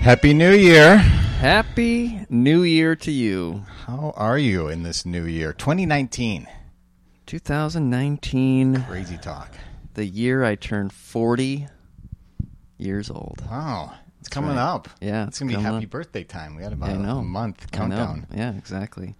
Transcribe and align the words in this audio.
Happy 0.00 0.32
New 0.34 0.52
Year. 0.52 0.96
Happy 0.96 2.24
New 2.28 2.62
Year 2.62 2.96
to 2.96 3.10
you. 3.10 3.64
How 3.86 4.12
are 4.16 4.38
you 4.38 4.68
in 4.68 4.82
this 4.82 5.04
new 5.04 5.24
year? 5.24 5.52
2019. 5.52 6.46
2019, 7.26 8.82
Crazy 8.88 9.16
talk. 9.18 9.54
the 9.94 10.04
year 10.04 10.42
I 10.44 10.56
turned 10.56 10.92
40 10.92 11.68
years 12.78 13.08
old. 13.10 13.42
Wow. 13.48 13.92
It's 14.18 14.28
coming 14.28 14.56
right. 14.56 14.58
up. 14.74 14.88
Yeah, 15.00 15.26
It's 15.28 15.38
going 15.38 15.50
to 15.52 15.56
be 15.58 15.62
happy 15.62 15.84
up. 15.84 15.90
birthday 15.90 16.24
time. 16.24 16.56
We 16.56 16.62
got 16.62 16.72
about 16.72 16.98
know. 16.98 17.18
a 17.18 17.22
month 17.22 17.70
countdown. 17.70 18.26
Yeah, 18.34 18.54
exactly. 18.56 19.14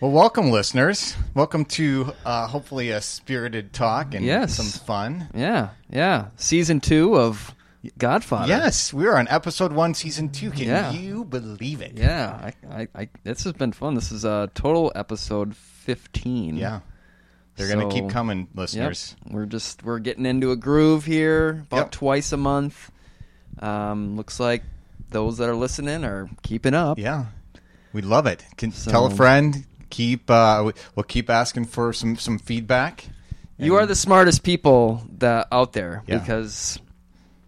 Well, 0.00 0.10
welcome, 0.12 0.50
listeners. 0.50 1.14
Welcome 1.34 1.64
to 1.66 2.12
uh, 2.24 2.46
hopefully 2.48 2.90
a 2.90 3.00
spirited 3.00 3.72
talk 3.72 4.14
and 4.14 4.24
Yes. 4.24 4.54
some 4.54 4.66
fun. 4.66 5.28
Yeah, 5.34 5.70
yeah. 5.90 6.28
Season 6.36 6.80
two 6.80 7.16
of 7.16 7.54
Godfather. 7.98 8.48
Yes, 8.48 8.92
we 8.92 9.06
are 9.06 9.16
on 9.18 9.26
episode 9.28 9.72
one, 9.72 9.94
season 9.94 10.28
two. 10.30 10.50
Can 10.50 10.66
Yeah. 10.68 10.92
you 10.92 11.24
believe 11.24 11.80
it? 11.80 11.92
Yeah, 11.96 12.52
I, 12.70 12.82
I, 12.82 12.88
I, 12.94 13.08
this 13.24 13.44
has 13.44 13.52
been 13.54 13.72
fun. 13.72 13.94
This 13.94 14.12
is 14.12 14.24
uh, 14.24 14.46
total 14.54 14.92
episode 14.94 15.56
15. 15.56 16.56
Yeah. 16.56 16.80
They're 17.56 17.68
going 17.74 17.88
to 17.88 17.94
keep 17.94 18.08
coming, 18.08 18.38
Yep. 18.40 18.48
listeners. 18.54 19.16
We're 19.28 19.46
just 19.46 19.82
we're 19.84 19.98
getting 19.98 20.24
into 20.26 20.52
a 20.52 20.56
groove 20.56 21.04
here 21.04 21.64
about 21.70 21.76
Yep. 21.76 21.90
twice 21.90 22.32
a 22.32 22.36
month. 22.36 22.90
Um, 23.58 24.16
looks 24.16 24.40
like 24.40 24.62
those 25.10 25.38
that 25.38 25.48
are 25.48 25.54
listening 25.56 26.04
are 26.04 26.30
keeping 26.42 26.74
up. 26.74 26.98
Yeah. 26.98 27.26
We 27.92 28.00
love 28.00 28.26
it. 28.26 28.44
Can 28.56 28.72
So- 28.72 28.90
tell 28.90 29.06
a 29.06 29.10
friend. 29.10 29.66
Keep 29.90 30.30
uh, 30.30 30.62
we- 30.66 30.72
we'll 30.94 31.04
keep 31.04 31.28
asking 31.28 31.66
for 31.66 31.92
some 31.92 32.16
some 32.16 32.38
feedback. 32.38 33.06
You 33.58 33.74
are 33.76 33.84
the 33.86 33.94
smartest 33.94 34.42
people 34.42 35.06
that 35.18 35.46
out 35.52 35.74
there 35.74 36.02
Yeah. 36.06 36.18
because 36.18 36.78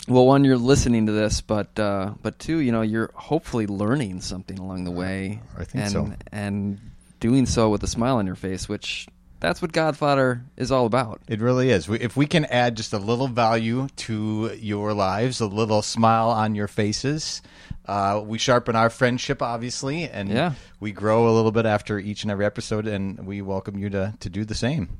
well 0.08 0.26
one 0.26 0.44
you're 0.44 0.56
listening 0.58 1.06
to 1.06 1.12
this 1.12 1.40
but 1.40 1.78
uh, 1.78 2.12
but 2.22 2.38
two 2.38 2.58
you 2.58 2.72
know 2.72 2.82
you're 2.82 3.10
hopefully 3.14 3.66
learning 3.66 4.20
something 4.20 4.58
along 4.58 4.84
the 4.84 4.90
way 4.90 5.40
I 5.58 5.64
think 5.64 5.84
and 5.84 5.92
so. 5.92 6.12
and 6.32 6.78
doing 7.20 7.46
so 7.46 7.70
with 7.70 7.82
a 7.82 7.86
smile 7.86 8.16
on 8.16 8.26
your 8.26 8.36
face 8.36 8.68
which 8.68 9.06
that's 9.40 9.60
what 9.60 9.72
Godfather 9.72 10.42
is 10.56 10.72
all 10.72 10.86
about. 10.86 11.20
It 11.28 11.38
really 11.42 11.68
is. 11.68 11.86
We, 11.86 12.00
if 12.00 12.16
we 12.16 12.24
can 12.24 12.46
add 12.46 12.78
just 12.78 12.94
a 12.94 12.98
little 12.98 13.28
value 13.28 13.88
to 13.96 14.56
your 14.58 14.94
lives, 14.94 15.42
a 15.42 15.46
little 15.46 15.82
smile 15.82 16.30
on 16.30 16.54
your 16.54 16.66
faces, 16.66 17.42
uh, 17.84 18.22
we 18.24 18.38
sharpen 18.38 18.74
our 18.74 18.88
friendship, 18.88 19.42
obviously, 19.42 20.04
and 20.08 20.30
Yeah. 20.30 20.54
we 20.80 20.92
grow 20.92 21.28
a 21.28 21.32
little 21.34 21.52
bit 21.52 21.66
after 21.66 21.98
each 21.98 22.22
and 22.22 22.30
every 22.30 22.46
episode. 22.46 22.86
And 22.86 23.26
we 23.26 23.42
welcome 23.42 23.76
you 23.76 23.90
to 23.90 24.14
to 24.20 24.30
do 24.30 24.46
the 24.46 24.54
same. 24.54 24.96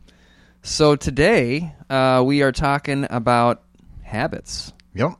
So 0.62 0.94
today 0.94 1.74
uh, 1.88 2.22
we 2.26 2.42
are 2.42 2.52
talking 2.52 3.06
about 3.08 3.62
habits. 4.02 4.73
Yep. 4.94 5.12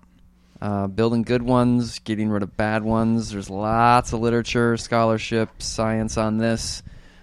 uh, 0.61 0.87
building 0.87 1.23
good 1.23 1.43
ones, 1.43 1.99
getting 2.01 2.31
rid 2.31 2.43
of 2.43 2.57
bad 2.57 2.83
ones. 2.85 3.31
There's 3.31 3.51
lots 3.51 4.13
of 4.13 4.21
literature, 4.21 4.77
scholarship, 4.77 5.63
science 5.63 6.17
on 6.17 6.39
this. 6.39 6.83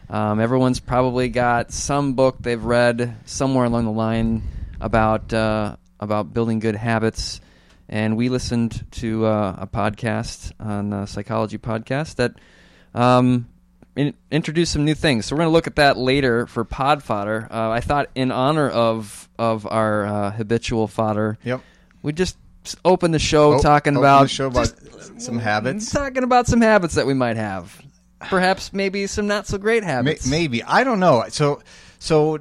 Um, 0.10 0.40
everyone's 0.40 0.80
probably 0.80 1.30
got 1.30 1.72
some 1.72 2.14
book 2.14 2.36
they've 2.40 2.62
read 2.64 3.16
somewhere 3.26 3.66
along 3.66 3.86
the 3.86 3.92
line 3.92 4.44
about 4.82 5.34
uh, 5.34 5.78
about 6.00 6.34
building 6.34 6.60
good 6.60 6.76
habits. 6.76 7.40
And 7.88 8.16
we 8.18 8.30
listened 8.30 8.86
to 8.92 9.26
uh, 9.26 9.56
a 9.60 9.68
podcast 9.68 10.52
on 10.60 10.92
a 10.94 11.08
psychology 11.08 11.58
podcast 11.58 12.16
that 12.16 12.34
um, 12.94 13.48
in, 13.96 14.14
introduced 14.30 14.74
some 14.74 14.86
new 14.86 14.96
things. 14.96 15.26
So 15.26 15.36
we're 15.36 15.42
going 15.42 15.50
to 15.50 15.54
look 15.54 15.68
at 15.68 15.76
that 15.78 15.98
later 15.98 16.48
for 16.48 16.64
pod 16.64 17.04
fodder. 17.04 17.48
Uh, 17.50 17.70
I 17.70 17.80
thought 17.82 18.10
in 18.16 18.32
honor 18.32 18.70
of 18.70 19.30
of 19.40 19.66
our 19.66 20.06
uh, 20.06 20.32
habitual 20.32 20.88
fodder, 20.88 21.38
Yep. 21.44 21.62
We 22.02 22.14
just 22.14 22.38
opened 22.86 23.14
the 23.14 23.20
show 23.20 23.54
Oh, 23.56 23.60
talking 23.60 23.96
about 23.96 24.30
show 24.30 24.48
about 24.48 24.72
just 24.84 25.22
some 25.22 25.40
habits. 25.40 25.90
talking 25.92 26.24
about 26.24 26.48
some 26.48 26.62
habits 26.62 26.96
that 26.96 27.06
we 27.08 27.14
might 27.14 27.38
have. 27.38 27.82
Perhaps 28.20 28.72
maybe 28.74 29.08
some 29.08 29.26
not 29.28 29.48
so 29.48 29.58
great 29.58 29.84
habits. 29.84 30.28
maybe 30.28 30.64
I 30.64 30.84
don't 30.84 31.00
know. 31.00 31.24
So 31.30 31.62
so. 32.00 32.40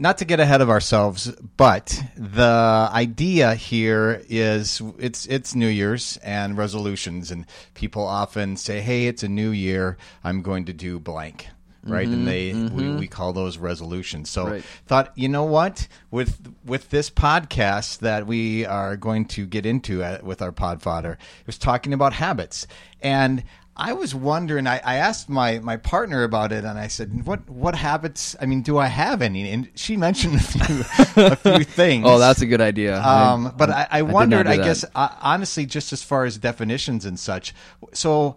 Not 0.00 0.18
to 0.18 0.24
get 0.24 0.38
ahead 0.38 0.60
of 0.60 0.70
ourselves, 0.70 1.26
but 1.56 2.00
the 2.16 2.88
idea 2.92 3.56
here 3.56 4.22
is 4.28 4.80
it's 4.96 5.26
it's 5.26 5.56
New 5.56 5.66
Year's 5.66 6.16
and 6.22 6.56
resolutions, 6.56 7.32
and 7.32 7.44
people 7.74 8.06
often 8.06 8.56
say, 8.56 8.80
"Hey, 8.80 9.08
it's 9.08 9.24
a 9.24 9.28
new 9.28 9.50
year. 9.50 9.96
I'm 10.22 10.42
going 10.42 10.66
to 10.66 10.72
do 10.72 11.00
blank." 11.00 11.48
Right, 11.88 12.10
and 12.12 12.26
they 12.26 12.56
we, 12.70 12.90
we 12.90 13.06
call 13.08 13.32
those 13.32 13.58
resolutions. 13.58 14.30
So 14.30 14.46
Right. 14.46 14.64
thought, 14.86 15.12
you 15.16 15.28
know 15.28 15.44
what, 15.44 15.88
with 16.10 16.40
with 16.64 16.90
this 16.90 17.10
podcast 17.10 17.98
that 18.00 18.26
we 18.26 18.64
are 18.66 18.96
going 18.96 19.24
to 19.26 19.46
get 19.46 19.66
into 19.66 20.02
at, 20.02 20.22
with 20.22 20.42
our 20.42 20.52
pod 20.52 20.82
fodder, 20.82 21.12
it 21.12 21.46
was 21.46 21.58
talking 21.58 21.92
about 21.92 22.12
habits, 22.12 22.66
and 23.00 23.42
I 23.80 23.92
was 23.92 24.12
wondering. 24.12 24.66
I, 24.66 24.80
I 24.84 24.96
asked 24.96 25.28
my, 25.28 25.60
my 25.60 25.76
partner 25.76 26.24
about 26.24 26.50
it, 26.50 26.64
and 26.64 26.76
I 26.76 26.88
said, 26.88 27.24
"What 27.24 27.48
what 27.48 27.76
habits? 27.76 28.34
I 28.40 28.46
mean, 28.46 28.62
do 28.62 28.76
I 28.76 28.86
have 28.86 29.22
any?" 29.22 29.48
And 29.52 29.70
she 29.76 29.96
mentioned 29.96 30.34
a 30.34 30.40
few 30.40 31.22
a 31.22 31.36
few 31.36 31.62
things. 31.78 32.04
Oh, 32.04 32.18
that's 32.18 32.40
a 32.40 32.46
good 32.46 32.60
idea. 32.60 33.00
Um, 33.00 33.54
but 33.56 33.70
I, 33.70 33.86
I 33.88 34.02
wondered. 34.02 34.48
I 34.48 34.56
guess 34.56 34.84
uh, 34.96 35.10
honestly, 35.20 35.64
just 35.64 35.92
as 35.92 36.02
far 36.02 36.24
as 36.24 36.38
definitions 36.38 37.04
and 37.04 37.20
such. 37.20 37.54
So, 37.92 38.34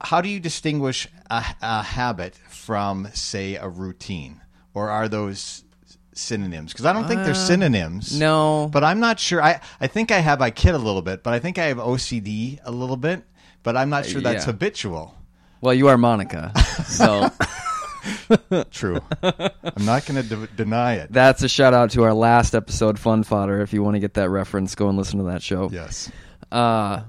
how 0.00 0.20
do 0.20 0.28
you 0.28 0.40
distinguish 0.40 1.08
a, 1.30 1.44
a 1.62 1.82
habit 1.82 2.34
from, 2.48 3.08
say, 3.14 3.56
a 3.56 3.68
routine, 3.68 4.40
or 4.74 4.90
are 4.90 5.08
those 5.08 5.64
synonyms? 6.12 6.72
Because 6.72 6.86
I 6.86 6.92
don't 6.92 7.06
think 7.08 7.24
they're 7.24 7.34
synonyms. 7.34 8.14
Uh, 8.14 8.18
no, 8.18 8.68
But 8.72 8.84
I'm 8.84 9.00
not 9.00 9.18
sure. 9.20 9.42
I, 9.42 9.60
I 9.80 9.86
think 9.86 10.10
I 10.10 10.18
have 10.18 10.40
I 10.40 10.50
kid 10.50 10.74
a 10.74 10.78
little 10.78 11.02
bit, 11.02 11.22
but 11.22 11.32
I 11.34 11.38
think 11.38 11.58
I 11.58 11.64
have 11.66 11.78
OCD 11.78 12.58
a 12.64 12.70
little 12.70 12.96
bit. 12.96 13.22
But 13.62 13.76
I'm 13.76 13.90
not 13.90 14.06
sure 14.06 14.20
that's 14.20 14.46
yeah. 14.46 14.52
habitual. 14.52 15.14
well, 15.60 15.74
you 15.74 15.88
are 15.88 15.98
Monica, 15.98 16.52
so 16.86 17.28
True. 18.70 19.00
I'm 19.22 19.84
not 19.84 20.06
going 20.06 20.22
to 20.22 20.22
de- 20.22 20.46
deny 20.48 20.94
it. 20.94 21.12
that's 21.12 21.42
a 21.42 21.48
shout 21.48 21.74
out 21.74 21.90
to 21.90 22.04
our 22.04 22.14
last 22.14 22.54
episode, 22.54 22.98
Fun 22.98 23.22
Fodder. 23.22 23.60
If 23.60 23.72
you 23.72 23.82
want 23.82 23.94
to 23.96 24.00
get 24.00 24.14
that 24.14 24.30
reference, 24.30 24.74
go 24.74 24.88
and 24.88 24.96
listen 24.96 25.18
to 25.18 25.24
that 25.26 25.42
show. 25.42 25.68
Yes. 25.72 26.10
Uh, 26.50 27.02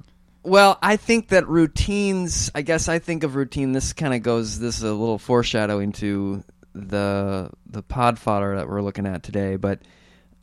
well, 0.50 0.78
I 0.82 0.98
think 0.98 1.30
that 1.30 1.48
routines. 1.48 2.52
I 2.56 2.62
guess 2.62 2.90
I 2.90 3.00
think 3.00 3.24
of 3.24 3.36
routine. 3.36 3.72
This 3.72 3.94
kind 3.94 4.14
of 4.14 4.22
goes. 4.24 4.60
This 4.60 4.78
is 4.78 4.84
a 4.84 4.92
little 4.94 5.18
foreshadowing 5.20 5.92
to 5.94 6.44
the 6.74 7.50
the 7.66 7.82
pod 7.84 8.20
fodder 8.20 8.56
that 8.58 8.68
we're 8.68 8.82
looking 8.82 9.06
at 9.08 9.24
today. 9.24 9.56
But 9.56 9.80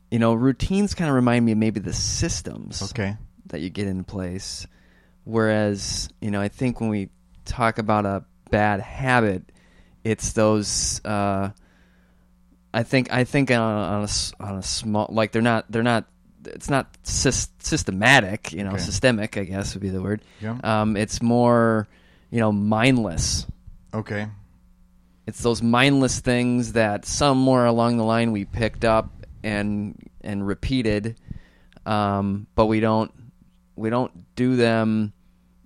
you 0.09 0.19
know, 0.19 0.33
routines 0.33 0.93
kind 0.93 1.09
of 1.09 1.15
remind 1.15 1.45
me 1.45 1.51
of 1.51 1.57
maybe 1.57 1.79
the 1.79 1.93
systems 1.93 2.81
Okay. 2.91 3.15
that 3.47 3.59
you 3.61 3.69
get 3.69 3.87
in 3.87 4.03
place. 4.03 4.65
Whereas, 5.25 6.09
you 6.21 6.31
know, 6.31 6.39
I 6.39 6.47
think 6.47 6.79
when 6.79 6.89
we 6.89 7.09
talk 7.43 7.77
about 7.77 8.05
a 8.05 8.23
bad 8.49 8.79
habit, 8.79 9.43
it's 10.03 10.31
those. 10.33 11.01
Uh, 11.03 11.49
I 12.73 12.83
think 12.83 13.11
I 13.11 13.23
think 13.25 13.51
on, 13.51 13.57
a- 13.57 13.61
on 13.61 14.03
a 14.03 14.43
on 14.43 14.57
a 14.57 14.63
small 14.63 15.07
like 15.11 15.31
they're 15.31 15.41
not 15.41 15.69
they're 15.71 15.83
not 15.83 16.05
it's 16.47 16.69
not 16.69 16.91
sys- 17.03 17.49
systematic 17.59 18.51
you 18.53 18.63
know 18.63 18.71
Okay. 18.71 18.79
systemic 18.79 19.37
I 19.37 19.43
guess 19.43 19.73
would 19.73 19.81
be 19.81 19.89
the 19.89 20.01
word. 20.01 20.21
Yeah. 20.41 20.57
Um, 20.63 20.97
it's 20.97 21.21
more 21.21 21.87
you 22.31 22.39
know 22.39 22.51
mindless. 22.51 23.45
Okay. 23.93 24.27
It's 25.25 25.41
those 25.41 25.61
mindless 25.61 26.19
things 26.21 26.73
that 26.73 27.05
somewhere 27.05 27.65
along 27.65 27.97
the 27.97 28.03
line 28.03 28.31
we 28.31 28.45
picked 28.45 28.85
up 28.85 29.11
and 29.43 29.95
and 30.21 30.45
repeated, 30.45 31.17
um, 31.85 32.47
but 32.55 32.67
we 32.67 32.79
don't 32.79 33.11
we 33.75 33.89
don't 33.89 34.35
do 34.35 34.55
them, 34.55 35.13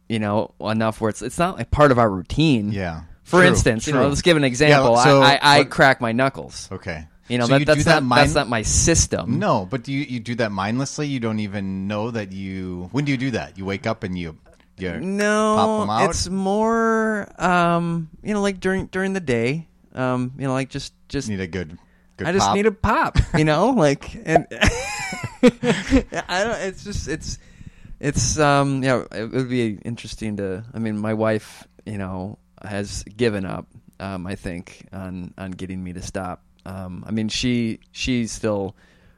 you 0.10 0.20
know, 0.20 0.54
enough 0.60 1.00
where 1.02 1.10
it's 1.10 1.22
it's 1.22 1.38
not 1.38 1.58
like 1.58 1.70
part 1.72 1.92
of 1.92 2.00
our 2.00 2.10
routine. 2.10 2.72
Yeah. 2.72 3.04
For 3.24 3.40
True, 3.40 3.48
instance, 3.48 3.88
you 3.88 3.94
know, 3.94 4.08
let's 4.10 4.22
give 4.24 4.36
an 4.36 4.44
example. 4.44 4.96
Yeah, 4.96 5.04
so- 5.04 5.22
I, 5.22 5.36
I, 5.42 5.60
I 5.60 5.64
crack 5.64 6.02
my 6.02 6.12
knuckles. 6.12 6.68
Okay. 6.72 7.08
You 7.32 7.38
know, 7.40 7.46
So 7.48 7.54
that, 7.54 7.60
you 7.62 7.66
that's 7.66 7.78
do 7.80 7.84
that 7.86 7.94
not 7.96 8.04
mind- 8.04 8.22
that's 8.28 8.36
not 8.36 8.50
my 8.50 8.62
system. 8.62 9.40
No, 9.40 9.66
but 9.66 9.84
do 9.84 9.94
you, 9.94 10.04
you 10.04 10.20
do 10.20 10.36
that 10.36 10.52
mindlessly? 10.52 11.08
You 11.08 11.22
don't 11.22 11.40
even 11.40 11.88
know 11.88 12.12
that 12.12 12.32
you. 12.34 12.90
When 12.92 13.06
do 13.06 13.12
you 13.14 13.18
do 13.18 13.32
that? 13.32 13.58
You 13.58 13.64
wake 13.64 13.88
up 13.88 14.04
and 14.04 14.18
you. 14.20 14.36
you 14.78 15.00
No, 15.00 15.56
Pop 15.56 15.82
'em 15.84 15.90
out? 15.90 16.10
it's 16.10 16.28
more, 16.28 17.32
um, 17.42 18.10
you 18.22 18.34
know, 18.34 18.42
like 18.42 18.60
during 18.60 18.88
during 18.92 19.14
the 19.14 19.22
day. 19.24 19.68
Um, 19.96 20.34
you 20.38 20.44
know, 20.48 20.52
like 20.54 20.70
just 20.70 20.92
just 21.08 21.30
need 21.30 21.40
a 21.40 21.48
good. 21.48 21.78
good 22.18 22.28
I 22.28 22.34
just 22.34 22.48
pop. 22.48 22.56
need 22.56 22.66
a 22.66 22.72
pop, 22.72 23.18
you 23.38 23.46
know, 23.46 23.70
like 23.80 24.12
and 24.28 24.48
I 25.44 26.44
don't. 26.44 26.60
It's 26.62 26.84
just 26.84 27.08
it's 27.08 27.38
it's 28.00 28.40
um 28.40 28.84
yeah. 28.84 29.04
It 29.12 29.32
would 29.32 29.50
be 29.50 29.80
interesting 29.86 30.38
to. 30.38 30.64
I 30.74 30.80
mean, 30.80 30.98
my 30.98 31.14
wife, 31.14 31.68
you 31.86 31.98
know, 31.98 32.38
has 32.64 33.04
given 33.04 33.46
up. 33.46 33.68
Um, 34.00 34.26
I 34.26 34.36
think 34.36 34.88
on 34.92 35.34
on 35.38 35.52
getting 35.52 35.84
me 35.84 35.94
to 35.94 36.02
stop. 36.02 36.44
Um, 36.66 37.04
I 37.08 37.12
mean, 37.12 37.30
she 37.30 37.80
she 37.92 38.28
still 38.28 38.76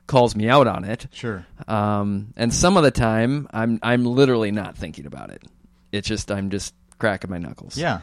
calls 0.07 0.35
me 0.35 0.49
out 0.49 0.67
on 0.67 0.83
it. 0.83 1.07
Sure. 1.11 1.45
Um, 1.67 2.33
and 2.35 2.53
some 2.53 2.77
of 2.77 2.83
the 2.83 2.91
time, 2.91 3.47
I'm 3.53 3.79
I'm 3.81 4.05
literally 4.05 4.51
not 4.51 4.77
thinking 4.77 5.05
about 5.05 5.29
it. 5.29 5.43
It's 5.91 6.07
just 6.07 6.31
I'm 6.31 6.49
just 6.49 6.73
cracking 6.99 7.29
my 7.29 7.37
knuckles. 7.37 7.77
Yeah. 7.77 8.01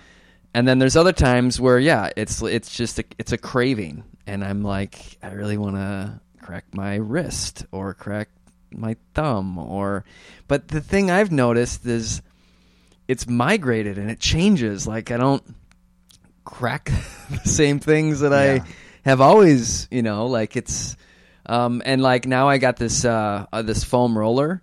And 0.53 0.67
then 0.67 0.79
there's 0.79 0.97
other 0.97 1.13
times 1.13 1.61
where 1.61 1.79
yeah, 1.79 2.11
it's 2.17 2.43
it's 2.43 2.75
just 2.77 2.99
a, 2.99 3.05
it's 3.19 3.33
a 3.33 3.39
craving, 3.39 4.03
and 4.27 4.45
I'm 4.45 4.63
like, 4.63 5.19
I 5.23 5.33
really 5.33 5.57
want 5.57 5.77
to 5.77 6.21
crack 6.43 6.65
my 6.75 6.97
wrist 6.97 7.67
or 7.71 7.95
crack 7.95 8.29
my 8.73 8.97
thumb 9.15 9.59
or. 9.59 10.05
But 10.49 10.69
the 10.69 10.81
thing 10.81 11.11
I've 11.11 11.31
noticed 11.31 11.87
is 11.87 12.21
it's 13.07 13.29
migrated 13.29 13.97
and 13.99 14.11
it 14.11 14.19
changes. 14.21 14.87
Like 14.89 15.11
I 15.13 15.17
don't 15.17 15.43
crack 16.45 16.87
the 17.31 17.49
same 17.49 17.79
things 17.79 18.21
that 18.21 18.33
Yeah. 18.33 18.63
I 18.65 18.67
have 19.05 19.21
always, 19.21 19.89
you 19.91 20.03
know, 20.03 20.27
like 20.27 20.57
it's 20.57 20.97
um 21.47 21.83
and 21.85 22.03
like 22.03 22.27
now 22.27 22.49
I 22.49 22.59
got 22.59 22.77
this 22.77 23.05
uh, 23.05 23.47
uh 23.53 23.63
this 23.63 23.83
foam 23.85 24.17
roller 24.17 24.63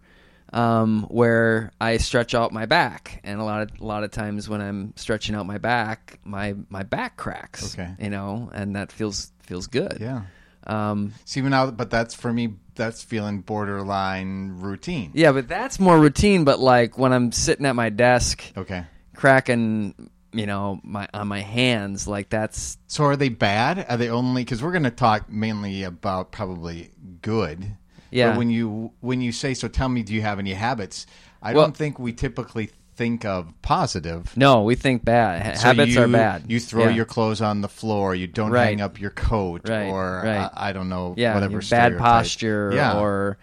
um 0.53 1.03
where 1.09 1.71
I 1.81 1.97
stretch 1.97 2.33
out 2.33 2.53
my 2.53 2.65
back 2.65 3.19
and 3.23 3.41
a 3.41 3.43
lot 3.43 3.63
of 3.63 3.81
a 3.81 3.83
lot 3.83 4.03
of 4.03 4.11
times 4.11 4.47
when 4.47 4.61
I'm 4.61 4.93
stretching 4.95 5.35
out 5.35 5.45
my 5.45 5.57
back, 5.57 6.19
my 6.23 6.55
my 6.69 6.83
back 6.83 7.17
cracks. 7.17 7.73
Okay. 7.73 7.91
You 7.99 8.09
know, 8.09 8.49
and 8.53 8.75
that 8.75 8.91
feels 8.91 9.31
feels 9.43 9.67
good. 9.67 9.97
Yeah. 9.99 10.21
Um 10.65 11.13
See, 11.25 11.41
now, 11.41 11.71
but 11.71 11.89
that's 11.89 12.13
for 12.13 12.31
me. 12.31 12.53
That's 12.75 13.03
feeling 13.03 13.41
borderline 13.41 14.59
routine. 14.59 15.09
yeah, 15.15 15.31
but 15.31 15.47
that's 15.47 15.79
more 15.79 15.97
routine, 15.99 16.43
but 16.43 16.59
like 16.59 16.95
when 16.97 17.11
I'm 17.11 17.31
sitting 17.31 17.65
at 17.65 17.75
my 17.75 17.89
desk 17.89 18.43
Okay. 18.55 18.83
cracking 19.15 20.11
you 20.37 20.45
know 20.45 20.79
my 20.83 21.07
on 21.13 21.27
my 21.27 21.41
hands 21.41 22.07
like 22.07 22.29
that's 22.29 22.77
So 22.87 23.03
are 23.05 23.15
they 23.15 23.29
bad? 23.29 23.85
Are 23.89 23.97
they 23.97 24.09
only 24.09 24.43
because 24.43 24.61
we're 24.61 24.71
going 24.71 24.83
to 24.83 24.91
talk 24.91 25.29
mainly 25.29 25.83
about 25.83 26.31
probably 26.31 26.91
good. 27.21 27.75
Yeah. 28.11 28.29
But 28.31 28.37
when 28.37 28.49
you 28.49 28.91
when 29.01 29.21
you 29.21 29.31
say 29.31 29.53
so, 29.53 29.67
tell 29.67 29.89
me, 29.89 30.03
do 30.03 30.13
you 30.13 30.21
have 30.21 30.39
any 30.39 30.53
habits? 30.53 31.05
I 31.41 31.53
Well- 31.53 31.65
don't 31.65 31.77
think 31.77 31.99
we 31.99 32.13
typically 32.13 32.69
think 32.95 33.25
of 33.25 33.53
positive. 33.61 34.35
no 34.35 34.63
we 34.63 34.73
think 34.73 35.05
bad 35.05 35.55
So 35.57 35.67
habits 35.67 35.93
you, 35.93 36.01
are 36.01 36.07
bad 36.07 36.45
You 36.47 36.59
throw 36.59 36.85
Yeah. 36.85 36.89
your 36.95 37.05
clothes 37.05 37.41
on 37.41 37.61
the 37.61 37.67
floor. 37.67 38.15
You 38.15 38.25
don't 38.25 38.49
Right. 38.49 38.65
hang 38.69 38.81
up 38.81 38.99
your 38.99 39.11
coat, 39.11 39.69
Right, 39.69 39.85
or 39.87 40.23
right. 40.25 40.49
I, 40.51 40.69
I 40.69 40.73
don't 40.73 40.89
know, 40.89 41.13
yeah 41.15 41.35
whatever. 41.35 41.61
bad 41.69 41.97
posture 41.99 42.71
Yeah. 42.73 42.97
or 42.99 43.37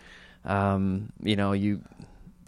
um 0.45 1.13
you 1.23 1.37
know 1.37 1.53
you 1.53 1.83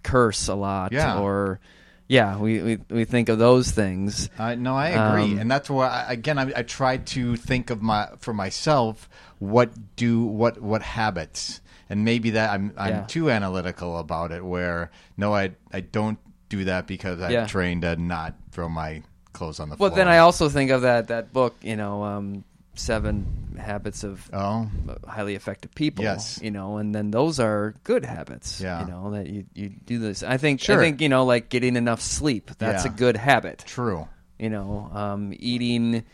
curse 0.02 0.48
a 0.48 0.54
lot 0.54 0.92
Yeah. 0.92 1.18
or 1.18 1.60
yeah 2.08 2.36
we, 2.38 2.62
we 2.62 2.78
we 2.88 3.04
think 3.04 3.28
of 3.28 3.38
those 3.38 3.70
things 3.70 4.30
Uh, 4.38 4.54
no, 4.54 4.74
I 4.76 4.88
agree, 4.90 5.32
Um, 5.34 5.38
and 5.40 5.50
that's 5.50 5.68
why 5.68 5.88
I, 5.88 6.12
again 6.12 6.38
I, 6.38 6.52
I 6.56 6.62
try 6.62 6.98
to 6.98 7.36
think 7.36 7.70
of 7.70 7.82
my 7.82 8.08
for 8.18 8.32
myself. 8.32 9.08
What 9.38 9.70
do 9.96 10.22
what 10.24 10.60
what 10.62 10.82
habits, 10.82 11.60
and 11.90 12.04
maybe 12.04 12.30
that 12.30 12.50
I'm 12.54 12.72
I'm 12.78 12.94
Yeah. 12.94 13.06
too 13.06 13.30
analytical 13.30 13.98
about 13.98 14.30
it. 14.32 14.44
Where 14.44 14.90
no, 15.16 15.34
I 15.34 15.52
I 15.72 15.80
don't 15.80 16.18
do 16.48 16.64
that 16.64 16.86
because 16.86 17.20
I'm 17.20 17.32
Yeah. 17.32 17.46
trained 17.46 17.82
to 17.82 17.96
not 17.96 18.34
throw 18.52 18.68
my 18.68 19.02
clothes 19.32 19.58
on 19.60 19.68
the 19.68 19.72
well 19.76 19.90
floor. 19.90 19.90
Well, 19.90 19.96
then 19.96 20.08
i 20.08 20.18
also 20.18 20.48
think 20.48 20.70
of 20.70 20.82
that 20.82 21.08
that 21.08 21.32
book 21.32 21.56
you 21.60 21.76
know 21.76 22.02
um 22.04 22.44
seven 22.78 23.56
habits 23.58 24.04
of 24.04 24.28
oh 24.34 24.68
highly 25.06 25.34
effective 25.34 25.74
people 25.74 26.04
Yes. 26.04 26.38
you 26.42 26.50
know 26.50 26.76
and 26.76 26.94
then 26.94 27.10
those 27.10 27.40
are 27.40 27.74
good 27.84 28.04
habits 28.04 28.60
Yeah. 28.60 28.84
you 28.84 28.90
know 28.90 29.10
that 29.12 29.26
you 29.28 29.46
you 29.54 29.70
do 29.70 29.98
this 29.98 30.22
i 30.22 30.36
think 30.36 30.60
Sure. 30.60 30.78
i 30.78 30.84
think 30.84 31.00
you 31.00 31.08
know 31.08 31.24
like 31.24 31.48
getting 31.48 31.74
enough 31.76 32.02
sleep 32.02 32.50
that's 32.58 32.84
Yeah. 32.84 32.92
a 32.92 32.94
good 32.94 33.16
habit 33.16 33.64
true. 33.66 34.06
you 34.38 34.50
know 34.50 34.90
um, 34.92 35.32
eating 35.38 36.04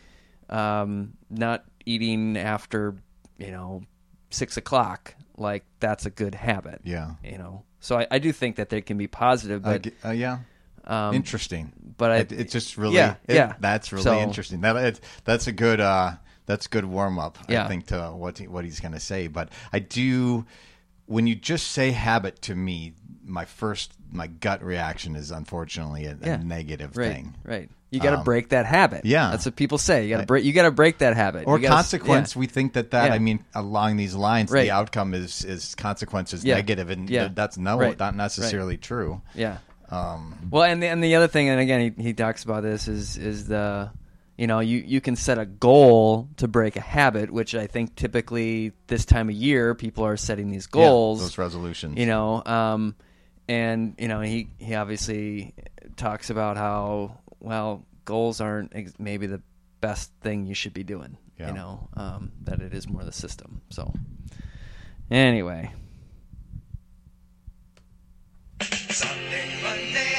um, 0.49 1.13
not 1.29 1.65
eating 1.85 2.37
after 2.37 2.95
you 3.37 3.51
know 3.51 3.83
six 4.29 4.57
o'clock 4.57 5.13
like 5.37 5.65
that's 5.79 6.05
a 6.05 6.09
good 6.09 6.35
habit 6.35 6.81
Yeah. 6.85 7.15
you 7.23 7.37
know 7.37 7.63
so 7.79 7.97
i, 7.99 8.07
I 8.09 8.19
do 8.19 8.31
think 8.31 8.55
that 8.55 8.69
they 8.69 8.81
can 8.81 8.97
be 8.97 9.07
positive 9.07 9.65
Uh, 9.65 9.71
but 9.73 9.81
g- 9.83 9.91
uh, 10.05 10.11
yeah. 10.11 10.39
um, 10.85 11.13
Interesting. 11.15 11.73
but 11.97 12.11
I- 12.11 12.17
it, 12.17 12.31
it's 12.31 12.53
just 12.53 12.77
really 12.77 12.95
yeah, 12.95 13.15
it- 13.27 13.35
yeah. 13.35 13.53
That's 13.59 13.91
really 13.91 14.03
So- 14.03 14.19
interesting. 14.19 14.61
That 14.61 14.75
it, 14.77 14.99
that's 15.25 15.47
a 15.47 15.51
good 15.51 15.79
uh, 15.79 16.13
that's 16.45 16.67
good 16.67 16.85
warm 16.85 17.19
up. 17.19 17.37
Yeah. 17.47 17.65
I 17.65 17.67
think 17.67 17.87
to 17.87 18.11
what 18.11 18.37
he, 18.37 18.47
what 18.47 18.65
he's 18.65 18.79
going 18.79 18.93
to 18.93 18.99
say. 18.99 19.27
But 19.27 19.49
I 19.71 19.79
do 19.79 20.45
when 21.05 21.27
you 21.27 21.35
just 21.35 21.67
say 21.71 21.91
habit 21.91 22.41
to 22.43 22.55
me, 22.55 22.93
my 23.25 23.45
first 23.45 23.91
my 24.11 24.27
gut 24.27 24.63
reaction 24.63 25.15
is 25.15 25.31
unfortunately 25.31 26.05
a, 26.05 26.17
Yeah. 26.21 26.33
a 26.35 26.37
negative 26.43 26.95
right 26.97 27.11
thing. 27.11 27.35
right 27.43 27.69
you 27.89 27.99
got 27.99 28.11
to 28.11 28.17
Um, 28.19 28.23
break 28.23 28.49
that 28.49 28.65
habit 28.65 29.05
yeah. 29.05 29.29
that's 29.31 29.45
what 29.45 29.55
people 29.55 29.77
say 29.77 30.03
you 30.03 30.09
got 30.09 30.19
to 30.21 30.25
break 30.27 30.43
you 30.45 30.51
got 30.53 30.63
to 30.63 30.71
break 30.71 30.97
that 30.99 31.15
habit 31.15 31.45
Or 31.47 31.57
gotta 31.59 31.73
consequence, 31.73 32.35
yeah. 32.35 32.39
we 32.41 32.47
think 32.47 32.73
that 32.73 32.91
that 32.91 33.07
Yeah. 33.07 33.13
I 33.13 33.19
mean 33.19 33.43
along 33.55 33.97
these 33.97 34.13
lines, 34.15 34.51
Right. 34.51 34.63
the 34.63 34.71
outcome 34.71 35.13
is 35.13 35.43
is 35.45 35.73
consequence 35.75 36.33
is 36.33 36.43
negative, 36.45 36.89
and 36.89 37.07
that's 37.35 37.57
no, 37.57 37.77
Right. 37.77 37.97
not 37.99 38.15
necessarily 38.15 38.77
true. 38.77 39.21
Yeah. 39.35 39.57
Um, 39.89 40.35
Well, 40.49 40.63
and 40.63 40.81
the, 40.81 40.87
and 40.87 41.03
the 41.03 41.15
other 41.15 41.27
thing, 41.27 41.49
and 41.49 41.59
again, 41.59 41.93
he, 41.97 42.03
he 42.03 42.13
talks 42.13 42.43
about 42.43 42.63
this 42.63 42.87
is 42.87 43.15
is 43.17 43.47
the, 43.47 43.91
you 44.37 44.47
know, 44.47 44.59
you 44.59 44.79
you 44.79 44.99
can 44.99 45.15
set 45.15 45.37
a 45.37 45.45
goal 45.45 46.29
to 46.37 46.47
break 46.47 46.75
a 46.75 46.81
habit, 46.81 47.29
which 47.31 47.53
I 47.53 47.67
think 47.67 47.95
typically 47.95 48.71
this 48.87 49.05
time 49.05 49.29
of 49.29 49.35
year 49.35 49.75
people 49.75 50.05
are 50.05 50.17
setting 50.17 50.49
these 50.49 50.67
yeah, 50.73 50.81
goals. 50.81 51.21
those 51.21 51.37
resolutions. 51.37 51.97
you 51.99 52.07
know, 52.07 52.43
um, 52.45 52.95
and 53.47 53.95
you 53.99 54.07
know 54.07 54.21
he 54.21 54.49
he 54.57 54.73
obviously 54.73 55.53
talks 55.97 56.29
about 56.29 56.57
how 56.57 57.19
well 57.39 57.85
goals 58.05 58.41
aren't 58.41 58.75
ex- 58.75 58.93
maybe 58.97 59.27
the 59.27 59.41
best 59.81 60.11
thing 60.21 60.47
you 60.47 60.55
should 60.55 60.73
be 60.73 60.83
doing. 60.83 61.17
Yeah. 61.37 61.49
You 61.49 61.53
know, 61.53 61.89
um, 61.95 62.31
that 62.43 62.61
it 62.61 62.73
is 62.73 62.87
more 62.87 63.03
the 63.03 63.11
system. 63.11 63.61
So 63.69 63.93
anyway. 65.11 65.71
Sunday, 68.61 69.61
Monday, 69.61 70.13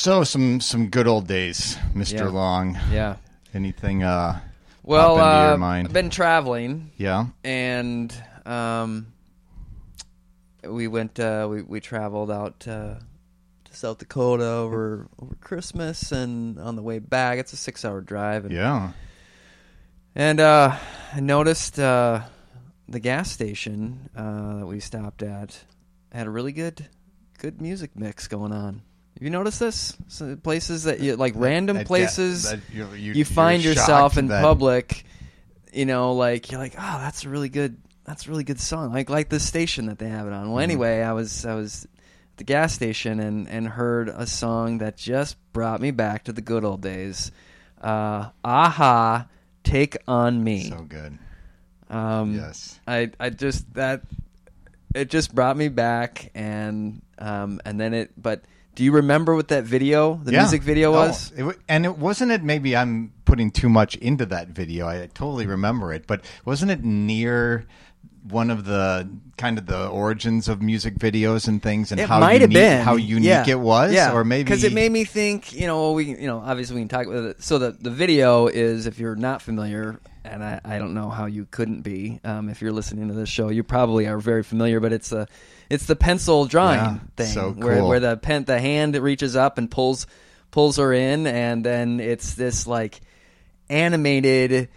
So 0.00 0.24
some 0.24 0.62
some 0.62 0.88
good 0.88 1.06
old 1.06 1.26
days, 1.26 1.76
Mister 1.94 2.24
Yeah. 2.24 2.28
Long. 2.30 2.78
Yeah. 2.90 3.16
Anything 3.52 4.02
uh 4.02 4.40
Well, 4.82 5.16
pop 5.16 5.26
into 5.26 5.44
your 5.44 5.52
uh, 5.52 5.56
mind? 5.58 5.88
I've 5.88 5.92
been 5.92 6.08
traveling, 6.08 6.90
yeah. 6.96 7.26
and 7.44 8.10
um, 8.46 9.12
we 10.64 10.88
went. 10.88 11.20
Uh, 11.20 11.48
we 11.50 11.60
we 11.60 11.80
traveled 11.80 12.30
out 12.30 12.66
uh, 12.66 12.94
to 13.64 13.72
South 13.72 13.98
Dakota 13.98 14.46
over 14.46 15.06
over 15.20 15.34
Christmas, 15.34 16.12
and 16.12 16.58
on 16.58 16.76
the 16.76 16.82
way 16.82 16.98
back, 16.98 17.38
it's 17.38 17.52
a 17.52 17.58
six 17.58 17.84
hour 17.84 18.00
drive. 18.00 18.46
And, 18.46 18.54
Yeah. 18.54 18.92
and 20.14 20.40
uh, 20.40 20.78
I 21.12 21.20
noticed 21.20 21.78
uh, 21.78 22.22
the 22.88 23.00
gas 23.00 23.30
station 23.30 24.08
uh, 24.16 24.60
that 24.60 24.66
we 24.66 24.80
stopped 24.80 25.22
at 25.22 25.62
had 26.10 26.26
a 26.26 26.30
really 26.30 26.52
good 26.52 26.88
good 27.36 27.60
music 27.60 27.90
mix 27.94 28.28
going 28.28 28.52
on. 28.52 28.80
Have 29.20 29.24
you 29.26 29.30
noticed 29.30 29.60
this? 29.60 29.94
So 30.08 30.34
places 30.34 30.84
that 30.84 31.00
you 31.00 31.14
like 31.16 31.34
random 31.36 31.76
That- 31.76 31.86
places 31.86 32.44
that 32.44 32.60
you, 32.72 32.88
you, 32.94 33.12
you 33.12 33.24
find 33.26 33.62
you're 33.62 33.74
yourself 33.74 34.12
shocked 34.14 34.16
in 34.16 34.28
that- 34.28 34.40
public, 34.40 35.04
you 35.74 35.84
know, 35.84 36.14
like 36.14 36.50
you're 36.50 36.58
like, 36.58 36.72
oh, 36.78 36.98
that's 37.00 37.26
a 37.26 37.28
really 37.28 37.50
good, 37.50 37.76
that's 38.04 38.26
a 38.26 38.30
really 38.30 38.44
good 38.44 38.58
song. 38.58 38.94
Like 38.94 39.10
like 39.10 39.28
this 39.28 39.46
station 39.46 39.86
that 39.86 39.98
they 39.98 40.08
have 40.08 40.26
it 40.26 40.32
on. 40.32 40.48
Well, 40.50 40.56
Mm-hmm. 40.56 40.70
anyway, 40.70 41.02
I 41.02 41.12
was 41.12 41.44
I 41.44 41.54
was 41.54 41.84
at 41.84 42.36
the 42.38 42.44
gas 42.44 42.72
station 42.72 43.20
and 43.20 43.46
and 43.46 43.68
heard 43.68 44.08
a 44.08 44.26
song 44.26 44.78
that 44.78 44.96
just 44.96 45.36
brought 45.52 45.82
me 45.82 45.90
back 45.90 46.24
to 46.24 46.32
the 46.32 46.40
good 46.40 46.64
old 46.64 46.80
days. 46.80 47.30
Uh, 47.78 48.30
a-ha, 48.42 49.26
take 49.64 49.98
on 50.08 50.42
me. 50.42 50.70
So 50.70 50.78
good. 50.88 51.18
um, 51.90 52.36
Yes. 52.36 52.80
I 52.86 53.10
I 53.20 53.28
just 53.28 53.74
that 53.74 54.00
it 54.94 55.10
just 55.10 55.34
brought 55.34 55.58
me 55.58 55.68
back 55.68 56.30
and 56.34 57.02
um 57.18 57.60
and 57.66 57.78
then 57.78 57.92
it 57.92 58.12
but. 58.16 58.44
Do 58.80 58.84
you 58.86 58.92
remember 58.92 59.34
what 59.36 59.48
that 59.48 59.64
video, 59.64 60.18
the 60.24 60.32
Yeah. 60.32 60.38
music 60.40 60.62
video, 60.62 60.88
Oh, 60.94 61.00
was? 61.08 61.32
it 61.36 61.42
wa- 61.42 61.52
and 61.68 61.84
it 61.84 61.98
wasn't 61.98 62.32
it. 62.32 62.42
Maybe 62.42 62.74
I'm 62.74 63.12
putting 63.26 63.50
too 63.50 63.68
much 63.68 63.94
into 63.96 64.24
that 64.24 64.48
video. 64.48 64.88
I 64.88 65.06
totally 65.12 65.44
remember 65.46 65.92
it, 65.92 66.06
but 66.06 66.24
wasn't 66.46 66.70
it 66.70 66.82
near 66.82 67.66
one 68.26 68.48
of 68.48 68.64
the 68.64 69.06
kind 69.36 69.58
of 69.58 69.66
the 69.66 69.86
origins 69.88 70.48
of 70.48 70.62
music 70.62 70.94
videos 70.94 71.46
and 71.46 71.62
things, 71.62 71.92
and 71.92 72.00
It 72.00 72.08
how 72.08 72.20
might 72.20 72.40
have 72.40 72.50
unique, 72.52 72.54
been 72.54 72.82
how 72.82 72.96
unique 72.96 73.28
Yeah. 73.28 73.44
it 73.48 73.60
was, 73.60 73.92
yeah. 73.92 74.14
or 74.14 74.24
maybe 74.24 74.44
because 74.44 74.64
it 74.64 74.72
made 74.72 74.92
me 74.92 75.04
think. 75.04 75.52
You 75.52 75.66
know, 75.66 75.92
we 75.92 76.04
you 76.18 76.26
know 76.26 76.38
obviously 76.42 76.76
we 76.76 76.80
can 76.80 76.88
talk 76.88 77.06
about 77.06 77.24
it. 77.24 77.42
So 77.44 77.58
the 77.58 77.76
the 77.78 77.90
video 77.90 78.46
is 78.46 78.86
if 78.86 78.98
you're 78.98 79.14
not 79.14 79.42
familiar, 79.42 80.00
and 80.24 80.44
I, 80.44 80.60
I 80.64 80.78
don't 80.78 80.94
know 80.94 81.08
how 81.08 81.26
you 81.26 81.46
couldn't 81.50 81.82
be. 81.82 82.20
Um, 82.24 82.48
if 82.48 82.60
you're 82.62 82.72
listening 82.72 83.08
to 83.08 83.14
this 83.14 83.28
show, 83.28 83.48
you 83.48 83.62
probably 83.62 84.06
are 84.06 84.18
very 84.18 84.42
familiar. 84.42 84.80
But 84.80 84.92
it's 84.92 85.12
a 85.12 85.26
it's 85.68 85.86
the 85.86 85.96
pencil 85.96 86.46
drawing 86.46 86.78
Yeah, 86.78 86.98
thing 87.16 87.32
so 87.32 87.50
where 87.52 87.84
where 87.84 88.00
the 88.00 88.16
pen 88.16 88.44
the 88.44 88.60
hand 88.60 88.96
reaches 88.96 89.36
up 89.36 89.58
and 89.58 89.70
pulls 89.70 90.06
pulls 90.50 90.76
her 90.76 90.92
in, 90.92 91.26
and 91.26 91.64
then 91.64 92.00
it's 92.00 92.34
this 92.34 92.66
like 92.66 93.00
animated. 93.68 94.68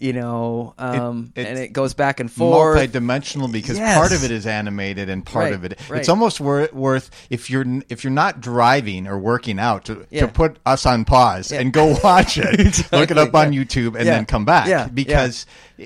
You 0.00 0.14
know, 0.14 0.72
um, 0.78 1.30
it's 1.36 1.46
and 1.46 1.58
it 1.58 1.74
goes 1.74 1.92
back 1.92 2.20
and 2.20 2.32
forth. 2.32 2.74
multi-dimensional 2.76 3.48
because 3.48 3.76
Yes. 3.76 3.98
part 3.98 4.12
of 4.12 4.24
it 4.24 4.30
is 4.30 4.46
animated 4.46 5.10
and 5.10 5.26
part 5.26 5.44
Right, 5.44 5.52
of 5.52 5.62
it 5.64 5.78
right. 5.90 5.98
it's 6.00 6.08
almost 6.08 6.40
wor- 6.40 6.70
worth 6.72 7.10
if 7.28 7.50
you're 7.50 7.66
if 7.90 8.02
you're 8.02 8.10
not 8.10 8.40
driving 8.40 9.06
or 9.06 9.18
working 9.18 9.58
out 9.58 9.84
to, 9.84 10.06
Yeah. 10.10 10.22
to 10.22 10.28
put 10.28 10.56
us 10.64 10.86
on 10.86 11.04
pause 11.04 11.52
Yeah. 11.52 11.60
and 11.60 11.70
go 11.70 11.98
watch 12.02 12.38
it 12.38 12.46
look 12.92 13.10
it 13.10 13.18
up 13.18 13.28
Exactly, 13.28 13.40
on 13.40 13.52
yeah. 13.52 13.60
YouTube 13.62 13.94
and 13.94 14.06
Yeah. 14.06 14.12
then 14.16 14.24
come 14.24 14.46
back 14.46 14.68
Yeah, 14.68 14.88
because 14.88 15.44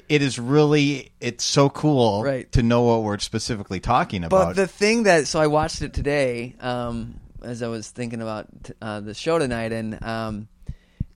it 0.09 0.23
is 0.23 0.38
really 0.38 1.11
it's 1.21 1.42
so 1.44 1.68
cool 1.68 2.23
Right. 2.23 2.50
to 2.52 2.62
know 2.62 2.83
what 2.83 3.02
we're 3.02 3.18
specifically 3.18 3.80
talking 3.80 4.23
about. 4.23 4.50
But 4.50 4.56
the 4.56 4.68
thing 4.68 5.02
that 5.04 5.26
so 5.26 5.40
I 5.40 5.49
watched 5.49 5.83
it 5.83 5.92
today. 5.92 6.54
Um, 6.61 7.16
as 7.42 7.62
I 7.64 7.66
was 7.68 7.90
thinking 7.90 8.23
about 8.23 8.47
uh, 8.80 9.00
the 9.00 9.12
show 9.12 9.38
tonight, 9.40 9.73
and 9.73 10.02
um, 10.02 10.49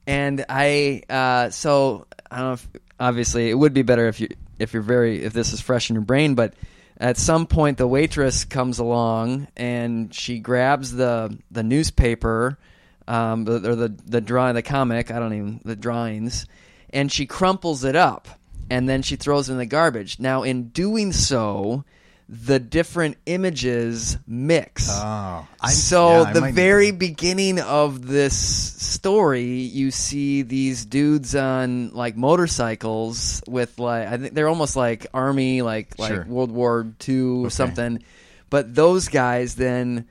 and 0.07 0.45
I 0.49 1.02
uh, 1.09 1.49
so 1.50 2.07
I 2.31 2.38
don't 2.38 2.47
know. 2.49 2.52
if 2.55 2.69
Obviously, 3.00 3.50
it 3.50 3.55
would 3.55 3.75
be 3.75 3.83
better 3.83 4.09
if 4.09 4.21
you 4.21 4.28
if 4.59 4.73
you're 4.73 4.83
very 4.83 5.23
if 5.23 5.33
this 5.33 5.52
is 5.52 5.61
fresh 5.61 5.90
in 5.90 5.95
your 5.95 6.05
brain, 6.05 6.35
but 6.35 6.55
at 6.99 7.17
some 7.17 7.47
point 7.47 7.78
the 7.78 7.87
waitress 7.87 8.45
comes 8.45 8.78
along 8.78 9.49
and 9.57 10.12
she 10.12 10.38
grabs 10.40 10.93
the 10.93 11.37
the 11.50 11.62
newspaper 11.62 12.59
um, 13.07 13.49
or 13.49 13.76
the 13.76 13.95
the 14.05 14.21
drawing 14.21 14.55
the 14.55 14.62
comic 14.62 15.11
I 15.11 15.19
don't 15.19 15.33
even 15.33 15.61
the 15.64 15.76
drawings 15.76 16.47
and 16.90 17.11
she 17.12 17.26
crumples 17.26 17.85
it 17.85 17.95
up 17.95 18.28
and 18.71 18.88
then 18.88 19.02
she 19.02 19.17
throws 19.17 19.49
it 19.49 19.52
in 19.52 19.59
the 19.59 19.67
garbage. 19.67 20.19
Now, 20.19 20.43
in 20.43 20.69
doing 20.69 21.12
so, 21.12 21.85
the 22.30 22.58
different 22.58 23.16
images 23.25 24.18
mix. 24.26 24.88
Oh, 24.90 25.47
I'm- 25.61 25.70
so 25.70 26.23
yeah, 26.23 26.32
the 26.35 26.52
very 26.52 26.90
beginning 26.90 27.58
of 27.58 28.06
this 28.06 28.37
story, 28.37 29.44
you 29.62 29.90
see 29.90 30.42
these 30.42 30.85
dudes 30.85 31.35
on 31.35 31.90
like 31.94 32.16
motorcycles 32.16 33.42
with 33.49 33.78
like 33.78 34.08
I 34.08 34.16
think 34.18 34.35
they're 34.35 34.49
almost 34.49 34.76
like 34.76 35.06
army, 35.14 35.62
like 35.62 35.99
like 35.99 36.12
Sure. 36.12 36.25
World 36.26 36.50
War 36.50 36.87
II 37.08 37.44
or 37.47 37.50
something. 37.50 38.02
But 38.50 38.75
those 38.75 39.08
guys 39.08 39.54
then 39.54 40.06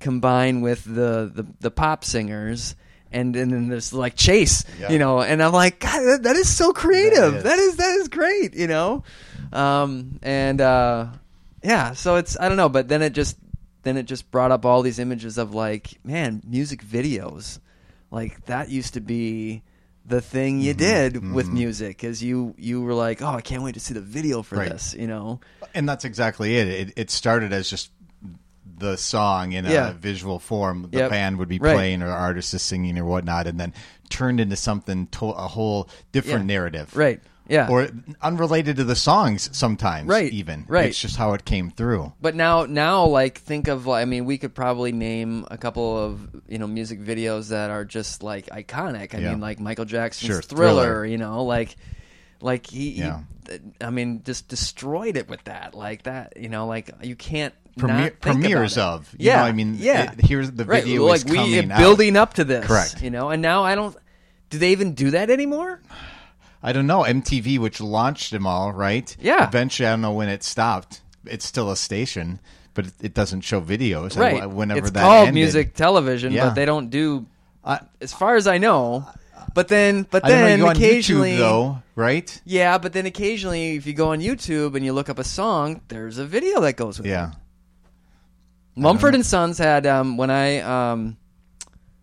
combine 0.00 0.60
with 0.60 0.84
the 0.84 1.30
the, 1.34 1.46
the 1.60 1.70
pop 1.70 2.04
singers. 2.04 2.76
And, 3.12 3.34
and 3.36 3.50
then 3.52 3.68
there's 3.68 3.92
like 3.94 4.14
Chase, 4.16 4.64
Yeah. 4.80 4.90
you 4.90 4.98
know, 4.98 5.22
and 5.22 5.40
I'm 5.42 5.52
like, 5.52 5.78
God, 5.80 6.00
that, 6.02 6.22
that 6.24 6.36
is 6.36 6.54
so 6.54 6.72
creative. 6.72 7.32
That 7.34 7.36
is. 7.36 7.44
that 7.44 7.58
is 7.58 7.76
that 7.76 7.90
is 8.00 8.08
great, 8.08 8.54
you 8.54 8.66
know. 8.66 9.04
Um, 9.52 10.18
and 10.22 10.60
uh, 10.60 11.06
yeah, 11.66 11.92
so 11.92 12.16
it's 12.16 12.38
I 12.38 12.48
don't 12.48 12.56
know, 12.56 12.68
but 12.68 12.88
then 12.88 13.02
it 13.02 13.10
just 13.12 13.36
then 13.82 13.96
it 13.96 14.04
just 14.04 14.30
brought 14.30 14.50
up 14.52 14.64
all 14.64 14.82
these 14.82 14.98
images 14.98 15.38
of 15.38 15.54
like, 15.54 15.98
man, 16.04 16.42
music 16.46 16.82
videos, 16.84 17.58
like 18.10 18.44
that 18.46 18.68
used 18.68 18.94
to 18.94 19.00
be 19.00 19.62
the 20.04 20.20
thing 20.20 20.58
Mm-hmm. 20.58 20.64
you 20.66 20.74
did 20.74 21.32
with 21.32 21.48
music, 21.48 21.96
because 21.96 22.22
you 22.22 22.54
you 22.56 22.80
were 22.82 22.94
like, 22.94 23.20
oh, 23.22 23.26
I 23.28 23.40
can't 23.40 23.62
wait 23.62 23.74
to 23.74 23.80
see 23.80 23.94
the 23.94 24.00
video 24.00 24.42
for 24.42 24.56
Right. 24.56 24.70
this, 24.70 24.94
you 24.94 25.06
know. 25.08 25.40
and 25.74 25.88
that's 25.88 26.04
exactly 26.04 26.56
it. 26.56 26.68
It, 26.68 26.92
it 26.96 27.10
started 27.10 27.52
as 27.52 27.68
just 27.68 27.90
the 28.78 28.96
song 28.96 29.52
in 29.52 29.64
Yeah. 29.64 29.90
a 29.90 29.92
visual 29.92 30.38
form. 30.38 30.88
The 30.90 30.98
Yep. 30.98 31.10
band 31.10 31.38
would 31.38 31.48
be 31.48 31.58
Right. 31.58 31.74
playing, 31.74 32.02
or 32.02 32.08
artists 32.10 32.52
is 32.54 32.62
singing, 32.62 32.98
or 32.98 33.04
whatnot, 33.04 33.46
and 33.46 33.58
then 33.58 33.72
turned 34.10 34.38
into 34.40 34.54
something 34.56 35.06
to- 35.08 35.30
a 35.30 35.48
whole 35.48 35.88
different 36.12 36.42
Yeah. 36.42 36.54
narrative, 36.56 36.94
Right. 36.96 37.20
Yeah. 37.48 37.68
Or 37.68 37.88
unrelated 38.22 38.76
to 38.76 38.84
the 38.84 38.96
songs 38.96 39.48
sometimes, 39.56 40.08
Right. 40.08 40.32
Even 40.32 40.64
Right. 40.68 40.86
It's 40.86 41.00
just 41.00 41.16
how 41.16 41.32
it 41.34 41.44
came 41.44 41.70
through. 41.70 42.12
But 42.20 42.34
now, 42.34 42.66
now, 42.66 43.04
like, 43.06 43.38
think 43.38 43.68
of, 43.68 43.88
I 43.88 44.04
mean, 44.04 44.24
we 44.24 44.36
could 44.38 44.54
probably 44.54 44.90
name 44.92 45.46
a 45.50 45.56
couple 45.56 45.96
of, 45.96 46.28
you 46.48 46.58
know, 46.58 46.66
music 46.66 47.00
videos 47.00 47.48
that 47.50 47.70
are 47.70 47.84
just 47.84 48.22
like 48.22 48.46
iconic. 48.46 49.14
I 49.14 49.18
Yeah. 49.18 49.30
mean, 49.30 49.40
like 49.40 49.60
Michael 49.60 49.84
Jackson's 49.84 50.26
Sure, 50.32 50.42
Thriller, 50.42 50.82
Thriller. 50.84 51.06
you 51.06 51.18
know, 51.18 51.44
like, 51.44 51.76
like 52.40 52.66
he, 52.66 52.90
he- 52.92 53.00
Yeah. 53.00 53.20
I 53.80 53.90
mean, 53.90 54.22
just 54.24 54.48
destroyed 54.48 55.16
it 55.16 55.28
with 55.28 55.44
that, 55.44 55.72
like 55.74 56.02
that, 56.02 56.32
you 56.36 56.48
know, 56.48 56.66
like 56.66 56.90
you 57.02 57.14
can't. 57.14 57.54
Premier- 57.78 58.10
premieres 58.10 58.78
of, 58.78 59.08
you 59.18 59.26
yeah, 59.26 59.36
know, 59.36 59.42
I 59.44 59.52
mean, 59.52 59.76
yeah. 59.78 60.10
it- 60.12 60.20
here's 60.24 60.50
the 60.50 60.64
right, 60.64 60.82
video 60.82 61.04
like 61.04 61.18
is 61.18 61.24
we 61.26 61.36
coming 61.36 61.70
out. 61.70 61.78
building 61.78 62.16
up 62.16 62.34
to 62.34 62.44
this, 62.44 62.66
Correct. 62.66 63.02
You 63.02 63.10
know, 63.10 63.28
and 63.30 63.40
now 63.42 63.62
I 63.64 63.74
don't. 63.76 63.94
Do 64.50 64.58
they 64.58 64.72
even 64.72 64.94
do 64.94 65.10
that 65.10 65.28
anymore? 65.30 65.80
I 66.66 66.72
don't 66.72 66.86
know 66.88 67.02
MTV, 67.04 67.58
which 67.60 67.80
launched 67.80 68.32
them 68.32 68.46
all, 68.46 68.72
right? 68.72 69.16
Yeah. 69.20 69.46
Eventually, 69.46 69.86
I 69.86 69.92
don't 69.92 70.00
know 70.02 70.12
when 70.12 70.28
it 70.28 70.42
stopped. 70.42 71.00
It's 71.24 71.44
still 71.46 71.70
a 71.70 71.76
station, 71.76 72.40
but 72.74 72.86
it, 72.88 72.92
it 73.00 73.14
doesn't 73.14 73.42
show 73.42 73.60
videos. 73.60 74.18
Right. 74.18 74.42
And 74.42 74.56
Whenever 74.56 74.80
it's 74.80 74.90
that 74.90 75.00
called 75.00 75.28
ended. 75.28 75.34
music 75.34 75.74
television, 75.74 76.32
Yeah. 76.32 76.46
but 76.46 76.54
they 76.56 76.64
don't 76.64 76.90
do, 76.90 77.26
I, 77.64 77.80
as 78.00 78.12
far 78.12 78.34
as 78.34 78.46
I 78.48 78.58
know. 78.58 79.06
But 79.54 79.68
then, 79.68 80.06
but 80.10 80.24
I 80.24 80.28
then 80.28 80.62
on 80.62 80.74
occasionally, 80.76 81.34
YouTube 81.34 81.38
though, 81.38 81.82
right? 81.94 82.42
Yeah, 82.44 82.78
but 82.78 82.92
then 82.92 83.06
occasionally, 83.06 83.76
if 83.76 83.86
you 83.86 83.92
go 83.94 84.10
on 84.10 84.18
YouTube 84.20 84.74
and 84.74 84.84
you 84.84 84.92
look 84.92 85.08
up 85.08 85.18
a 85.20 85.24
song, 85.24 85.80
there's 85.88 86.18
a 86.18 86.26
video 86.26 86.60
that 86.62 86.74
goes 86.76 86.98
with 86.98 87.06
Yeah. 87.06 87.28
it. 87.28 87.34
Yeah. 88.76 88.82
Mumford 88.82 89.14
and 89.14 89.24
Sons 89.24 89.56
had 89.56 89.86
um, 89.86 90.16
when 90.18 90.30
I 90.30 90.58
um, 90.60 91.16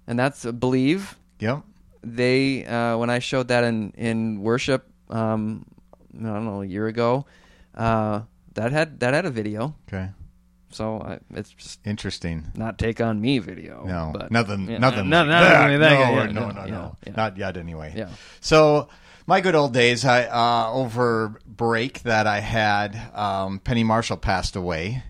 and 0.08 0.18
that's 0.18 0.46
uh, 0.46 0.52
believe 0.52 1.16
Yep. 1.40 1.62
They 2.04 2.66
uh, 2.66 2.98
when 2.98 3.10
I 3.10 3.20
showed 3.20 3.48
that 3.50 3.64
in 3.64 3.92
in 3.92 4.42
worship 4.42 4.88
um, 5.10 5.66
I 6.20 6.24
don't 6.24 6.46
know 6.46 6.62
a 6.62 6.66
year 6.66 6.88
ago 6.88 7.26
uh, 7.76 8.22
that 8.54 8.72
had 8.72 9.00
that 9.00 9.14
had 9.14 9.26
a 9.26 9.32
video 9.32 9.76
Okay. 9.88 10.10
so 10.70 11.00
I, 11.02 11.20
it's 11.38 11.50
just 11.52 11.80
Interesting. 11.86 12.52
not 12.56 12.78
take 12.78 13.00
on 13.02 13.20
me 13.22 13.40
video 13.40 13.86
No, 13.86 14.12
but, 14.14 14.32
nothing. 14.32 14.70
yeah, 14.70 14.78
nothing. 14.80 15.10
no, 15.10 15.20
like 15.20 15.28
no, 15.28 15.34
that. 15.34 15.52
nothing 15.52 15.72
like 15.72 15.90
that. 15.90 15.94
No, 16.00 16.00
Yeah, 16.24 16.32
no, 16.32 16.50
no, 16.52 16.66
yeah, 16.66 16.72
no. 16.72 16.98
yeah. 17.08 17.14
Not 17.16 17.38
yet, 17.38 17.58
anyway. 17.58 17.94
Yeah. 17.96 18.10
So, 18.42 18.90
my 19.26 19.40
good 19.42 19.56
old 19.56 19.74
days. 19.74 20.04
I 20.06 20.26
uh, 20.26 20.72
over 20.74 21.40
break 21.48 22.02
that 22.04 22.28
I 22.28 22.40
had. 22.42 23.00
Um, 23.16 23.60
Penny 23.60 23.84
Marshall 23.84 24.18
passed 24.18 24.56
away, 24.56 25.02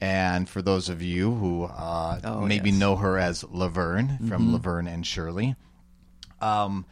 and 0.00 0.48
for 0.48 0.62
those 0.62 0.88
of 0.88 1.02
you 1.02 1.34
who 1.34 1.64
uh, 1.64 2.20
Oh, 2.24 2.40
maybe 2.46 2.70
yes. 2.70 2.74
Mm-hmm. 2.74 2.80
know 2.80 2.96
her 2.96 3.18
as 3.18 3.44
Laverne 3.44 4.18
from 4.28 4.52
Laverne 4.52 4.86
and 4.88 5.06
Shirley, 5.06 5.54
um, 6.40 6.84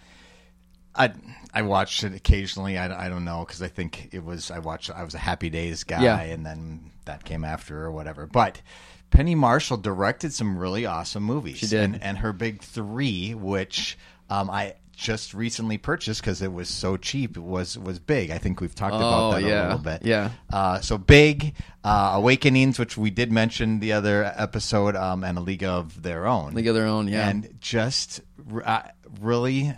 I 0.94 1.12
I 1.52 1.62
watched 1.62 2.04
it 2.04 2.14
occasionally. 2.14 2.78
I, 2.78 3.06
I 3.06 3.08
don't 3.08 3.24
know 3.24 3.44
because 3.46 3.62
I 3.62 3.68
think 3.68 4.08
it 4.12 4.24
was 4.24 4.50
I 4.50 4.58
watched 4.60 4.90
I 4.90 5.04
was 5.04 5.14
a 5.14 5.18
Happy 5.18 5.50
Days 5.50 5.84
guy, 5.84 6.02
Yeah. 6.02 6.20
and 6.20 6.44
then 6.44 6.90
that 7.04 7.24
came 7.24 7.44
after 7.44 7.84
or 7.84 7.90
whatever. 7.90 8.26
But 8.26 8.62
Penny 9.10 9.34
Marshall 9.34 9.76
directed 9.76 10.32
some 10.32 10.58
really 10.58 10.86
awesome 10.86 11.22
movies. 11.22 11.58
She 11.58 11.66
did. 11.66 11.80
and, 11.82 12.02
and 12.02 12.18
her 12.18 12.32
big 12.32 12.62
three, 12.62 13.34
which 13.34 13.96
um, 14.30 14.50
I 14.50 14.74
just 14.96 15.34
recently 15.34 15.76
purchased 15.78 16.22
because 16.22 16.40
it 16.42 16.52
was 16.52 16.68
so 16.68 16.96
cheap, 16.96 17.36
was 17.36 17.78
was 17.78 17.98
big. 17.98 18.30
I 18.30 18.38
think 18.38 18.60
we've 18.60 18.74
talked 18.74 18.94
about 18.94 19.28
Oh, 19.28 19.32
that 19.32 19.42
a 19.42 19.62
little 19.64 19.78
bit. 19.78 20.04
Yeah. 20.04 20.30
Uh, 20.52 20.80
so 20.80 20.98
big 20.98 21.54
uh, 21.84 22.12
Awakenings, 22.14 22.78
which 22.78 22.96
we 22.96 23.10
did 23.10 23.30
mention 23.30 23.78
the 23.78 23.92
other 23.92 24.24
episode, 24.24 24.96
um, 24.96 25.22
and 25.22 25.38
a 25.38 25.40
League 25.40 25.62
of 25.64 26.02
Their 26.02 26.26
Own. 26.26 26.54
League 26.54 26.66
of 26.66 26.74
Their 26.74 26.86
Own, 26.86 27.08
yeah. 27.08 27.28
and 27.28 27.56
just 27.60 28.22
uh, 28.64 28.82
really 29.20 29.72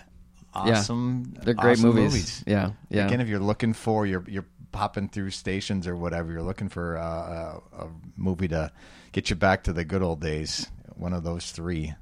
awesome. 0.55 1.35
they're 1.43 1.55
great 1.55 1.79
awesome 1.79 1.95
movies. 1.95 2.45
Yeah, 2.47 2.71
yeah. 2.89 3.07
Again, 3.07 3.21
if 3.21 3.29
you're 3.29 3.41
looking 3.41 3.73
for 3.73 4.07
you're 4.07 4.25
you're 4.29 4.47
popping 4.73 5.09
through 5.09 5.31
stations 5.31 5.87
or 5.89 5.97
whatever, 5.97 6.31
you're 6.31 6.43
looking 6.43 6.69
for 6.69 6.97
uh, 6.97 7.03
a, 7.03 7.85
a 7.85 7.89
movie 8.17 8.49
to 8.49 8.71
get 9.13 9.31
you 9.31 9.37
back 9.37 9.65
to 9.65 9.73
the 9.73 9.85
good 9.85 10.03
old 10.03 10.21
days. 10.21 10.69
One 10.95 11.13
of 11.13 11.25
those 11.25 11.51
three, 11.51 11.95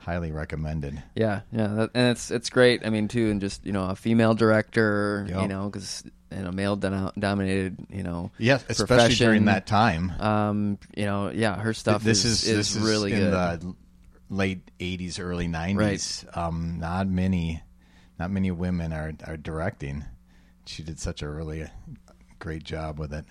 highly 0.00 0.32
recommended. 0.32 1.00
Yeah, 1.14 1.42
yeah, 1.52 1.66
that, 1.68 1.90
and 1.94 2.08
it's 2.10 2.30
it's 2.30 2.50
great. 2.50 2.84
I 2.84 2.90
mean, 2.90 3.06
too, 3.08 3.30
and 3.30 3.40
just 3.40 3.64
you 3.64 3.72
know, 3.72 3.84
a 3.90 3.94
female 3.96 4.34
director, 4.34 5.26
Yep. 5.28 5.42
you 5.42 5.48
know, 5.48 5.68
because 5.70 6.02
in 6.32 6.46
a 6.46 6.52
male 6.52 6.76
dono- 6.76 7.12
dominated, 7.18 7.76
you 7.90 8.02
know, 8.02 8.30
Yes, 8.38 8.62
especially 8.68 8.86
profession, 8.86 9.26
during 9.26 9.44
that 9.46 9.66
time. 9.66 10.10
Um, 10.20 10.78
you 10.96 11.04
know, 11.04 11.30
yeah, 11.30 11.56
her 11.60 11.74
stuff 11.74 12.02
this 12.02 12.24
is, 12.24 12.44
is, 12.44 12.56
this 12.56 12.76
is 12.76 12.82
really 12.82 13.12
in 13.12 13.18
good. 13.18 13.32
the 13.60 13.74
late 14.30 14.70
'80s, 14.78 15.20
early 15.20 15.48
'90s. 15.48 16.36
Um, 16.36 16.78
not 16.80 17.06
many, 17.08 17.62
not 18.18 18.30
many 18.30 18.50
women 18.50 18.92
are 18.92 19.12
are 19.26 19.36
directing. 19.36 20.04
She 20.66 20.82
did 20.82 20.98
such 21.00 21.22
a 21.22 21.28
really 21.28 21.66
great 22.38 22.62
job 22.64 22.98
with 22.98 23.12
it. 23.12 23.24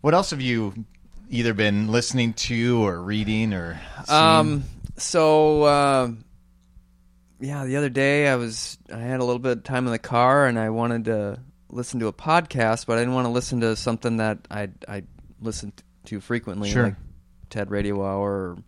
What 0.00 0.14
else 0.14 0.30
have 0.30 0.40
you 0.40 0.84
either 1.28 1.54
been 1.54 1.88
listening 1.88 2.32
to 2.34 2.82
or 2.84 3.00
reading 3.00 3.52
or? 3.52 3.80
Seen? 4.06 4.14
Um, 4.16 4.64
so 4.96 5.62
uh, 5.62 6.10
yeah, 7.40 7.64
the 7.64 7.76
other 7.76 7.88
day 7.90 8.28
I 8.28 8.36
was 8.36 8.78
I 8.92 8.98
had 8.98 9.20
a 9.20 9.24
little 9.24 9.38
bit 9.38 9.58
of 9.58 9.64
time 9.64 9.86
in 9.86 9.92
the 9.92 9.98
car 9.98 10.46
and 10.46 10.58
I 10.58 10.70
wanted 10.70 11.04
to 11.06 11.38
listen 11.70 12.00
to 12.00 12.06
a 12.08 12.12
podcast, 12.12 12.86
but 12.86 12.98
I 12.98 13.02
didn't 13.02 13.14
want 13.14 13.26
to 13.26 13.30
listen 13.30 13.60
to 13.60 13.76
something 13.76 14.16
that 14.18 14.38
I 14.50 14.70
I 14.88 15.04
listen 15.40 15.72
to 16.06 16.20
frequently, 16.20 16.70
Sure. 16.70 16.84
like 16.84 16.94
TED 17.50 17.70
Radio 17.70 18.04
Hour 18.04 18.30
or 18.30 18.58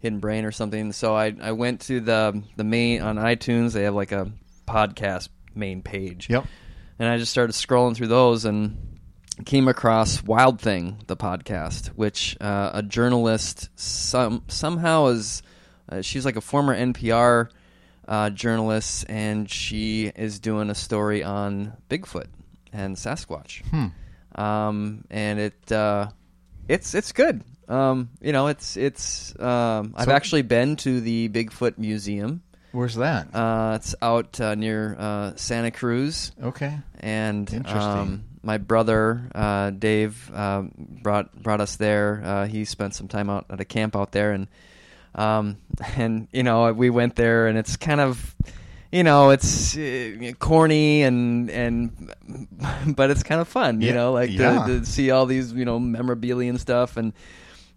Hidden 0.00 0.20
Brain 0.20 0.44
or 0.44 0.52
something. 0.52 0.92
So 0.92 1.14
I 1.14 1.34
I 1.40 1.52
went 1.52 1.82
to 1.82 2.00
the 2.00 2.42
the 2.56 2.64
main 2.64 3.02
on 3.02 3.16
iTunes. 3.16 3.72
They 3.72 3.84
have 3.84 3.94
like 3.94 4.12
a 4.12 4.32
podcast 4.66 5.28
main 5.54 5.82
page. 5.82 6.28
Yep. 6.28 6.46
And 6.98 7.08
I 7.08 7.18
just 7.18 7.30
started 7.30 7.52
scrolling 7.52 7.94
through 7.94 8.06
those 8.08 8.44
and 8.46 8.95
came 9.44 9.68
across 9.68 10.22
Wild 10.22 10.60
Thing, 10.60 10.98
the 11.06 11.16
podcast, 11.16 11.88
which 11.88 12.36
uh, 12.40 12.70
a 12.74 12.82
journalist 12.82 13.68
some 13.76 14.42
somehow 14.48 15.06
is 15.06 15.42
uh, 15.88 16.00
she's 16.02 16.24
like 16.24 16.36
a 16.36 16.40
former 16.40 16.74
NPR 16.76 17.48
uh, 18.08 18.30
journalist, 18.30 19.04
and 19.08 19.48
she 19.50 20.06
is 20.14 20.38
doing 20.40 20.70
a 20.70 20.74
story 20.74 21.22
on 21.22 21.72
Bigfoot 21.90 22.26
and 22.72 22.96
Sasquatch. 22.96 23.62
Um, 24.34 25.04
and 25.10 25.38
it 25.38 25.72
uh, 25.72 26.08
it's 26.68 26.94
it's 26.94 27.12
good. 27.12 27.42
Um, 27.68 28.10
you 28.20 28.32
know, 28.32 28.46
it's 28.48 28.76
it's. 28.76 29.38
Um, 29.40 29.94
I've 29.96 30.06
So- 30.06 30.12
actually 30.12 30.42
been 30.42 30.76
to 30.76 31.00
the 31.00 31.28
Bigfoot 31.28 31.78
Museum. 31.78 32.42
Where's 32.72 32.96
that? 32.96 33.34
Uh, 33.34 33.72
it's 33.76 33.94
out 34.02 34.38
uh, 34.38 34.54
near 34.54 34.94
uh, 34.98 35.32
Santa 35.36 35.70
Cruz 35.70 36.32
okay. 36.42 36.78
and 37.00 37.50
Interesting. 37.50 38.24
My 38.46 38.58
brother 38.58 39.28
uh, 39.34 39.70
Dave 39.70 40.30
um, 40.34 40.72
brought 41.02 41.34
brought 41.42 41.60
us 41.60 41.76
there. 41.76 42.22
Uh, 42.24 42.46
he 42.46 42.64
spent 42.64 42.94
some 42.94 43.08
time 43.08 43.28
out 43.28 43.46
at 43.50 43.60
a 43.60 43.66
camp 43.66 43.96
out 43.96 44.12
there, 44.12 44.32
and 44.32 44.48
Um, 45.14 45.56
and 45.96 46.28
you 46.32 46.42
know, 46.44 46.72
we 46.72 46.90
went 46.90 47.16
there, 47.16 47.48
and 47.48 47.58
it's 47.58 47.76
kind 47.76 48.00
of, 48.00 48.36
you 48.92 49.02
know, 49.02 49.30
it's 49.30 49.76
uh, 49.76 50.32
corny 50.38 51.02
and 51.02 51.50
and, 51.50 52.12
but 52.96 53.10
it's 53.10 53.22
kind 53.24 53.40
of 53.40 53.48
fun. 53.48 53.80
You 53.80 53.92
Yeah, 53.92 53.94
know, 53.94 54.12
like 54.12 54.30
yeah. 54.30 54.60
to, 54.66 54.80
to 54.80 54.86
see 54.86 55.10
all 55.10 55.26
these 55.26 55.52
you 55.52 55.64
know 55.64 55.78
memorabilia 55.80 56.50
and 56.50 56.60
stuff, 56.60 56.96
and 56.96 57.12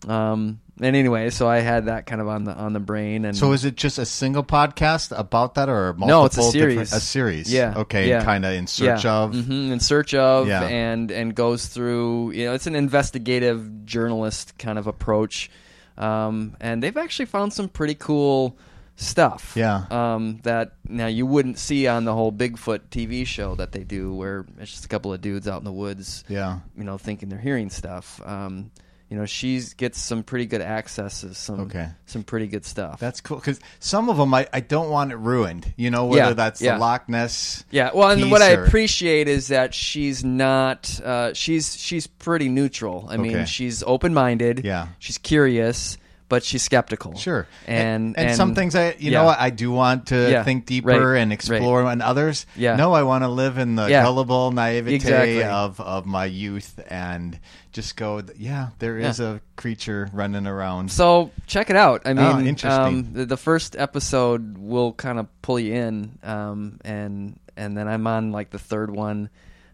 um, 0.08 0.60
and 0.82 0.96
anyway, 0.96 1.30
so 1.30 1.48
I 1.50 1.60
had 1.60 1.86
that 1.88 2.06
kind 2.06 2.22
of 2.22 2.28
on 2.30 2.46
the 2.46 2.54
on 2.54 2.72
the 2.74 2.80
brain, 2.80 3.26
and 3.26 3.36
So 3.36 3.52
is 3.52 3.66
it 3.66 3.76
just 3.76 3.98
a 3.98 4.06
single 4.06 4.44
podcast 4.44 5.18
about 5.18 5.56
that, 5.56 5.68
or 5.68 5.94
multiple? 5.94 6.08
No, 6.08 6.26
it's 6.26 6.38
a 6.38 6.44
series. 6.44 6.94
a 6.94 7.00
series. 7.02 7.52
Yeah. 7.52 7.74
Okay. 7.78 8.08
Yeah. 8.08 8.24
Kind 8.24 8.46
of 8.46 8.54
in 8.54 8.66
search 8.68 9.04
yeah. 9.04 9.14
of. 9.14 9.34
Mhm, 9.34 9.72
in 9.72 9.80
search 9.82 10.14
of 10.14 10.48
Yeah. 10.48 10.64
and 10.64 11.12
and 11.12 11.36
goes 11.36 11.66
through 11.68 12.32
you 12.32 12.46
know 12.46 12.54
it's 12.54 12.66
an 12.68 12.76
investigative 12.76 13.86
journalist 13.86 14.58
kind 14.58 14.80
of 14.80 14.88
approach 14.88 15.50
um, 15.98 16.56
and 16.62 16.82
they've 16.82 16.96
actually 16.96 17.26
found 17.26 17.52
some 17.52 17.68
pretty 17.68 17.96
cool 17.96 18.58
stuff 18.96 19.54
Yeah. 19.56 19.84
um, 19.92 20.40
that 20.44 20.74
now 20.88 21.08
you 21.08 21.26
wouldn't 21.26 21.58
see 21.58 21.88
on 21.88 22.06
the 22.06 22.14
whole 22.14 22.32
Bigfoot 22.32 22.82
TV 22.90 23.26
show 23.28 23.56
that 23.56 23.72
they 23.74 23.84
do 23.84 24.14
where 24.14 24.46
it's 24.60 24.72
just 24.72 24.86
a 24.86 24.88
couple 24.88 25.12
of 25.14 25.20
dudes 25.22 25.46
out 25.48 25.58
in 25.60 25.66
the 25.66 25.72
woods 25.74 26.24
Yeah. 26.30 26.60
you 26.78 26.84
know 26.86 26.98
thinking 26.98 27.28
they're 27.30 27.38
hearing 27.40 27.70
stuff 27.70 28.22
um, 28.26 28.72
you 29.10 29.18
know 29.18 29.26
she 29.26 29.62
gets 29.78 30.00
some 30.00 30.24
pretty 30.24 30.46
good 30.46 30.62
accesses 30.62 31.38
some 31.38 31.62
Okay. 31.62 31.90
some 32.06 32.24
pretty 32.24 32.48
good 32.48 32.64
stuff 32.66 33.00
That's 33.00 33.22
cool 33.22 33.38
because 33.38 33.60
some 33.80 34.10
of 34.10 34.18
them 34.18 34.34
I, 34.34 34.48
I 34.54 34.60
don't 34.60 34.90
want 34.90 35.12
it 35.12 35.18
ruined. 35.18 35.74
You 35.78 35.92
know, 35.92 36.06
whether 36.06 36.30
Yeah, 36.30 36.34
that's 36.34 36.62
yeah. 36.62 36.74
the 36.76 36.80
Loch 36.80 37.08
Ness. 37.10 37.64
Yeah, 37.72 37.92
well, 37.94 38.10
and 38.10 38.30
what 38.32 38.42
I 38.42 38.50
appreciate 38.50 39.28
is 39.28 39.48
that 39.50 39.74
she's 39.74 40.24
not. 40.24 41.00
Uh, 41.04 41.34
she's 41.34 41.76
she's 41.78 42.08
pretty 42.08 42.50
neutral. 42.50 43.08
I 43.10 43.18
mean, 43.18 43.46
she's 43.46 43.84
open 43.84 44.14
minded. 44.14 44.64
Yeah. 44.66 44.88
she's 45.00 45.18
curious, 45.18 45.98
but 46.30 46.44
she's 46.44 46.64
skeptical. 46.64 47.16
Sure, 47.18 47.48
and 47.68 48.18
and, 48.18 48.36
some 48.38 48.56
things 48.56 48.76
I, 48.76 48.92
you 48.92 49.12
yeah. 49.12 49.20
know, 49.20 49.26
what, 49.26 49.40
I 49.40 49.50
do 49.50 49.72
want 49.72 50.08
to 50.08 50.30
Yeah, 50.32 50.44
think 50.44 50.66
deeper 50.66 51.12
right, 51.12 51.20
and 51.22 51.34
explore, 51.34 51.84
and 51.84 52.02
others, 52.02 52.46
Yeah. 52.56 52.76
no, 52.78 52.94
I 52.94 53.04
want 53.04 53.24
to 53.24 53.28
live 53.28 53.58
in 53.58 53.76
the 53.76 53.88
Yeah. 53.90 54.04
gullible 54.04 54.52
naivete 54.52 54.96
Exactly. 54.96 55.44
of 55.44 55.82
of 55.82 56.06
my 56.06 56.26
youth 56.26 56.80
and 56.88 57.40
just 57.72 57.96
go, 57.96 58.22
yeah, 58.38 58.70
there 58.80 58.98
is 58.98 59.20
a 59.20 59.42
creature 59.56 60.10
running 60.14 60.48
around. 60.48 60.92
So 60.92 61.30
check 61.48 61.70
it 61.70 61.76
out. 61.76 62.02
I 62.06 62.14
mean, 62.14 62.26
Oh, 62.26 62.40
interesting. 62.40 62.84
Um, 62.86 63.14
the, 63.14 63.26
the 63.26 63.38
first 63.38 63.76
episode 63.76 64.58
will 64.58 64.94
kind 64.94 65.20
of 65.20 65.28
pull 65.42 65.60
you 65.60 65.74
in, 65.74 66.18
um, 66.24 66.80
and 66.86 67.40
and 67.58 67.76
then 67.78 67.88
I'm 67.88 68.08
on 68.08 68.32
like 68.32 68.50
the 68.52 68.60
third 68.60 68.90
one, 68.90 69.30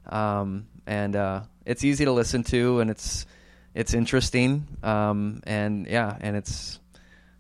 um, 0.09 0.67
and 0.88 1.15
uh, 1.15 1.41
it's 1.65 1.83
easy 1.83 2.05
to 2.05 2.12
listen 2.12 2.43
to, 2.45 2.79
and 2.79 2.89
it's 2.89 3.25
it's 3.75 3.94
interesting, 3.94 4.67
um, 4.82 5.41
and 5.46 5.86
yeah, 5.86 6.17
and 6.22 6.38
it's 6.38 6.79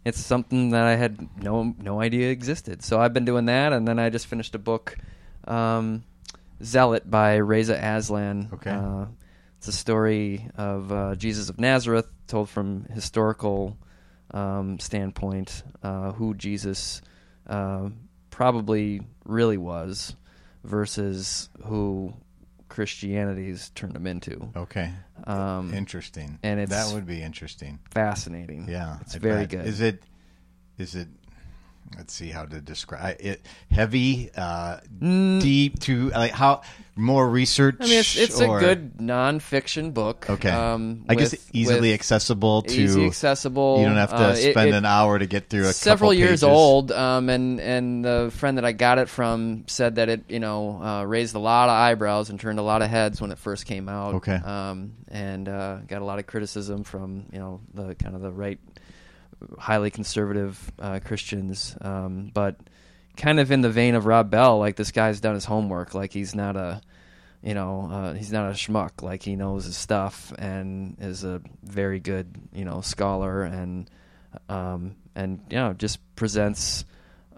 it's 0.03 0.19
something 0.19 0.71
that 0.71 0.83
I 0.83 0.95
had 0.95 1.41
no 1.41 1.73
no 1.79 2.01
idea 2.01 2.29
existed. 2.29 2.83
So 2.83 2.99
I've 2.99 3.13
been 3.13 3.25
doing 3.25 3.45
that, 3.45 3.71
and 3.71 3.87
then 3.87 3.97
I 3.97 4.09
just 4.09 4.27
finished 4.27 4.53
a 4.53 4.59
book, 4.59 4.97
um, 5.47 6.03
Zealot 6.61 7.09
by 7.09 7.35
Reza 7.35 7.79
Aslan. 7.81 8.49
Okay. 8.53 8.69
Uh, 8.69 9.05
it's 9.57 9.69
a 9.69 9.71
story 9.71 10.49
of 10.57 10.91
uh, 10.91 11.15
Jesus 11.15 11.49
of 11.49 11.57
Nazareth, 11.57 12.07
told 12.27 12.49
from 12.49 12.85
historical 12.93 13.77
um, 14.31 14.77
standpoint, 14.79 15.63
uh, 15.81 16.11
who 16.11 16.33
Jesus 16.35 17.01
uh, 17.47 17.89
probably 18.29 19.01
really 19.23 19.57
was, 19.57 20.17
versus 20.65 21.49
who 21.63 22.13
Christianity's 22.69 23.69
turned 23.75 23.93
them 23.93 24.07
into. 24.07 24.49
Okay, 24.55 24.91
Um, 25.25 25.73
interesting. 25.73 26.39
and 26.43 26.59
it's- 26.59 26.69
that 26.87 26.93
would 26.93 27.05
be 27.05 27.21
interesting. 27.21 27.79
fascinating. 27.91 28.67
Yeah, 28.69 28.97
it's 29.01 29.15
I 29.15 29.19
very 29.19 29.41
bet. 29.41 29.49
good. 29.49 29.65
Is 29.67 29.81
it? 29.81 30.03
Is 30.77 30.95
it? 30.95 31.07
Let's 31.95 32.13
see 32.13 32.29
how 32.29 32.45
to 32.45 32.59
describe 32.61 33.17
it. 33.19 33.45
Heavy, 33.69 34.31
uh, 34.35 34.79
deep 34.99 35.79
to 35.81 36.09
like 36.09 36.31
how 36.31 36.61
more 36.97 37.29
research. 37.29 37.75
I 37.81 37.83
mean, 37.85 37.99
it's 37.99 38.15
it's 38.15 38.39
or- 38.41 38.57
a 38.57 38.61
good 38.61 38.97
nonfiction 38.97 39.93
book. 39.93 40.25
Okay, 40.29 40.49
um, 40.49 41.03
I 41.09 41.15
guess 41.15 41.35
easily 41.51 41.93
accessible 41.93 42.61
to. 42.61 42.73
easy 42.73 43.05
accessible. 43.05 43.79
You 43.79 43.85
don't 43.87 43.97
have 43.97 44.11
to 44.11 44.15
Uh, 44.27 44.29
it- 44.31 44.51
spend 44.51 44.69
it- 44.69 44.75
an 44.75 44.85
hour 44.85 45.19
to 45.19 45.25
get 45.25 45.49
through 45.49 45.65
a 45.67 45.73
several 45.73 46.11
couple 46.11 46.19
years 46.19 46.29
pages. 46.41 46.43
old, 46.43 46.91
um, 46.93 47.29
and 47.29 47.59
and 47.59 48.05
the 48.05 48.31
friend 48.35 48.57
that 48.57 48.63
I 48.65 48.71
got 48.71 48.97
it 48.97 49.09
from 49.09 49.65
said 49.67 49.95
that 49.95 50.07
it 50.09 50.23
you 50.29 50.39
know 50.39 50.81
uh, 50.81 51.03
raised 51.03 51.35
a 51.35 51.39
lot 51.39 51.65
of 51.67 51.73
eyebrows 51.73 52.29
and 52.29 52.39
turned 52.39 52.59
a 52.59 52.63
lot 52.63 52.81
of 52.81 52.89
heads 52.89 53.19
when 53.19 53.31
it 53.31 53.37
first 53.39 53.65
came 53.65 53.89
out. 53.89 54.15
Okay. 54.15 54.35
um, 54.35 54.93
and 55.09 55.49
uh, 55.49 55.77
got 55.87 56.01
a 56.01 56.05
lot 56.05 56.19
of 56.19 56.27
criticism 56.27 56.83
from 56.83 57.25
you 57.33 57.39
know 57.39 57.59
the 57.73 57.95
kind 57.95 58.15
of 58.15 58.21
the 58.21 58.31
right, 58.31 58.59
highly 59.59 59.89
conservative 59.91 60.71
uh, 60.79 60.99
Christians, 61.03 61.75
um, 61.81 62.31
but 62.33 62.55
kind 63.17 63.39
of 63.39 63.51
in 63.51 63.61
the 63.61 63.69
vein 63.69 63.95
of 63.95 64.05
Rob 64.05 64.29
Bell, 64.29 64.59
like 64.59 64.75
this 64.75 64.91
guy's 64.91 65.19
done 65.19 65.33
his 65.33 65.45
homework, 65.45 65.93
like 65.93 66.11
he's 66.11 66.35
not 66.35 66.55
a 66.55 66.81
you 67.45 67.53
know, 67.53 67.87
uh, 67.91 68.13
he's 68.13 68.31
not 68.31 68.49
a 68.49 68.53
schmuck. 68.53 69.03
Like 69.03 69.21
he 69.21 69.35
knows 69.35 69.65
his 69.65 69.77
stuff 69.77 70.33
and 70.39 70.97
is 70.99 71.23
a 71.23 71.41
very 71.63 71.99
good, 71.99 72.35
you 72.51 72.65
know, 72.65 72.81
scholar 72.81 73.43
and 73.43 73.87
um, 74.49 74.95
and 75.13 75.41
you 75.51 75.57
know 75.57 75.73
just 75.73 75.99
presents 76.15 76.85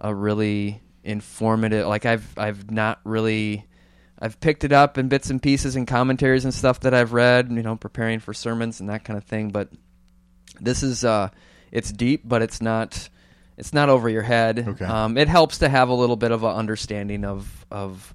a 0.00 0.14
really 0.14 0.80
informative. 1.04 1.86
Like 1.86 2.06
I've 2.06 2.36
I've 2.38 2.70
not 2.70 3.00
really. 3.04 3.66
I've 4.20 4.40
picked 4.40 4.64
it 4.64 4.72
up 4.72 4.98
in 4.98 5.06
bits 5.06 5.30
and 5.30 5.40
pieces 5.40 5.76
and 5.76 5.86
commentaries 5.86 6.44
and 6.44 6.52
stuff 6.52 6.80
that 6.80 6.92
I've 6.92 7.12
read, 7.12 7.52
you 7.52 7.62
know, 7.62 7.76
preparing 7.76 8.18
for 8.18 8.34
sermons 8.34 8.80
and 8.80 8.88
that 8.88 9.04
kind 9.04 9.16
of 9.16 9.22
thing. 9.22 9.50
But 9.50 9.68
this 10.60 10.82
is 10.82 11.04
uh, 11.04 11.28
it's 11.70 11.92
deep, 11.92 12.22
but 12.24 12.42
it's 12.42 12.60
not 12.60 13.10
it's 13.58 13.72
not 13.74 13.88
over 13.90 14.08
your 14.08 14.22
head. 14.22 14.64
Okay. 14.66 14.84
Um, 14.84 15.18
it 15.18 15.28
helps 15.28 15.58
to 15.58 15.68
have 15.68 15.88
a 15.90 15.94
little 15.94 16.16
bit 16.16 16.30
of 16.30 16.42
an 16.44 16.50
understanding 16.54 17.24
of 17.24 17.66
of 17.70 18.14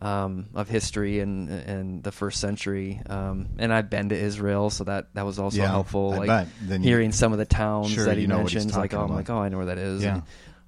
um, 0.00 0.46
of 0.54 0.68
history 0.68 1.20
and 1.20 1.48
and 1.50 2.02
the 2.02 2.12
first 2.12 2.40
century. 2.40 3.00
Um, 3.08 3.48
and 3.58 3.72
I've 3.72 3.90
been 3.90 4.08
to 4.08 4.16
Israel, 4.16 4.70
so 4.70 4.84
that 4.84 5.12
that 5.14 5.24
was 5.26 5.38
also 5.38 5.58
Yeah, 5.58 5.68
helpful. 5.68 6.12
I 6.14 6.18
like. 6.24 6.48
Then 6.62 6.82
you- 6.82 6.88
hearing 6.88 7.12
some 7.12 7.32
of 7.32 7.38
the 7.38 7.44
towns 7.44 7.90
Sure, 7.92 8.06
that 8.06 8.16
he 8.18 8.26
mentions, 8.26 8.76
like 8.76 8.94
oh, 8.94 8.98
talking 8.98 9.10
I'm 9.10 9.16
like 9.16 9.30
oh, 9.30 9.38
I 9.38 9.48
know 9.50 9.58
where 9.58 9.66
that 9.66 9.78
is. 9.78 10.02
Yeah. 10.02 10.14
And, 10.14 10.22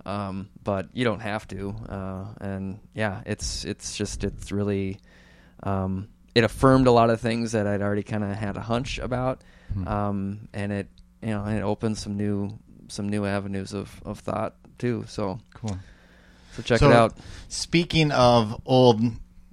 um, 0.06 0.48
but 0.62 0.88
you 0.92 1.04
don't 1.04 1.20
have 1.20 1.48
to. 1.48 1.74
Uh, 1.88 2.24
and 2.40 2.78
yeah, 2.94 3.22
it's 3.26 3.64
it's 3.64 3.96
just 3.96 4.22
it's 4.24 4.52
really 4.52 5.00
um, 5.62 6.08
it 6.34 6.44
affirmed 6.44 6.86
a 6.86 6.92
lot 6.92 7.10
of 7.10 7.20
things 7.20 7.52
that 7.52 7.66
I'd 7.66 7.82
already 7.82 8.02
kind 8.04 8.22
of 8.22 8.30
had 8.36 8.56
a 8.56 8.60
hunch 8.60 8.98
about, 8.98 9.42
Hmm. 9.72 9.88
um, 9.88 10.48
and 10.54 10.70
it 10.72 10.88
you 11.22 11.30
know 11.30 11.42
and 11.44 11.58
it 11.58 11.62
opened 11.62 11.98
some 11.98 12.16
new 12.16 12.56
some 12.88 13.09
new 13.09 13.25
avenues 13.27 13.72
of, 13.72 14.01
of 14.05 14.20
thought 14.20 14.55
too. 14.79 15.05
So 15.09 15.38
Cool. 15.55 15.79
so 16.55 16.62
check 16.62 16.79
So, 16.79 16.90
it 16.90 16.94
out. 16.94 17.16
Speaking 17.49 18.12
of 18.12 18.61
old 18.66 19.01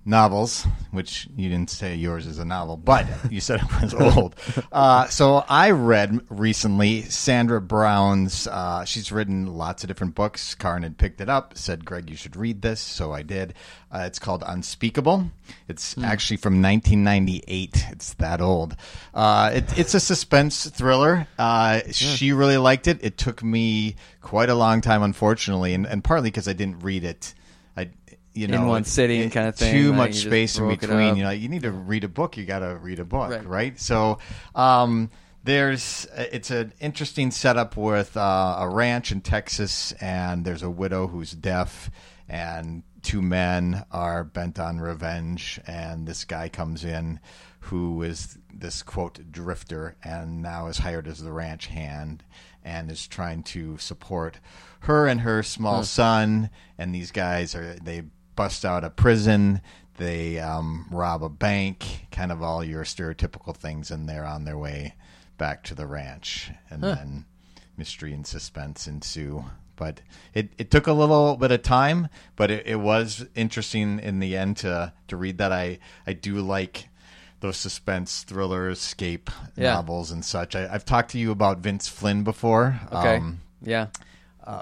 novels, 0.06 0.66
which 0.92 1.28
you 1.36 1.50
didn't 1.50 1.70
say 1.70 1.96
yours 1.96 2.26
is 2.26 2.38
a 2.39 2.46
novel, 2.46 2.76
but 2.78 3.08
you 3.32 3.39
said 3.39 3.62
it 3.62 3.82
was 3.82 3.94
old. 3.94 4.36
Uh, 4.72 5.08
so 5.08 5.44
I 5.48 5.72
read 5.72 6.20
recently 6.30 7.04
Sandra 7.04 7.62
Brown's. 7.62 8.48
Uh, 8.48 8.84
she's 8.86 9.12
written 9.12 9.48
lots 9.58 9.84
of 9.84 9.88
different 9.88 10.16
books. 10.16 10.56
Karin 10.56 10.84
had 10.84 10.98
picked 10.98 11.22
it 11.22 11.30
up, 11.30 11.58
said, 11.58 11.86
"Greg, 11.86 12.10
you 12.10 12.16
should 12.16 12.36
read 12.36 12.62
this," 12.62 12.80
so 12.82 13.13
I 13.13 13.22
did. 13.22 13.54
Uh, 13.92 14.04
it's 14.08 14.20
called 14.20 14.44
Unspeakable. 14.46 15.30
It's 15.68 15.96
actually 16.00 16.38
from 16.38 16.62
1998. 16.62 17.86
It's 17.92 18.13
that 18.16 18.42
old. 18.42 18.76
Uh, 19.13 19.52
it, 19.54 19.78
it's 19.78 19.94
a 19.94 20.00
suspense 20.00 20.68
thriller. 20.70 21.28
Uh, 21.38 21.82
She 21.92 22.34
really 22.34 22.58
liked 22.58 22.88
it. 22.88 23.00
It 23.04 23.18
took 23.18 23.44
me 23.44 23.96
quite 24.22 24.50
a 24.50 24.56
long 24.56 24.82
time, 24.82 25.04
unfortunately, 25.04 25.74
and, 25.76 25.86
and 25.86 26.04
partly 26.04 26.30
because 26.32 26.48
I 26.48 26.54
didn't 26.54 26.80
read 26.84 27.04
it. 27.04 27.34
You 28.34 28.48
know, 28.48 28.62
In 28.63 28.67
one 28.67 28.82
it- 28.82 28.88
sitting 28.88 29.22
it- 29.22 29.32
kinda 29.32 29.52
thing, 29.52 29.74
Too 29.74 29.93
much 29.93 30.15
you 30.15 30.30
space 30.30 30.58
in 30.58 30.67
between. 30.67 31.15
You 31.17 31.24
know, 31.24 31.30
you 31.30 31.50
need 31.50 31.63
to 31.63 31.72
read 31.72 32.04
a 32.04 32.08
book. 32.08 32.36
You 32.36 32.46
got 32.46 32.60
to 32.60 32.76
read 32.78 33.00
a 33.00 33.06
book, 33.06 33.30
right? 33.32 33.46
Right. 33.46 33.80
So, 33.80 34.17
um, 34.56 35.12
there's 35.43 36.08
it's 36.15 36.50
an 36.52 36.74
interesting 36.80 37.30
setup 37.30 37.76
with 37.78 38.15
uh, 38.17 38.56
a 38.60 38.69
ranch 38.69 39.12
in 39.12 39.22
Texas, 39.22 39.91
and 40.02 40.46
there's 40.46 40.63
a 40.63 40.69
widow 40.69 41.08
who's 41.08 41.32
deaf, 41.32 41.91
and 42.28 42.84
two 43.02 43.22
men 43.22 43.84
are 43.91 44.24
bent 44.24 44.58
on 44.60 44.80
revenge, 44.80 45.60
and 45.67 46.08
this 46.08 46.24
guy 46.24 46.50
comes 46.50 46.84
in 46.86 47.19
who 47.67 48.02
is 48.04 48.38
this 48.54 48.82
quote 48.84 49.32
drifter 49.32 49.96
and 50.04 50.41
now 50.41 50.67
is 50.67 50.80
hired 50.80 51.08
as 51.08 51.19
the 51.19 51.32
ranch 51.32 51.67
hand 51.67 52.24
and 52.63 52.91
is 52.91 53.08
trying 53.08 53.41
to 53.43 53.78
support 53.78 54.39
her 54.82 55.08
and 55.08 55.22
her 55.22 55.41
small 55.41 55.82
son 55.84 56.50
and 56.78 56.93
these 56.93 57.12
guys 57.12 57.56
are 57.56 57.76
they 57.82 58.04
bust 58.36 58.65
out 58.65 58.84
of 58.84 58.96
prison. 58.96 59.62
They 59.98 60.39
um, 60.39 60.88
rob 60.91 61.24
a 61.24 61.30
bank 61.30 62.08
kind 62.12 62.32
of 62.32 62.41
all 62.41 62.63
your 62.63 62.84
stereotypical 62.84 63.56
things 63.56 63.91
and 63.91 64.10
they're 64.10 64.26
on 64.26 64.43
their 64.46 64.58
way 64.58 64.96
back 65.38 65.63
to 65.65 65.76
the 65.76 65.86
ranch. 65.86 66.52
And 66.69 66.82
then 66.84 67.26
mystery 67.78 68.13
and 68.13 68.26
suspense 68.26 68.88
ensue. 68.88 69.46
But 69.76 70.02
it, 70.34 70.50
it 70.58 70.69
took 70.72 70.88
a 70.88 70.93
little 70.93 71.36
bit 71.36 71.52
of 71.52 71.62
time 71.63 72.08
but 72.36 72.50
it, 72.52 72.65
it 72.67 72.76
was 72.76 73.26
interesting 73.36 74.00
in 74.00 74.19
the 74.19 74.36
end 74.38 74.58
to 74.58 74.93
to 75.08 75.17
read 75.17 75.38
that. 75.39 75.52
I 75.52 75.80
i 76.08 76.13
do 76.13 76.36
like 76.41 76.88
those 77.39 77.58
suspense 77.58 78.24
thrillers 78.24 78.78
escape 78.80 79.30
Yeah. 79.56 79.74
novels 79.74 80.12
and 80.12 80.24
such. 80.24 80.56
I, 80.56 80.72
i've 80.74 80.86
talked 80.86 81.12
to 81.12 81.17
you 81.19 81.32
about 81.32 81.58
vince 81.60 81.88
flynn 81.88 82.24
before. 82.24 82.80
Okay. 82.91 83.17
um, 83.17 83.41
Yeah. 83.62 83.88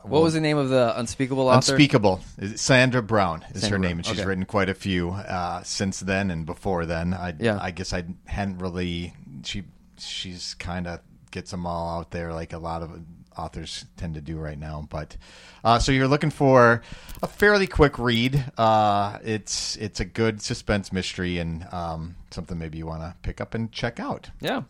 What 0.03 0.21
was 0.21 0.33
the 0.33 0.41
name 0.41 0.57
of 0.57 0.69
the 0.69 0.97
unspeakable 0.99 1.47
author? 1.47 1.57
Unspeakable. 1.57 2.21
Sandra 2.55 3.01
Brown 3.01 3.45
is 3.53 3.61
Sandra 3.61 3.77
her 3.77 3.79
name, 3.79 3.97
and 3.97 4.05
she's 4.05 4.19
okay. 4.19 4.27
written 4.27 4.45
quite 4.45 4.69
a 4.69 4.73
few 4.73 5.11
uh, 5.11 5.63
since 5.63 5.99
then 5.99 6.29
and 6.31 6.45
before 6.45 6.85
then. 6.85 7.13
I, 7.13 7.33
Yeah. 7.39 7.57
I 7.61 7.71
guess 7.71 7.93
I 7.93 8.05
hadn't 8.25 8.59
really. 8.59 9.13
She 9.43 9.63
she's 9.97 10.55
kind 10.55 10.87
of 10.87 10.99
gets 11.31 11.51
them 11.51 11.65
all 11.65 11.99
out 11.99 12.11
there 12.11 12.33
like 12.33 12.53
a 12.53 12.57
lot 12.57 12.81
of 12.81 12.91
authors 13.37 13.85
tend 13.97 14.15
to 14.15 14.21
do 14.21 14.37
right 14.37 14.59
now. 14.59 14.87
But 14.89 15.17
uh, 15.63 15.79
so 15.79 15.91
you're 15.91 16.07
looking 16.07 16.29
for 16.29 16.81
a 17.23 17.27
fairly 17.27 17.67
quick 17.67 17.97
read. 17.97 18.43
Uh, 18.57 19.19
it's 19.23 19.75
it's 19.77 19.99
a 19.99 20.05
good 20.05 20.41
suspense 20.41 20.91
mystery 20.91 21.39
and 21.39 21.65
um, 21.71 22.15
something 22.31 22.57
maybe 22.57 22.77
you 22.77 22.85
want 22.85 23.01
to 23.01 23.15
pick 23.21 23.41
up 23.41 23.53
and 23.53 23.71
check 23.71 23.99
out. 23.99 24.29
Yeah. 24.39 24.63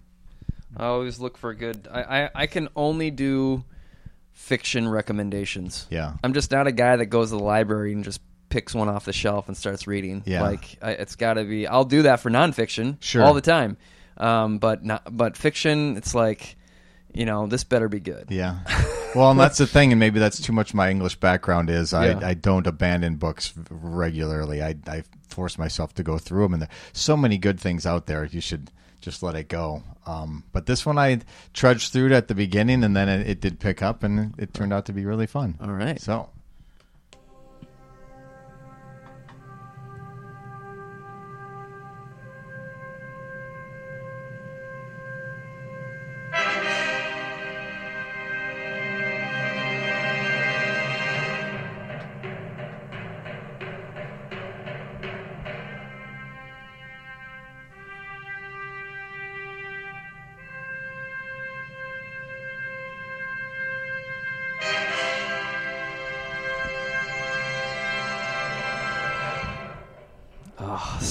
I 0.78 0.86
always 0.86 1.20
look 1.20 1.38
for 1.38 1.54
good. 1.54 1.88
I, 1.92 2.02
I, 2.02 2.30
I 2.34 2.48
can 2.48 2.70
only 2.78 3.12
do 3.12 3.66
fiction 4.42 4.90
recommendations. 4.90 5.88
Yeah. 5.90 6.14
I'm 6.24 6.34
just 6.34 6.52
not 6.52 6.68
a 6.68 6.72
guy 6.72 6.96
that 6.96 7.06
goes 7.06 7.30
to 7.30 7.38
the 7.38 7.44
library 7.44 7.94
and 7.94 8.04
just 8.04 8.20
picks 8.50 8.74
one 8.74 8.90
off 8.90 9.06
the 9.06 9.14
shelf 9.14 9.48
and 9.48 9.56
starts 9.56 9.88
reading. 9.88 10.24
Yeah. 10.26 10.42
Like 10.42 10.78
I, 10.82 10.92
it's 10.92 11.16
got 11.16 11.36
to 11.36 11.44
be. 11.44 11.68
I'll 11.68 11.86
do 11.86 12.02
that 12.04 12.20
for 12.20 12.30
nonfiction. 12.30 12.98
Sure. 13.00 13.24
All 13.24 13.34
the 13.34 13.42
time. 13.42 13.78
Um, 14.18 14.58
but 14.58 14.84
not. 14.84 15.04
But 15.16 15.38
fiction, 15.38 15.96
it's 15.96 16.14
like, 16.16 16.58
you 17.14 17.26
know, 17.26 17.46
this 17.48 17.64
better 17.64 17.88
be 17.88 18.00
good. 18.00 18.26
Yeah. 18.30 18.60
Well, 19.14 19.30
and 19.30 19.38
that's 19.38 19.58
the 19.58 19.68
thing, 19.68 19.92
and 19.92 20.00
maybe 20.00 20.20
that's 20.22 20.40
too 20.40 20.54
much 20.54 20.74
my 20.74 20.90
English 20.90 21.18
background 21.18 21.70
is 21.70 21.94
I, 21.94 22.12
Yeah. 22.12 22.20
I 22.24 22.34
don't 22.34 22.66
abandon 22.66 23.18
books 23.18 23.54
regularly. 23.70 24.64
I, 24.64 24.76
I 24.88 25.04
force 25.28 25.58
myself 25.58 25.94
to 25.96 26.04
go 26.04 26.18
through 26.18 26.44
them, 26.44 26.54
and 26.54 26.62
there's 26.62 26.72
so 26.94 27.18
many 27.18 27.38
good 27.38 27.60
things 27.60 27.86
out 27.86 28.06
there. 28.06 28.24
You 28.24 28.40
should 28.40 28.72
just 29.02 29.22
let 29.24 29.36
it 29.36 29.50
go. 29.50 29.84
Um, 30.06 30.44
but 30.52 30.66
this 30.66 30.86
one 30.86 30.98
I 30.98 31.20
trudged 31.54 31.92
through 31.92 32.08
it 32.08 32.12
at 32.12 32.28
the 32.28 32.36
beginning, 32.36 32.84
and 32.84 32.96
then 32.96 33.10
it, 33.10 33.28
it 33.28 33.42
did 33.42 33.60
pick 33.60 33.82
up, 33.82 34.04
and 34.04 34.34
it 34.38 34.54
turned 34.54 34.72
out 34.72 34.86
to 34.86 34.94
be 34.94 35.06
really 35.06 35.28
fun. 35.28 35.58
All 35.62 35.72
right. 35.72 36.00
So. 36.00 36.30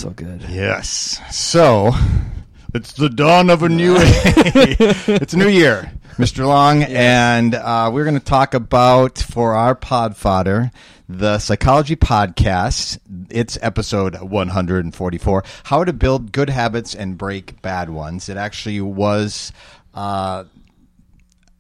So 0.01 0.11
good. 0.11 0.43
Yes. 0.49 1.21
So 1.31 1.93
it's 2.73 2.95
the 2.95 3.11
dawn 3.11 3.51
of 3.51 3.63
a 3.63 3.69
new 3.69 3.97
it's 3.99 5.35
a 5.35 5.37
new 5.37 5.49
year, 5.49 5.93
Mr. 6.17 6.47
Long, 6.47 6.83
and 6.85 7.55
uh, 7.55 7.91
we're 7.93 8.05
going 8.05 8.19
to 8.19 8.25
talk 8.25 8.55
about 8.55 9.19
for 9.19 9.55
our 9.55 9.75
pod 9.75 10.17
fodder 10.17 10.71
the 11.07 11.39
psychology 11.39 11.97
podcast. 11.97 12.99
It's 13.29 13.59
episode 13.61 14.21
144: 14.21 15.45
How 15.65 15.85
to 15.85 15.93
build 15.93 16.33
good 16.33 16.49
habits 16.49 16.95
and 16.95 17.19
break 17.19 17.61
bad 17.61 17.91
ones. 17.91 18.29
It 18.29 18.37
actually 18.37 18.81
was. 18.81 19.53
Uh, 19.93 20.45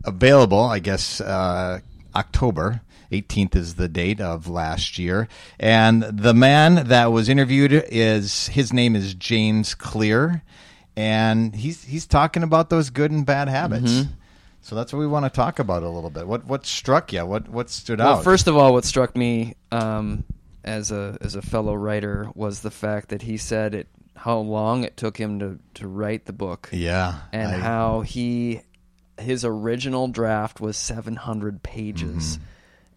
available, 0.05 0.61
I 0.61 0.79
guess, 0.79 1.21
uh, 1.21 1.81
October. 2.15 2.81
18th 3.11 3.57
is 3.57 3.75
the 3.75 3.89
date 3.89 4.21
of 4.21 4.49
last 4.49 4.99
year. 4.99 5.29
And 5.59 6.03
the 6.03 6.35
man 6.35 6.87
that 6.89 7.13
was 7.13 7.29
interviewed 7.29 7.73
is, 7.73 8.49
his 8.49 8.73
name 8.73 8.95
is 8.97 9.15
James 9.15 9.75
Clear. 9.75 10.43
And 10.97 11.55
he's, 11.55 11.85
he's 11.85 12.07
talking 12.07 12.43
about 12.43 12.71
those 12.71 12.91
good 12.91 13.11
and 13.11 13.25
bad 13.25 13.49
habits. 13.49 13.91
Mm-hmm. 13.93 14.13
So 14.63 14.77
that's 14.77 14.93
what 14.93 14.99
we 14.99 15.07
want 15.07 15.25
to 15.25 15.31
talk 15.31 15.59
about 15.59 15.83
a 15.83 15.89
little 15.89 16.11
bit. 16.11 16.27
What, 16.27 16.45
what 16.47 16.67
struck 16.67 17.13
you? 17.13 17.25
What, 17.25 17.49
what 17.49 17.71
stood 17.71 17.99
Well, 17.99 18.19
out? 18.19 18.25
first 18.25 18.47
of 18.47 18.57
all, 18.57 18.73
what 18.75 18.85
struck 18.85 19.17
me 19.17 19.55
um, 19.73 20.25
as 20.65 20.91
a 20.91 21.17
as 21.21 21.35
a 21.35 21.43
fellow 21.43 21.75
writer 21.75 22.29
was 22.35 22.61
the 22.61 22.71
fact 22.71 23.09
that 23.09 23.23
he 23.23 23.37
said 23.37 23.75
it 23.75 23.89
how 24.15 24.39
long 24.39 24.85
it 24.85 24.97
took 24.97 25.17
him 25.17 25.39
to, 25.39 25.59
to 25.73 25.89
write 25.89 26.27
the 26.27 26.33
book 26.33 26.69
yeah. 26.73 27.21
and 27.33 27.53
I- 27.53 27.59
how 27.59 28.01
he 28.03 28.61
his 29.19 29.45
original 29.45 30.09
draft 30.09 30.61
was 30.61 30.77
700 30.77 31.63
pages 31.63 32.39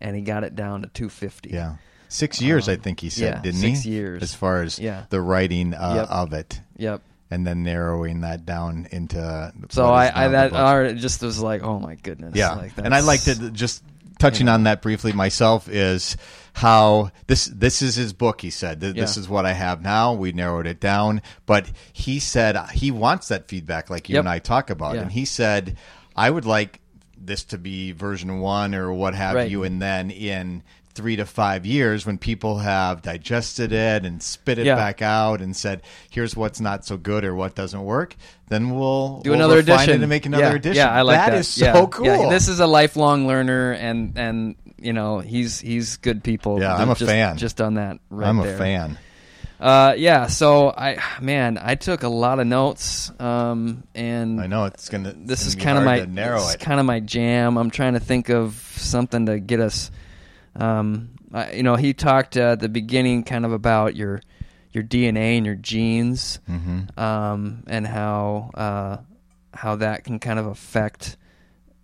and 0.04 0.16
he 0.16 0.22
got 0.22 0.44
it 0.44 0.56
down 0.56 0.82
to 0.84 0.88
250 0.90 1.50
Yeah. 1.50 1.76
Six 2.10 2.40
years, 2.42 2.70
I 2.70 2.76
think 2.76 3.00
he 3.00 3.10
said, 3.10 3.34
Um, 3.34 3.38
yeah, 3.38 3.42
didn't 3.42 3.62
he? 3.62 3.74
six 3.76 3.86
years. 3.88 4.22
As 4.22 4.36
far 4.36 4.62
as 4.62 4.78
Yeah. 4.78 5.06
the 5.10 5.20
writing 5.20 5.74
uh, 5.74 5.94
Yep. 5.96 6.08
of 6.10 6.34
it. 6.34 6.62
yep 6.78 7.02
And 7.32 7.48
then 7.48 7.64
narrowing 7.64 8.22
that 8.22 8.46
down 8.46 8.88
into. 8.92 9.52
so 9.70 9.88
I, 9.92 10.26
I 10.26 10.28
that 10.28 10.98
just 10.98 11.24
was 11.24 11.40
like 11.40 11.64
oh 11.64 11.80
my 11.80 11.96
goodness 11.96 12.34
Yeah, 12.36 12.52
like 12.54 12.74
and 12.78 12.94
I 12.94 13.00
like 13.00 13.22
to 13.24 13.50
just 13.50 13.82
touching 14.20 14.48
on 14.48 14.64
that 14.66 14.82
briefly 14.84 15.12
myself 15.12 15.68
is 15.68 16.16
how 16.54 17.10
this 17.26 17.46
this 17.46 17.82
is 17.82 17.96
his 17.96 18.14
book. 18.14 18.42
He 18.42 18.52
said 18.52 18.80
Th- 18.82 18.94
this 18.94 19.18
Yeah. 19.18 19.22
is 19.22 19.28
what 19.28 19.48
I 19.48 19.54
have 19.54 19.82
now. 19.82 20.14
We 20.14 20.32
narrowed 20.34 20.68
it 20.68 20.80
down, 20.80 21.24
but 21.48 21.66
he 21.94 22.20
said 22.20 22.56
he 22.74 22.92
wants 22.92 23.30
that 23.30 23.48
feedback, 23.48 23.90
like 23.90 24.08
you 24.10 24.14
Yep. 24.16 24.20
and 24.22 24.30
I 24.30 24.38
talk 24.38 24.70
about, 24.70 24.94
Yeah. 24.96 25.02
and 25.02 25.12
he 25.12 25.26
said 25.26 25.78
I 26.16 26.30
would 26.30 26.46
like 26.46 26.80
this 27.26 27.44
to 27.46 27.58
be 27.58 27.92
version 27.92 28.40
one 28.40 28.76
or 28.76 28.92
what 28.94 29.16
have 29.16 29.36
Right. 29.36 29.50
you, 29.50 29.64
and 29.64 29.82
then 29.82 30.10
in 30.12 30.64
three 30.96 31.16
to 31.16 31.26
five 31.26 31.66
years 31.66 32.06
when 32.06 32.20
people 32.20 32.60
have 32.60 33.02
digested 33.02 33.72
it 33.72 34.06
and 34.06 34.22
spit 34.22 34.60
it 34.60 34.68
Yeah. 34.68 34.76
back 34.76 35.02
out 35.02 35.42
and 35.42 35.56
said 35.56 35.82
here's 36.12 36.36
what's 36.36 36.60
not 36.62 36.86
so 36.86 36.98
good 36.98 37.26
or 37.26 37.34
what 37.34 37.56
doesn't 37.56 37.84
work 37.84 38.16
then 38.50 38.70
we'll 38.70 39.20
do 39.22 39.32
we'll 39.32 39.40
another 39.40 39.58
edition 39.58 40.02
and 40.02 40.08
make 40.08 40.28
another 40.28 40.44
yeah, 40.44 40.54
edition 40.54 40.76
Yeah, 40.86 40.92
I 40.92 41.02
like 41.02 41.18
that. 41.18 41.32
that 41.32 41.40
is 41.40 41.48
so 41.48 41.66
Yeah, 41.66 41.86
cool 41.90 42.30
this 42.30 42.48
is 42.48 42.60
a 42.60 42.68
lifelong 42.68 43.26
learner, 43.26 43.72
and 43.72 44.14
and 44.16 44.56
you 44.78 44.94
know 44.94 45.18
he's 45.18 45.60
he's 45.60 45.98
good 45.98 46.24
people. 46.24 46.60
Yeah, 46.60 46.76
I'm 46.76 46.92
a 46.92 46.94
just, 46.94 47.10
fan. 47.10 47.38
Just 47.38 47.60
on 47.60 47.74
that, 47.74 47.98
right 48.12 48.28
I'm 48.30 48.38
a 48.40 48.44
there. 48.44 48.58
fan 48.60 49.00
Uh, 49.64 49.94
yeah, 49.98 50.28
so 50.28 50.70
I 50.72 50.98
man, 51.22 51.58
I 51.62 51.76
took 51.76 52.04
a 52.04 52.10
lot 52.10 52.40
of 52.40 52.48
notes, 52.48 53.12
um, 53.18 53.84
and 53.96 54.42
I 54.42 54.48
know 54.48 54.66
it's 54.66 54.90
gonna. 54.90 55.14
this 55.16 55.46
it's 55.46 55.56
is 55.56 55.56
kind 55.56 55.78
of 55.78 55.86
my 55.86 56.04
narrow 56.04 56.40
this 56.40 56.50
is 56.50 56.56
it. 56.56 56.60
kind 56.60 56.82
of 56.82 56.86
my 56.86 57.00
jam. 57.00 57.58
I'm 57.58 57.72
trying 57.72 57.94
to 57.94 58.02
think 58.02 58.28
of 58.30 58.56
something 58.76 59.26
to 59.28 59.40
get 59.40 59.62
us. 59.62 59.90
Um, 60.56 61.12
I, 61.34 61.54
you 61.54 61.64
know, 61.64 61.78
he 61.78 61.94
talked 61.94 62.36
uh, 62.36 62.52
at 62.52 62.60
the 62.60 62.68
beginning 62.68 63.24
kind 63.24 63.46
of 63.46 63.54
about 63.54 63.96
your 63.96 64.22
your 64.74 64.84
DNA 64.84 65.38
and 65.38 65.46
your 65.46 65.56
genes, 65.56 66.40
Mm-hmm. 66.50 67.00
um, 67.00 67.64
and 67.68 67.88
how 67.88 68.52
uh, 68.56 68.98
how 69.54 69.78
that 69.78 70.04
can 70.04 70.20
kind 70.20 70.40
of 70.40 70.46
affect 70.48 71.16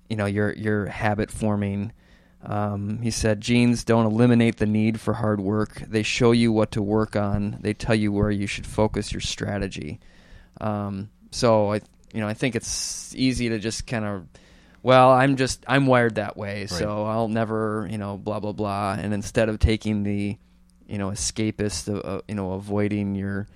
you 0.10 0.18
know 0.18 0.26
your 0.26 0.52
your 0.54 0.86
habit 0.88 1.32
forming. 1.32 1.94
Um, 2.41 3.02
he 3.02 3.12
said 3.12 3.41
genes 3.41 3.84
don't 3.84 4.06
eliminate 4.06 4.58
the 4.58 4.65
need 4.65 4.99
for 4.99 5.13
hard 5.13 5.41
work. 5.41 5.84
They 5.86 6.04
show 6.04 6.32
you 6.32 6.52
what 6.54 6.71
to 6.71 6.82
work 6.82 7.15
on. 7.15 7.58
They 7.60 7.73
tell 7.73 7.95
you 7.95 8.12
where 8.13 8.32
you 8.32 8.47
should 8.47 8.65
focus 8.65 9.12
your 9.12 9.19
strategy. 9.19 9.99
Um, 10.62 11.10
so 11.32 11.73
I, 11.73 11.82
you 12.13 12.21
know, 12.21 12.28
I 12.28 12.34
think 12.34 12.56
it's 12.56 13.13
easy 13.13 13.49
to 13.49 13.60
just 13.60 13.86
kind 13.86 14.06
of, 14.06 14.28
well, 14.82 15.12
I'm 15.12 15.36
just 15.36 15.65
I'm 15.67 15.86
wired 15.86 16.15
that 16.15 16.38
way, 16.38 16.65
so 16.67 17.06
I'll 17.06 17.28
never, 17.28 17.88
you 17.91 17.97
know, 17.97 18.17
blah 18.17 18.39
blah 18.39 18.54
blah. 18.54 18.95
And 18.97 19.13
instead 19.13 19.49
of 19.49 19.60
taking 19.60 20.04
the, 20.04 20.38
you 20.88 20.97
know, 20.97 21.10
escapist, 21.10 21.93
uh, 21.93 22.21
you 22.28 22.36
know, 22.36 22.54
avoiding 22.54 23.15
your, 23.15 23.47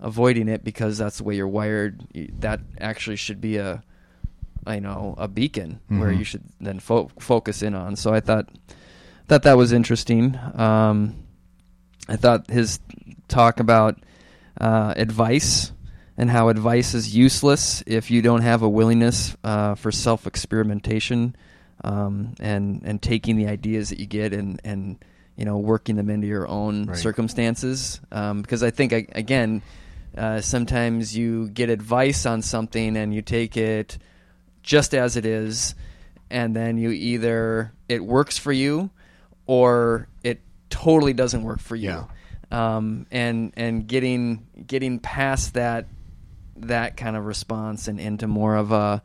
avoiding 0.00 0.48
it 0.48 0.62
because 0.64 0.98
that's 0.98 1.18
the 1.18 1.24
way 1.24 1.36
you're 1.36 1.48
wired. 1.48 2.06
That 2.40 2.60
actually 2.78 3.16
should 3.16 3.40
be 3.40 3.56
a, 3.56 3.82
you 4.66 4.80
know, 4.80 5.14
a 5.18 5.28
beacon 5.28 5.80
where 5.88 6.10
Mhm. 6.10 6.18
you 6.18 6.24
should 6.24 6.42
then 6.60 6.78
fo- 6.80 7.10
focus 7.18 7.62
in 7.62 7.74
on. 7.74 7.96
So 7.96 8.12
I 8.12 8.20
thought, 8.20 8.48
thought 9.28 9.42
that 9.44 9.56
was 9.56 9.72
interesting. 9.72 10.38
Um, 10.54 11.14
I 12.08 12.16
thought 12.16 12.50
his 12.50 12.80
talk 13.28 13.60
about 13.60 13.98
uh, 14.60 14.94
advice 14.96 15.72
and 16.16 16.30
how 16.30 16.48
advice 16.48 16.94
is 16.94 17.14
useless 17.14 17.82
if 17.86 18.10
you 18.10 18.22
don't 18.22 18.40
have 18.42 18.62
a 18.62 18.68
willingness 18.68 19.36
uh, 19.44 19.74
for 19.76 19.92
self 19.92 20.26
experimentation 20.26 21.36
um, 21.84 22.34
and 22.40 22.82
and 22.84 23.00
taking 23.00 23.36
the 23.36 23.46
ideas 23.46 23.90
that 23.90 24.00
you 24.00 24.06
get 24.06 24.32
and 24.32 24.60
and 24.64 24.96
you 25.36 25.44
know 25.44 25.58
working 25.58 25.94
them 25.96 26.10
into 26.10 26.26
your 26.26 26.48
own 26.48 26.86
Right. 26.86 26.96
circumstances. 26.96 28.00
Um, 28.10 28.42
because 28.42 28.62
I 28.64 28.70
think 28.70 28.92
again, 28.92 29.62
uh, 30.16 30.40
sometimes 30.40 31.16
you 31.16 31.48
get 31.50 31.70
advice 31.70 32.26
on 32.26 32.42
something 32.42 32.96
and 32.96 33.14
you 33.14 33.22
take 33.22 33.56
it 33.56 33.98
just 34.68 34.94
as 34.94 35.16
it 35.16 35.24
is, 35.24 35.74
and 36.30 36.54
then 36.54 36.76
you 36.76 36.90
either 36.90 37.72
it 37.88 38.04
works 38.04 38.36
for 38.36 38.52
you 38.52 38.90
or 39.46 40.06
it 40.22 40.42
totally 40.68 41.14
doesn't 41.14 41.42
work 41.42 41.58
for 41.58 41.74
you. 41.74 41.88
Yeah. 41.88 42.76
Um, 42.76 43.06
and 43.10 43.52
and 43.56 43.86
getting 43.86 44.46
getting 44.66 44.98
past 44.98 45.54
that 45.54 45.86
that 46.56 46.98
kind 46.98 47.16
of 47.16 47.24
response 47.24 47.88
and 47.88 47.98
into 47.98 48.26
more 48.26 48.56
of 48.56 48.70
a 48.70 49.02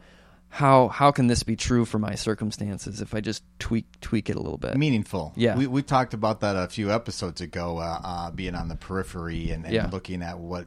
how 0.50 0.90
how 0.90 1.12
can 1.12 1.28
this 1.28 1.44
be 1.44 1.56
true 1.56 1.86
for 1.86 1.98
my 1.98 2.16
circumstances 2.16 3.00
if 3.00 3.16
I 3.16 3.22
just 3.22 3.42
tweak 3.60 3.86
tweak 4.02 4.30
it 4.30 4.36
a 4.36 4.42
little 4.42 4.58
bit? 4.58 4.76
meaningful. 4.76 5.32
Yeah. 5.38 5.56
we 5.56 5.66
we 5.68 5.82
talked 5.82 6.14
about 6.14 6.42
that 6.42 6.58
a 6.58 6.68
few 6.68 6.92
episodes 6.92 7.40
ago, 7.40 7.78
uh, 7.78 8.00
uh, 8.04 8.32
being 8.32 8.56
on 8.56 8.68
the 8.68 8.76
periphery 8.76 9.52
and, 9.52 9.64
and 9.64 9.74
Yeah. 9.74 9.90
looking 9.90 10.22
at 10.24 10.40
what 10.40 10.66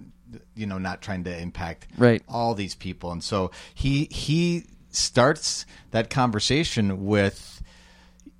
you 0.55 0.67
know, 0.67 0.79
not 0.79 1.03
trying 1.03 1.23
to 1.25 1.39
impact 1.39 1.87
Right. 1.99 2.23
all 2.29 2.55
these 2.55 2.75
people. 2.75 3.13
And 3.13 3.23
so 3.23 3.51
he 3.75 4.07
he 4.11 4.65
starts 4.97 5.67
that 5.91 6.11
conversation 6.11 7.07
with 7.07 7.63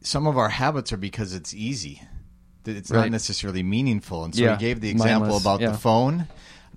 some 0.03 0.27
of 0.27 0.39
our 0.39 0.49
habits 0.49 0.93
are 0.93 0.97
because 0.97 1.35
it's 1.35 1.53
easy. 1.55 2.03
It's 2.65 2.91
not 2.91 3.11
necessarily 3.11 3.63
meaningful. 3.63 4.25
And 4.25 4.35
so 4.35 4.43
Yeah. 4.43 4.57
he 4.57 4.61
gave 4.61 4.81
the 4.81 4.89
example 4.91 5.29
Mindless, 5.29 5.43
about 5.43 5.61
yeah. 5.61 5.71
the 5.71 5.79
phone. 5.79 6.27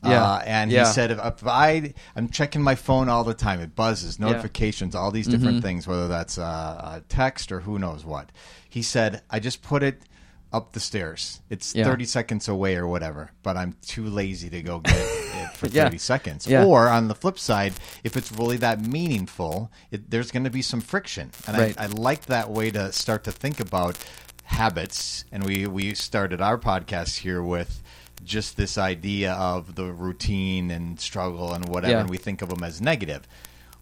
Yeah. 0.04 0.24
Uh, 0.24 0.44
and 0.46 0.72
Yeah. 0.72 0.86
he 0.88 0.94
said, 0.94 1.12
if, 1.12 1.20
if 1.26 1.48
I, 1.48 1.94
I'm 2.15 2.30
checking 2.30 2.62
my 2.62 2.76
phone 2.76 3.10
all 3.10 3.24
the 3.24 3.34
time. 3.34 3.60
It 3.60 3.76
buzzes, 3.76 4.20
notifications, 4.20 4.96
all 4.96 5.12
these 5.12 5.28
different 5.28 5.58
Mm-hmm. 5.58 5.65
things, 5.65 5.88
whether 5.88 6.08
that's 6.08 6.38
uh, 6.38 6.98
a 6.98 7.02
text 7.10 7.52
or 7.52 7.62
who 7.62 7.80
knows 7.80 8.06
what. 8.06 8.32
He 8.70 8.82
said, 8.82 9.22
I 9.30 9.39
just 9.39 9.62
put 9.62 9.82
it 9.84 10.04
up 10.52 10.74
the 10.74 10.80
stairs. 10.80 11.42
It's 11.50 11.76
Yeah. 11.76 11.84
30 11.86 12.06
seconds 12.06 12.48
away 12.48 12.76
or 12.76 12.88
whatever, 12.88 13.32
but 13.44 13.56
I'm 13.56 13.76
too 13.86 14.06
lazy 14.06 14.50
to 14.50 14.62
go 14.64 14.80
get 14.80 14.96
it 14.96 15.52
for 15.56 15.68
30 15.70 15.76
Yeah. 15.76 15.98
seconds. 15.98 16.48
Yeah. 16.48 16.64
Or 16.66 16.88
on 16.88 17.08
the 17.08 17.16
flip 17.16 17.38
side, 17.38 17.74
if 18.04 18.18
it's 18.18 18.32
really 18.32 18.58
that 18.58 18.82
meaningful, 18.82 19.72
it, 19.92 20.10
there's 20.10 20.32
going 20.32 20.46
to 20.46 20.50
be 20.50 20.62
some 20.64 20.82
friction. 20.82 21.32
And 21.48 21.58
Right. 21.58 21.76
I, 21.80 21.84
I 21.84 21.88
like 21.88 22.26
that 22.26 22.50
way 22.50 22.72
to 22.72 22.92
start 22.92 23.24
to 23.26 23.32
think 23.32 23.60
about 23.60 23.98
habits. 24.44 25.26
And 25.32 25.44
we, 25.44 25.68
we 25.68 25.94
started 25.94 26.42
our 26.42 26.58
podcast 26.58 27.20
here 27.20 27.44
with 27.44 27.84
just 28.24 28.58
this 28.58 28.78
idea 28.78 29.34
of 29.34 29.76
the 29.76 29.86
routine 29.86 30.72
and 30.72 31.00
struggle 31.00 31.54
and 31.54 31.70
whatever, 31.70 31.98
and 32.00 32.10
we 32.10 32.18
think 32.18 32.42
of 32.42 32.50
them 32.50 32.64
as 32.64 32.82
negative. 32.82 33.28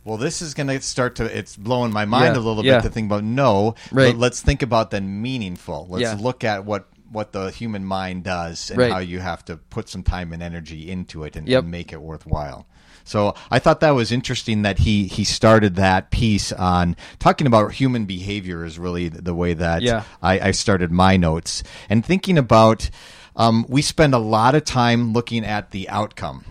Well, 0.07 0.15
this 0.15 0.41
is 0.41 0.53
going 0.53 0.67
to 0.67 0.79
start 0.81 1.15
to, 1.15 1.25
it's 1.25 1.57
blowing 1.57 1.91
my 1.91 2.05
mind 2.05 2.35
Yeah. 2.35 2.41
a 2.41 2.43
little 2.43 2.63
Yeah. 2.65 2.77
bit 2.77 2.83
to 2.83 2.89
think 2.89 3.07
about 3.11 3.25
no, 3.25 3.75
Right. 3.91 4.13
but 4.13 4.17
let's 4.17 4.39
think 4.41 4.61
about 4.61 4.89
then 4.89 5.21
meaningful. 5.21 5.85
Let's 5.89 6.01
Yeah. 6.03 6.15
look 6.17 6.45
at 6.45 6.63
what, 6.63 6.87
what 7.11 7.33
the 7.33 7.51
human 7.51 7.83
mind 7.83 8.23
does 8.23 8.69
and 8.69 8.79
Right. 8.79 8.89
how 8.93 8.99
you 8.99 9.19
have 9.19 9.43
to 9.45 9.57
put 9.57 9.89
some 9.89 10.03
time 10.03 10.31
and 10.31 10.41
energy 10.41 10.89
into 10.89 11.25
it 11.25 11.35
and, 11.35 11.45
Yep. 11.45 11.63
and 11.63 11.71
make 11.71 11.91
it 11.91 12.01
worthwhile. 12.01 12.67
So 13.03 13.35
I 13.51 13.59
thought 13.59 13.81
that 13.81 13.91
was 13.95 14.13
interesting 14.13 14.61
that 14.61 14.79
he 14.79 15.07
he 15.07 15.23
started 15.25 15.75
that 15.75 16.09
piece 16.09 16.51
on 16.53 16.95
talking 17.19 17.45
about 17.47 17.73
human 17.73 18.05
behavior 18.05 18.63
is 18.65 18.79
really 18.79 19.09
the 19.09 19.33
way 19.33 19.53
that 19.55 19.81
Yeah. 19.81 20.03
I, 20.23 20.39
I 20.39 20.51
started 20.51 20.89
my 20.91 21.17
notes 21.17 21.63
and 21.89 22.05
thinking 22.05 22.37
about 22.37 22.89
um, 23.35 23.65
we 23.69 23.81
spend 23.81 24.13
a 24.13 24.17
lot 24.19 24.55
of 24.55 24.63
time 24.65 25.13
looking 25.13 25.45
at 25.45 25.71
the 25.71 25.87
outcome. 25.89 26.43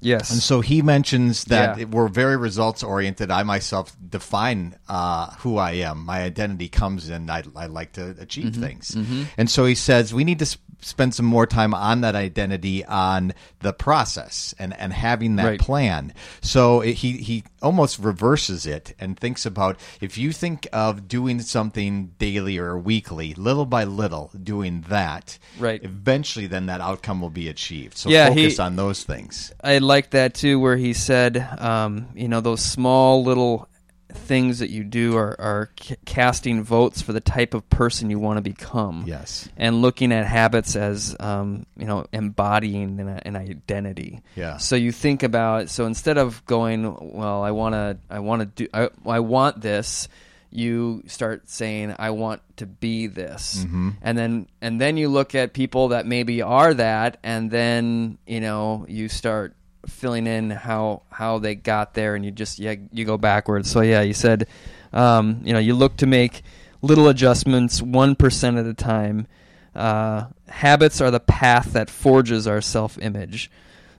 Yes. 0.00 0.30
And 0.30 0.40
so 0.40 0.60
he 0.60 0.82
mentions 0.82 1.44
that 1.46 1.78
Yeah. 1.78 1.84
we're 1.86 2.08
very 2.08 2.36
results 2.36 2.82
oriented. 2.82 3.30
I 3.30 3.42
myself 3.42 3.96
define 4.08 4.76
uh, 4.88 5.30
who 5.40 5.56
I 5.58 5.72
am. 5.72 6.04
My 6.04 6.22
identity 6.22 6.68
comes 6.68 7.08
in. 7.08 7.28
I, 7.30 7.42
I 7.56 7.66
like 7.66 7.92
to 7.94 8.14
achieve 8.18 8.52
Mm-hmm. 8.52 8.62
things. 8.62 8.96
And 9.36 9.50
so 9.50 9.64
he 9.64 9.74
says 9.74 10.14
we 10.14 10.24
need 10.24 10.38
to 10.38 10.58
spend 10.80 11.14
some 11.14 11.26
more 11.26 11.46
time 11.46 11.74
on 11.74 12.00
that 12.02 12.14
identity, 12.14 12.84
on 12.84 13.32
the 13.60 13.72
process, 13.72 14.54
and, 14.58 14.72
and 14.78 14.92
having 14.92 15.36
that 15.36 15.44
Right. 15.44 15.60
plan. 15.60 16.14
So 16.40 16.80
it, 16.82 16.94
he 16.94 17.16
he 17.18 17.44
almost 17.60 17.98
reverses 17.98 18.66
it 18.66 18.94
and 19.00 19.18
thinks 19.18 19.44
about 19.44 19.78
if 20.00 20.16
you 20.16 20.32
think 20.32 20.68
of 20.72 21.08
doing 21.08 21.40
something 21.40 22.12
daily 22.18 22.58
or 22.58 22.78
weekly, 22.78 23.34
little 23.34 23.66
by 23.66 23.84
little, 23.84 24.30
doing 24.40 24.84
that. 24.88 25.38
Right. 25.58 25.82
Eventually, 25.82 26.46
then 26.46 26.66
that 26.66 26.80
outcome 26.80 27.20
will 27.20 27.30
be 27.30 27.48
achieved. 27.48 27.96
So 27.98 28.08
Yeah, 28.10 28.30
he- 28.30 28.44
focus 28.44 28.58
on 28.60 28.76
those 28.76 29.02
things. 29.04 29.52
I 29.62 29.78
like 29.78 30.10
that 30.10 30.34
too, 30.34 30.60
where 30.60 30.76
he 30.76 30.92
said, 30.92 31.36
um, 31.58 32.08
you 32.14 32.28
know, 32.28 32.40
those 32.40 32.60
small 32.62 33.24
little 33.24 33.68
things 34.12 34.60
that 34.60 34.70
you 34.70 34.84
do 34.84 35.16
are, 35.16 35.36
are 35.40 35.70
c- 35.80 35.96
casting 36.06 36.62
votes 36.62 37.02
for 37.02 37.12
the 37.12 37.20
type 37.20 37.52
of 37.54 37.68
person 37.68 38.08
you 38.10 38.18
want 38.18 38.38
to 38.38 38.42
become. 38.42 39.04
Yes. 39.06 39.48
And 39.56 39.82
looking 39.82 40.12
at 40.12 40.24
habits 40.26 40.76
as, 40.76 41.14
um, 41.20 41.66
you 41.76 41.86
know, 41.86 42.06
embodying 42.12 42.98
an, 43.00 43.08
an 43.08 43.36
identity. 43.36 44.20
Yeah. 44.34 44.56
So 44.56 44.76
you 44.76 44.92
think 44.92 45.22
about 45.22 45.68
so 45.68 45.84
instead 45.86 46.18
of 46.18 46.44
going, 46.46 47.12
well, 47.12 47.42
I 47.42 47.50
want 47.50 47.74
to, 47.74 47.98
I 48.08 48.20
want 48.20 48.40
to 48.40 48.46
do, 48.46 48.68
I, 48.72 48.88
I 49.06 49.20
want 49.20 49.60
this. 49.60 50.08
You 50.50 51.02
start 51.06 51.50
saying, 51.50 51.94
I 51.98 52.08
want 52.08 52.40
to 52.56 52.64
be 52.64 53.06
this, 53.06 53.62
Mm-hmm. 53.66 53.90
and 54.00 54.16
then 54.16 54.46
and 54.62 54.80
then 54.80 54.96
you 54.96 55.10
look 55.10 55.34
at 55.34 55.52
people 55.52 55.88
that 55.88 56.06
maybe 56.06 56.40
are 56.40 56.72
that, 56.72 57.18
and 57.22 57.50
then 57.50 58.16
you 58.26 58.40
know 58.40 58.86
you 58.88 59.10
start 59.10 59.54
filling 59.88 60.26
in 60.26 60.50
how 60.50 61.02
how 61.10 61.38
they 61.38 61.54
got 61.54 61.94
there, 61.94 62.14
and 62.14 62.24
you 62.24 62.30
just 62.30 62.58
yeah 62.58 62.74
you 62.92 63.04
go 63.04 63.18
backwards. 63.18 63.70
So 63.70 63.80
yeah, 63.80 64.02
you 64.02 64.14
said, 64.14 64.46
um, 64.92 65.40
you 65.44 65.52
know, 65.52 65.58
you 65.58 65.74
look 65.74 65.96
to 65.98 66.06
make 66.06 66.42
little 66.82 67.08
adjustments 67.08 67.82
one 67.82 68.14
percent 68.14 68.56
at 68.56 68.66
a 68.66 68.74
time. 68.74 69.26
Uh, 69.74 70.26
habits 70.48 71.00
are 71.00 71.10
the 71.10 71.20
path 71.20 71.72
that 71.72 71.90
forges 71.90 72.46
our 72.46 72.60
self 72.60 72.98
image. 72.98 73.50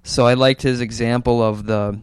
So 0.03 0.25
I 0.25 0.33
liked 0.33 0.61
his 0.61 0.81
example 0.81 1.43
of 1.43 1.65
the 1.65 1.99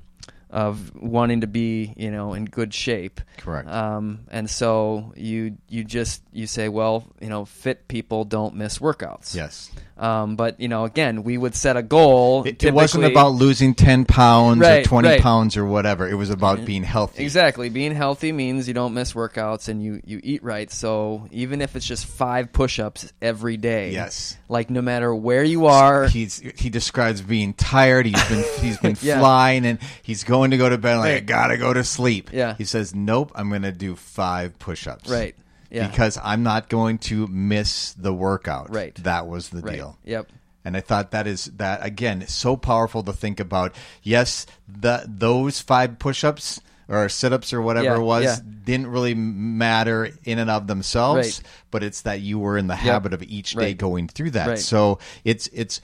of 0.56 0.90
wanting 0.96 1.42
to 1.42 1.46
be 1.46 1.92
you 1.98 2.10
know 2.10 2.32
in 2.32 2.46
good 2.46 2.72
shape. 2.72 3.20
Correct. 3.36 3.68
Um, 3.68 4.20
and 4.30 4.48
so 4.48 5.12
you 5.14 5.58
you 5.68 5.84
just 5.84 6.22
you 6.32 6.46
say, 6.46 6.70
well, 6.70 7.04
you 7.20 7.28
know, 7.28 7.44
fit 7.44 7.86
people 7.88 8.24
don't 8.24 8.54
miss 8.54 8.78
workouts. 8.78 9.34
Yes. 9.34 9.70
Um, 9.98 10.36
but 10.36 10.60
you 10.60 10.68
know, 10.68 10.84
again, 10.84 11.22
we 11.22 11.38
would 11.38 11.54
set 11.54 11.76
a 11.76 11.82
goal. 11.82 12.44
It, 12.46 12.62
it 12.62 12.74
wasn't 12.74 13.04
about 13.04 13.32
losing 13.32 13.74
10 13.74 14.04
pounds 14.04 14.62
or 14.62 14.82
20 14.82 15.08
right. 15.08 15.20
pounds 15.22 15.56
or 15.56 15.64
whatever. 15.64 16.06
It 16.06 16.14
was 16.14 16.28
about 16.28 16.66
being 16.66 16.82
healthy. 16.82 17.22
Exactly. 17.22 17.70
Being 17.70 17.94
healthy 17.94 18.30
means 18.30 18.68
you 18.68 18.74
don't 18.74 18.92
miss 18.92 19.14
workouts 19.14 19.68
and 19.68 19.82
you, 19.82 20.02
you 20.04 20.20
eat 20.22 20.42
right. 20.42 20.70
So 20.70 21.26
even 21.30 21.62
if 21.62 21.76
it's 21.76 21.86
just 21.86 22.04
five 22.04 22.52
push 22.52 22.78
ups 22.78 23.10
every 23.22 23.56
day. 23.56 23.92
Yes. 23.92 24.36
Like 24.50 24.68
no 24.68 24.82
matter 24.82 25.14
where 25.14 25.42
you 25.42 25.66
are. 25.66 26.06
He's 26.08 26.40
he 26.40 26.68
describes 26.68 27.22
being 27.22 27.54
tired. 27.54 28.04
He's 28.04 28.28
been 28.28 28.44
he's 28.60 28.78
been 28.78 28.96
Yeah. 29.06 29.20
flying 29.20 29.64
and 29.64 29.78
he's 30.02 30.24
going 30.24 30.45
to 30.50 30.56
go 30.56 30.68
to 30.68 30.78
bed 30.78 30.96
like 30.98 31.12
I 31.14 31.20
gotta 31.20 31.56
go 31.58 31.72
to 31.72 31.84
sleep. 31.84 32.30
Yeah. 32.32 32.54
He 32.56 32.64
says, 32.64 32.94
Nope, 32.94 33.32
I'm 33.34 33.50
gonna 33.50 33.72
do 33.72 33.96
five 33.96 34.58
push 34.58 34.86
ups. 34.86 35.08
Right. 35.10 35.34
Yeah. 35.70 35.88
Because 35.88 36.18
I'm 36.22 36.42
not 36.42 36.68
going 36.68 36.98
to 36.98 37.26
miss 37.26 37.92
the 37.94 38.12
workout. 38.14 38.72
Right. 38.72 38.94
That 39.02 39.26
was 39.26 39.48
the 39.48 39.60
right. 39.62 39.74
deal. 39.74 39.98
Yep. 40.04 40.30
And 40.64 40.76
I 40.76 40.80
thought 40.80 41.10
that 41.12 41.26
is 41.26 41.46
that 41.56 41.84
again 41.84 42.26
so 42.26 42.56
powerful 42.56 43.02
to 43.04 43.12
think 43.12 43.40
about. 43.40 43.74
Yes, 44.02 44.46
the 44.68 45.04
those 45.06 45.60
five 45.60 45.98
push-ups 45.98 46.60
or 46.88 47.08
sit-ups 47.08 47.52
or 47.52 47.60
whatever 47.60 47.86
Yeah, 47.86 47.96
it 47.96 48.02
was 48.02 48.24
yeah. 48.24 48.36
didn't 48.64 48.86
really 48.88 49.14
matter 49.14 50.10
in 50.24 50.38
and 50.38 50.48
of 50.50 50.66
themselves, 50.68 51.40
Right. 51.40 51.42
but 51.72 51.82
it's 51.82 52.02
that 52.02 52.20
you 52.20 52.38
were 52.38 52.56
in 52.56 52.68
the 52.68 52.76
habit 52.76 53.12
of 53.12 53.22
each 53.24 53.52
day 53.54 53.60
Right. 53.66 53.78
going 53.78 54.06
through 54.08 54.32
that. 54.32 54.58
So 54.60 54.98
it's 55.24 55.48
it's 55.52 55.80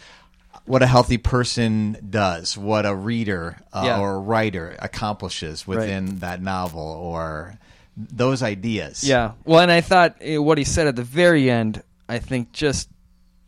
what 0.64 0.82
a 0.82 0.86
healthy 0.86 1.18
person 1.18 1.96
does, 2.10 2.56
what 2.56 2.86
a 2.86 2.94
reader 2.94 3.58
uh, 3.72 3.82
Yeah. 3.84 4.00
or 4.00 4.14
a 4.14 4.18
writer 4.18 4.76
accomplishes 4.78 5.66
within 5.66 6.18
that 6.20 6.40
novel 6.42 6.82
or 6.82 7.58
those 7.96 8.42
ideas. 8.42 9.04
Yeah. 9.04 9.32
Well, 9.44 9.60
and 9.60 9.70
I 9.72 9.80
thought 9.80 10.16
eh, 10.20 10.38
what 10.38 10.58
he 10.58 10.64
said 10.64 10.86
at 10.86 10.96
the 10.96 11.02
very 11.02 11.50
end, 11.50 11.82
I 12.08 12.18
think 12.18 12.52
just 12.52 12.88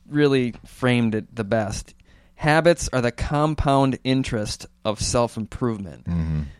really 0.08 0.54
framed 0.66 1.14
it 1.14 1.34
the 1.34 1.44
best. 1.44 1.94
Habits 2.36 2.88
are 2.92 3.00
the 3.00 3.12
compound 3.12 3.98
interest 4.04 4.66
of 4.84 5.00
self 5.00 5.36
improvement. 5.36 6.06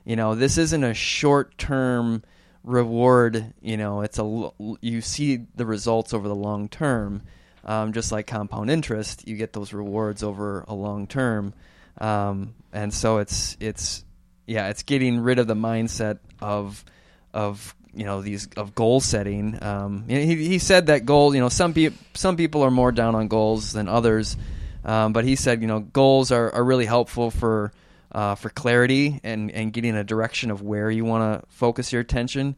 You 0.05 0.17
know, 0.17 0.35
this 0.35 0.57
isn't 0.57 0.85
a 0.85 0.95
short 0.95 1.59
term 1.59 2.23
reward. 2.63 3.53
You 3.61 3.77
know, 3.77 4.01
it's 4.03 4.19
a 4.19 4.51
you 4.81 5.01
see 5.01 5.47
the 5.55 5.67
results 5.67 6.15
over 6.15 6.29
the 6.29 6.35
long 6.35 6.69
term. 6.69 7.23
Um, 7.67 7.93
just 7.93 8.13
like 8.13 8.27
compound 8.27 8.71
interest, 8.71 9.27
you 9.27 9.37
get 9.37 9.53
those 9.55 9.73
rewards 9.73 10.23
over 10.23 10.65
a 10.69 10.75
long 10.75 11.07
term, 11.07 11.55
um, 11.99 12.55
and 12.73 12.93
so 12.93 13.19
it's 13.19 13.57
it's 13.59 14.05
yeah, 14.47 14.69
it's 14.69 14.83
getting 14.83 15.21
rid 15.21 15.39
of 15.39 15.47
the 15.47 15.55
mindset 15.55 16.19
of 16.41 16.85
of 17.33 17.75
you 17.95 18.05
know 18.05 18.21
these 18.21 18.49
of 18.57 18.75
goal 18.75 19.01
setting. 19.01 19.63
Um, 19.63 20.05
he 20.09 20.37
he 20.37 20.59
said 20.59 20.87
that 20.87 21.07
goal. 21.07 21.35
You 21.35 21.41
know, 21.41 21.49
some 21.49 21.73
people 21.73 21.99
some 22.15 22.37
people 22.37 22.63
are 22.63 22.71
more 22.71 22.93
down 22.93 23.15
on 23.15 23.29
goals 23.29 23.73
than 23.73 23.89
others, 23.89 24.37
um, 24.85 25.13
but 25.13 25.25
he 25.25 25.37
said 25.37 25.63
you 25.63 25.67
know 25.67 25.81
goals 25.81 26.33
are, 26.33 26.53
are 26.55 26.65
really 26.65 26.87
helpful 26.87 27.31
for 27.31 27.73
uh, 28.13 28.35
for 28.35 28.51
clarity 28.51 29.21
and 29.25 29.51
and 29.51 29.73
getting 29.73 29.97
a 29.97 30.05
direction 30.05 30.51
of 30.51 30.63
where 30.63 30.91
you 30.91 31.05
want 31.05 31.43
to 31.43 31.49
focus 31.49 31.93
your 31.93 32.01
attention, 32.01 32.57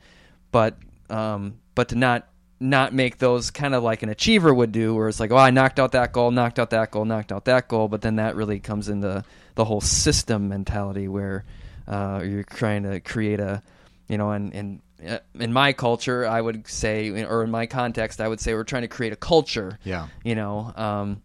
but 0.51 0.77
um, 1.11 1.59
but 1.75 1.89
to 1.89 1.95
not 1.95 2.29
not 2.59 2.95
make 2.95 3.19
those 3.19 3.51
kind 3.51 3.75
of 3.75 3.83
like 3.83 4.03
an 4.03 4.09
achiever 4.09 4.53
would 4.53 4.73
do, 4.73 4.95
where 4.95 5.09
it's 5.09 5.21
like, 5.21 5.31
oh, 5.31 5.37
I 5.37 5.51
knocked 5.51 5.79
out 5.79 5.93
that 5.93 6.13
goal, 6.13 6.31
knocked 6.31 6.59
out 6.59 6.71
that 6.71 6.91
goal, 6.91 7.05
knocked 7.05 7.33
out 7.33 7.45
that 7.45 7.69
goal, 7.69 7.89
but 7.89 8.01
then 8.01 8.17
that 8.17 8.35
really 8.37 8.61
comes 8.61 8.89
into 8.89 9.25
the 9.55 9.65
whole 9.65 9.81
system 9.81 10.49
mentality 10.49 11.09
where 11.09 11.45
uh, 11.87 12.23
you're 12.25 12.45
trying 12.45 12.83
to 12.85 13.01
create 13.01 13.41
a, 13.41 13.63
you 14.09 14.17
know, 14.19 14.31
and 14.31 14.55
and 14.55 14.81
uh, 15.07 15.19
in 15.39 15.53
my 15.53 15.73
culture, 15.73 16.27
I 16.27 16.41
would 16.41 16.67
say, 16.67 17.25
or 17.25 17.45
in 17.45 17.51
my 17.51 17.67
context, 17.67 18.21
I 18.21 18.29
would 18.29 18.41
say 18.41 18.55
we're 18.55 18.65
trying 18.65 18.83
to 18.83 18.89
create 18.89 19.13
a 19.13 19.17
culture. 19.17 19.79
Yeah. 19.85 20.09
You 20.25 20.35
know, 20.35 20.73
um, 20.77 21.23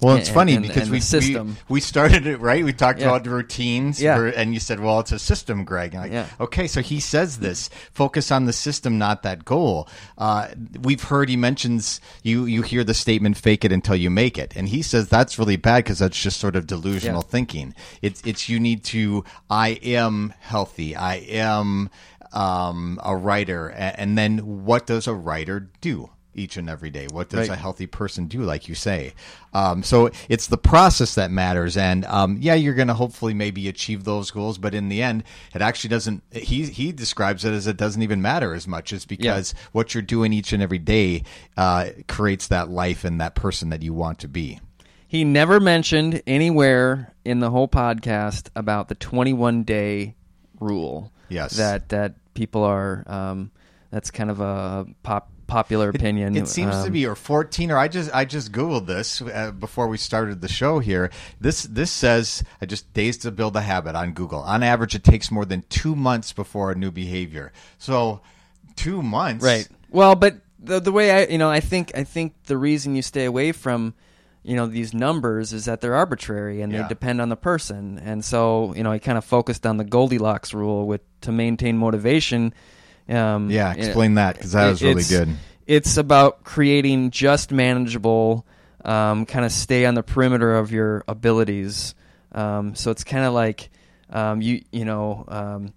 Well, 0.00 0.16
it's 0.16 0.28
and- 0.28 0.34
funny 0.34 0.54
and- 0.54 0.62
because 0.66 0.82
and 0.82 0.90
we, 0.90 1.00
system. 1.00 1.56
we 1.68 1.74
we 1.74 1.80
started 1.80 2.26
it 2.26 2.38
right. 2.40 2.64
We 2.64 2.72
talked 2.72 3.00
Yeah. 3.00 3.06
about 3.06 3.26
routines, 3.26 4.02
Yeah. 4.02 4.16
for- 4.16 4.26
and 4.26 4.52
you 4.52 4.60
said, 4.60 4.80
"Well, 4.80 5.00
it's 5.00 5.12
a 5.12 5.18
system, 5.18 5.64
Greg." 5.64 5.94
Like, 5.94 6.12
Yeah. 6.12 6.26
Okay, 6.40 6.66
so 6.66 6.82
he 6.82 7.00
says 7.00 7.38
this: 7.38 7.70
focus 7.92 8.30
on 8.30 8.44
the 8.44 8.52
system, 8.52 8.98
not 8.98 9.22
that 9.22 9.44
goal. 9.44 9.88
Uh, 10.18 10.48
we've 10.82 11.02
heard 11.04 11.28
he 11.28 11.36
mentions 11.36 12.00
you. 12.22 12.44
You 12.44 12.62
hear 12.62 12.84
the 12.84 12.92
statement 12.94 13.36
"fake 13.38 13.64
it 13.64 13.72
until 13.72 13.96
you 13.96 14.10
make 14.10 14.36
it," 14.36 14.52
and 14.56 14.68
he 14.68 14.82
says 14.82 15.08
that's 15.08 15.38
really 15.38 15.56
bad 15.56 15.84
because 15.84 16.00
that's 16.00 16.20
just 16.20 16.38
sort 16.38 16.56
of 16.56 16.66
delusional 16.66 17.22
Yeah. 17.22 17.30
thinking. 17.30 17.74
It's 18.02 18.20
it's 18.26 18.48
you 18.48 18.60
need 18.60 18.84
to. 18.84 19.24
I 19.48 19.78
am 19.82 20.34
healthy. 20.40 20.94
I 20.96 21.14
am 21.16 21.88
um, 22.32 22.98
a 23.04 23.14
writer, 23.16 23.68
and 23.68 24.18
then 24.18 24.64
what 24.64 24.86
does 24.86 25.06
a 25.06 25.14
writer 25.14 25.70
do? 25.80 26.10
Each 26.34 26.56
and 26.56 26.68
every 26.68 26.90
day. 26.90 27.06
What 27.10 27.28
does 27.28 27.48
Right. 27.48 27.56
a 27.56 27.60
healthy 27.60 27.86
person 27.86 28.26
do, 28.26 28.42
like 28.42 28.68
you 28.68 28.74
say? 28.74 29.14
Um, 29.52 29.82
so 29.82 30.10
it's 30.28 30.48
the 30.48 30.58
process 30.58 31.14
that 31.14 31.30
matters. 31.30 31.76
And 31.76 32.04
um, 32.06 32.38
yeah, 32.40 32.54
you're 32.54 32.74
going 32.74 32.88
to 32.88 32.94
hopefully 32.94 33.34
maybe 33.34 33.68
achieve 33.68 34.04
those 34.04 34.30
goals, 34.30 34.58
but 34.58 34.74
in 34.74 34.88
the 34.88 35.02
end, 35.02 35.22
it 35.54 35.62
actually 35.62 35.90
doesn't. 35.90 36.22
He 36.32 36.64
he 36.66 36.90
describes 36.92 37.44
it 37.44 37.52
as 37.52 37.66
it 37.66 37.76
doesn't 37.76 38.02
even 38.02 38.20
matter 38.20 38.54
as 38.54 38.66
much 38.66 38.92
as 38.92 39.04
because 39.06 39.54
what 39.72 39.94
you're 39.94 40.02
doing 40.02 40.32
each 40.32 40.52
and 40.52 40.62
every 40.62 40.78
day 40.78 41.22
uh, 41.56 41.90
creates 42.08 42.48
that 42.48 42.68
life 42.68 43.04
and 43.04 43.20
that 43.20 43.34
person 43.34 43.70
that 43.70 43.82
you 43.82 43.94
want 43.94 44.18
to 44.20 44.28
be. 44.28 44.60
He 45.06 45.22
never 45.22 45.60
mentioned 45.60 46.22
anywhere 46.26 47.14
in 47.24 47.38
the 47.38 47.50
whole 47.50 47.68
podcast 47.68 48.48
about 48.56 48.88
the 48.88 48.96
21 48.96 49.62
day 49.62 50.16
rule. 50.58 51.12
Yes. 51.28 51.56
That 51.56 51.88
that 51.90 52.14
people 52.34 52.64
are. 52.64 53.04
Um, 53.06 53.50
that's 53.90 54.10
kind 54.10 54.28
of 54.28 54.40
a 54.40 54.86
pop, 55.04 55.30
popular 55.46 55.88
opinion. 55.90 56.36
It 56.36 56.48
seems 56.48 56.72
to 56.72 56.86
Um, 56.86 56.92
be 56.92 57.06
or 57.06 57.14
14 57.14 57.70
or 57.70 57.78
I 57.78 57.88
just 57.88 58.14
I 58.14 58.24
just 58.24 58.52
googled 58.52 58.86
this 58.86 59.20
uh, 59.22 59.52
before 59.52 59.86
we 59.88 59.96
started 59.96 60.40
the 60.40 60.48
show 60.48 60.78
here. 60.78 61.10
This 61.40 61.62
this 61.64 61.90
says 61.90 62.42
I 62.60 62.66
just 62.66 62.92
days 62.94 63.18
to 63.18 63.30
build 63.30 63.56
a 63.56 63.60
habit 63.60 63.94
on 63.94 64.12
Google. 64.12 64.40
On 64.40 64.62
average 64.62 64.94
it 64.94 65.04
takes 65.04 65.30
more 65.30 65.44
than 65.44 65.62
2 65.68 65.94
months 65.94 66.32
before 66.32 66.70
a 66.70 66.74
new 66.74 66.90
behavior. 66.90 67.52
So 67.78 68.20
2 68.76 69.02
months. 69.02 69.44
Right. 69.44 69.68
Well, 69.90 70.14
but 70.14 70.36
the 70.58 70.80
the 70.80 70.92
way 70.92 71.10
I 71.10 71.26
you 71.30 71.38
know 71.38 71.50
I 71.50 71.60
think 71.60 71.92
I 71.96 72.04
think 72.04 72.32
the 72.46 72.56
reason 72.56 72.96
you 72.96 73.02
stay 73.02 73.24
away 73.26 73.52
from 73.52 73.94
you 74.42 74.56
know 74.56 74.66
these 74.66 74.92
numbers 74.92 75.52
is 75.52 75.64
that 75.66 75.80
they're 75.80 75.94
arbitrary 75.94 76.60
and 76.62 76.72
Yeah. 76.72 76.82
they 76.82 76.88
depend 76.88 77.20
on 77.20 77.28
the 77.28 77.36
person. 77.36 77.98
And 77.98 78.24
so 78.24 78.72
you 78.76 78.82
know 78.82 78.90
I 78.92 78.98
kind 78.98 79.16
of 79.18 79.24
focused 79.24 79.66
on 79.66 79.76
the 79.76 79.84
Goldilocks 79.84 80.52
rule 80.54 80.86
with 80.86 81.02
to 81.22 81.32
maintain 81.32 81.76
motivation. 81.78 82.52
Um, 83.08 83.50
Yeah, 83.50 83.72
it- 83.72 83.78
explain 83.84 84.14
that 84.14 84.40
cuz 84.40 84.52
that 84.52 84.66
it- 84.66 84.70
was 84.70 84.82
really 84.82 85.02
good. 85.04 85.28
It's 85.66 85.96
about 85.96 86.44
creating 86.44 87.10
just 87.10 87.50
manageable, 87.52 88.44
um, 88.84 89.24
kind 89.26 89.44
of 89.44 89.52
stay 89.52 89.86
on 89.86 89.94
the 89.94 90.02
perimeter 90.02 90.56
of 90.56 90.70
your 90.72 91.04
abilities. 91.08 91.94
Um, 92.32 92.74
so 92.74 92.90
it's 92.90 93.04
kind 93.04 93.24
of 93.24 93.32
like 93.32 93.70
um, 94.10 94.42
you 94.42 94.62
you 94.72 94.84
know 94.84 95.24
um, 95.28 95.72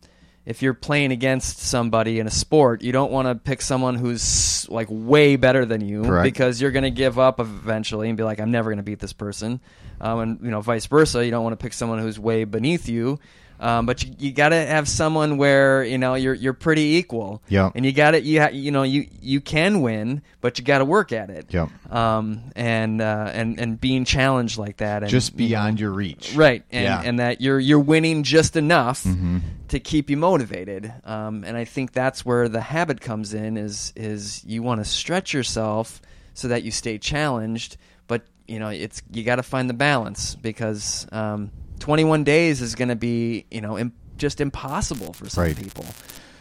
if 0.46 0.62
you're 0.62 0.74
playing 0.74 1.12
against 1.12 1.60
somebody 1.60 2.20
in 2.20 2.28
a 2.28 2.32
sport, 2.32 2.82
you 2.82 2.92
don't 2.92 3.12
want 3.12 3.28
to 3.28 3.36
pick 3.36 3.62
someone 3.62 3.96
who's 3.96 4.66
like 4.70 4.88
way 4.90 5.36
better 5.36 5.66
than 5.66 5.82
you 5.82 6.04
Correct. 6.04 6.24
because 6.24 6.62
you're 6.62 6.72
going 6.72 6.84
to 6.84 6.90
give 6.92 7.20
up 7.20 7.40
eventually 7.42 8.08
and 8.10 8.18
be 8.18 8.24
like, 8.24 8.40
I'm 8.40 8.52
never 8.52 8.70
going 8.70 8.78
to 8.78 8.84
beat 8.84 9.00
this 9.00 9.12
person. 9.14 9.60
Um, 10.00 10.20
and 10.20 10.40
you 10.42 10.50
know, 10.52 10.62
vice 10.62 10.86
versa, 10.86 11.24
you 11.26 11.32
don't 11.32 11.44
want 11.44 11.58
to 11.60 11.62
pick 11.64 11.74
someone 11.74 12.00
who's 12.00 12.18
way 12.20 12.44
beneath 12.46 12.88
you. 12.88 13.20
Um, 13.60 13.86
but 13.86 14.04
you, 14.04 14.14
you 14.20 14.32
got 14.32 14.50
to 14.50 14.56
have 14.56 14.88
someone 14.88 15.38
where 15.38 15.84
you 15.84 15.98
know 15.98 16.14
you're 16.14 16.34
you're 16.34 16.54
pretty 16.54 16.96
equal. 16.98 17.42
Yeah. 17.50 17.72
And 17.74 17.86
you 17.86 17.92
got 17.92 18.12
to 18.12 18.22
you 18.22 18.42
ha- 18.42 18.50
you 18.54 18.72
know 18.72 18.84
you 18.84 19.08
you 19.22 19.42
can 19.42 19.82
win, 19.82 20.22
but 20.42 20.60
you 20.60 20.66
got 20.66 20.78
to 20.80 20.86
work 20.86 21.12
at 21.12 21.30
it. 21.30 21.48
Yep. 21.50 21.70
Um, 21.94 22.42
and 22.56 23.02
uh, 23.02 23.32
and 23.34 23.60
and 23.60 23.80
being 23.82 24.06
challenged 24.06 24.58
like 24.58 24.78
that, 24.78 25.04
and, 25.04 25.10
Just 25.12 25.34
you 25.34 25.38
know, 25.46 25.48
beyond 25.50 25.80
your 25.80 25.92
reach. 25.92 26.34
right 26.36 26.64
and, 26.72 26.84
Yeah. 26.84 27.02
and 27.04 27.20
that 27.20 27.42
you're 27.42 27.60
you're 27.60 27.80
winning 27.80 28.24
just 28.24 28.56
enough 28.56 29.04
Mm-hmm. 29.04 29.40
to 29.70 29.80
keep 29.80 30.10
you 30.10 30.18
motivated 30.18 30.94
um, 31.04 31.44
and 31.44 31.58
i 31.58 31.66
think 31.66 31.92
that's 31.92 32.26
where 32.26 32.48
the 32.50 32.62
habit 32.62 33.02
comes 33.02 33.34
in 33.34 33.58
is 33.58 33.92
is 33.96 34.44
you 34.46 34.64
want 34.64 34.80
to 34.82 34.86
stretch 34.86 35.34
yourself 35.34 36.02
so 36.34 36.48
that 36.48 36.64
you 36.64 36.72
stay 36.72 36.98
challenged 36.98 37.78
but 38.08 38.24
you 38.48 38.60
know 38.60 38.70
it's 38.70 39.02
you 39.12 39.24
got 39.24 39.36
to 39.38 39.44
find 39.44 39.70
the 39.70 39.74
balance 39.74 40.36
because 40.36 41.08
um, 41.12 41.52
21 41.80 42.24
days 42.24 42.62
is 42.62 42.76
going 42.76 42.90
to 42.90 42.96
be 42.96 43.46
you 43.52 43.62
know 43.62 43.78
Im- 43.78 43.94
just 44.18 44.42
impossible 44.42 45.14
for 45.14 45.30
some 45.30 45.44
Right. 45.44 45.56
people 45.56 45.86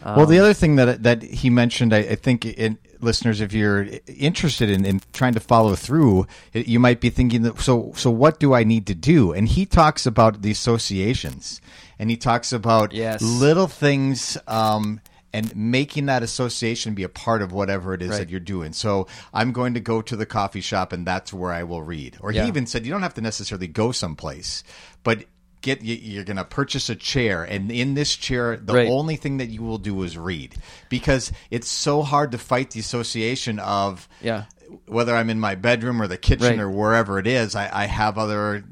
well, 0.05 0.21
Um, 0.21 0.29
the 0.29 0.39
other 0.39 0.53
thing 0.53 0.75
that 0.77 1.01
that 1.03 1.23
he 1.23 1.49
mentioned, 1.49 1.91
I, 1.91 1.97
I 1.97 2.15
think, 2.15 2.45
in, 2.45 2.77
listeners, 3.01 3.41
if 3.41 3.51
you're 3.51 3.87
interested 4.05 4.69
in, 4.69 4.85
in 4.85 5.01
trying 5.11 5.33
to 5.33 5.39
follow 5.39 5.75
through, 5.75 6.27
it, 6.53 6.67
you 6.67 6.79
might 6.79 7.01
be 7.01 7.09
thinking 7.09 7.41
that. 7.41 7.59
So, 7.59 7.91
so 7.95 8.11
what 8.11 8.39
do 8.39 8.53
I 8.53 8.63
need 8.63 8.85
to 8.87 8.95
do? 8.95 9.33
And 9.33 9.47
he 9.47 9.65
talks 9.65 10.05
about 10.05 10.43
the 10.43 10.51
associations, 10.51 11.61
and 11.99 12.09
he 12.11 12.15
talks 12.15 12.53
about 12.53 12.93
Yes. 12.93 13.21
little 13.21 13.67
things. 13.67 14.37
Um, 14.47 15.01
and 15.33 15.53
making 15.55 16.05
that 16.07 16.23
association 16.23 16.93
be 16.93 17.03
a 17.03 17.09
part 17.09 17.41
of 17.41 17.51
whatever 17.51 17.93
it 17.93 18.01
is 18.01 18.09
Right. 18.11 18.19
that 18.19 18.29
you're 18.29 18.39
doing. 18.39 18.73
So 18.73 19.07
I'm 19.33 19.51
going 19.51 19.73
to 19.73 19.79
go 19.79 20.01
to 20.01 20.15
the 20.15 20.25
coffee 20.25 20.61
shop, 20.61 20.93
and 20.93 21.05
that's 21.05 21.33
where 21.33 21.51
I 21.51 21.63
will 21.63 21.83
read. 21.83 22.17
Or 22.21 22.31
Yeah. 22.31 22.43
he 22.43 22.47
even 22.47 22.65
said 22.65 22.85
you 22.85 22.91
don't 22.91 23.03
have 23.03 23.13
to 23.15 23.21
necessarily 23.21 23.67
go 23.67 23.91
someplace, 23.91 24.63
but 25.03 25.25
get 25.61 25.81
you- 25.83 25.95
you're 25.95 26.23
going 26.23 26.37
to 26.37 26.45
purchase 26.45 26.89
a 26.89 26.95
chair, 26.95 27.43
and 27.43 27.71
in 27.71 27.93
this 27.93 28.15
chair, 28.15 28.55
the 28.57 28.73
Right. 28.73 28.87
only 28.87 29.15
thing 29.17 29.37
that 29.37 29.49
you 29.49 29.61
will 29.63 29.79
do 29.79 30.01
is 30.03 30.17
read 30.17 30.55
because 30.87 31.31
it's 31.51 31.67
so 31.67 32.03
hard 32.03 32.31
to 32.31 32.37
fight 32.37 32.71
the 32.71 32.79
association 32.79 33.59
of 33.59 34.07
Yeah. 34.21 34.43
whether 34.85 35.13
I'm 35.15 35.29
in 35.29 35.39
my 35.39 35.55
bedroom 35.55 36.01
or 36.01 36.07
the 36.07 36.17
kitchen 36.17 36.51
Right. 36.51 36.59
or 36.59 36.69
wherever 36.69 37.19
it 37.19 37.27
is. 37.27 37.55
I, 37.55 37.69
I 37.73 37.85
have 37.87 38.17
other 38.17 38.63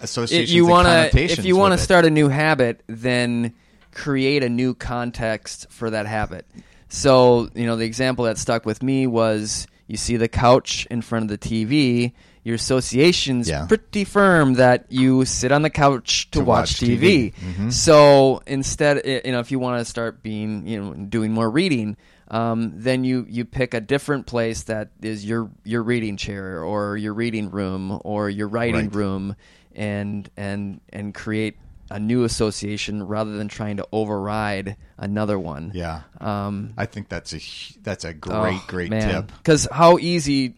associations. 0.00 0.48
if 0.50 0.54
you 0.54 0.64
want 0.64 0.86
to 0.86 1.20
if 1.20 1.44
you 1.44 1.56
want 1.56 1.72
to 1.72 1.78
start 1.78 2.04
a 2.04 2.10
new 2.10 2.28
habit 2.28 2.82
then 2.86 3.52
create 3.98 4.42
a 4.44 4.48
new 4.48 4.74
context 4.74 5.66
for 5.70 5.90
that 5.90 6.06
habit 6.06 6.46
so 6.88 7.48
you 7.54 7.66
know 7.66 7.76
the 7.76 7.84
example 7.84 8.24
that 8.24 8.38
stuck 8.38 8.64
with 8.64 8.82
me 8.82 9.06
was 9.06 9.66
you 9.88 9.96
see 9.96 10.16
the 10.16 10.28
couch 10.28 10.86
in 10.90 11.02
front 11.02 11.24
of 11.24 11.28
the 11.28 11.38
tv 11.38 12.12
your 12.44 12.54
association's 12.54 13.48
Yeah. 13.48 13.66
pretty 13.66 14.04
firm 14.04 14.54
that 14.54 14.86
you 14.88 15.24
sit 15.26 15.50
on 15.52 15.62
the 15.62 15.68
couch 15.70 16.30
to, 16.30 16.38
To 16.38 16.44
watch, 16.44 16.80
watch 16.80 16.80
TV. 16.80 17.00
TV. 17.00 17.34
Mhm. 17.34 17.72
So 17.72 18.40
instead, 18.46 19.02
you 19.04 19.32
know, 19.32 19.40
if 19.40 19.50
you 19.50 19.58
want 19.58 19.80
to 19.80 19.84
start 19.84 20.22
being, 20.22 20.66
you 20.66 20.80
know, 20.80 20.94
doing 20.94 21.32
more 21.32 21.50
reading, 21.50 21.96
um, 22.30 22.72
then 22.74 23.04
you 23.04 23.26
you 23.28 23.44
pick 23.44 23.74
a 23.74 23.80
different 23.82 24.24
place 24.26 24.62
that 24.62 24.88
is 25.02 25.26
your 25.26 25.50
your 25.64 25.82
reading 25.82 26.16
chair 26.16 26.62
or 26.62 26.96
your 26.96 27.12
reading 27.12 27.50
room 27.50 28.00
or 28.02 28.30
your 28.30 28.48
writing 28.48 28.86
Right. 28.88 28.94
room, 28.94 29.36
and 29.74 30.30
and 30.38 30.80
and 30.90 31.12
create 31.12 31.56
a 31.90 31.98
new 31.98 32.24
association 32.24 33.02
rather 33.06 33.36
than 33.36 33.48
trying 33.48 33.76
to 33.78 33.86
override 33.92 34.76
another 34.98 35.38
one. 35.38 35.72
yeah, 35.74 36.02
Um, 36.20 36.74
I 36.76 36.86
think 36.86 37.08
that's 37.08 37.32
a 37.34 37.40
that's 37.82 38.04
a 38.04 38.12
great 38.12 38.60
great 38.66 38.90
tip. 38.90 39.32
Because 39.38 39.66
how 39.72 39.98
easy 39.98 40.54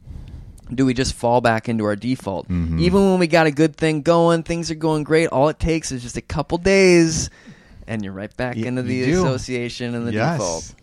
do 0.72 0.86
we 0.86 0.94
just 0.94 1.14
fall 1.14 1.40
back 1.40 1.68
into 1.68 1.84
our 1.84 1.96
default? 1.96 2.48
Mm-hmm. 2.48 2.78
Even 2.80 3.10
when 3.10 3.18
we 3.20 3.26
got 3.26 3.46
a 3.46 3.50
good 3.52 3.76
thing 3.76 4.02
going, 4.02 4.42
things 4.42 4.70
are 4.70 4.74
going 4.76 5.04
great. 5.04 5.28
All 5.28 5.48
it 5.48 5.58
takes 5.58 5.92
is 5.92 6.02
just 6.02 6.16
a 6.16 6.20
couple 6.22 6.58
days, 6.58 7.30
and 7.86 8.02
you're 8.04 8.12
right 8.12 8.34
back 8.36 8.56
Y- 8.56 8.62
into 8.62 8.82
the 8.82 9.10
association 9.12 9.94
and 9.94 10.06
the 10.06 10.12
yes. 10.12 10.38
default. 10.38 10.74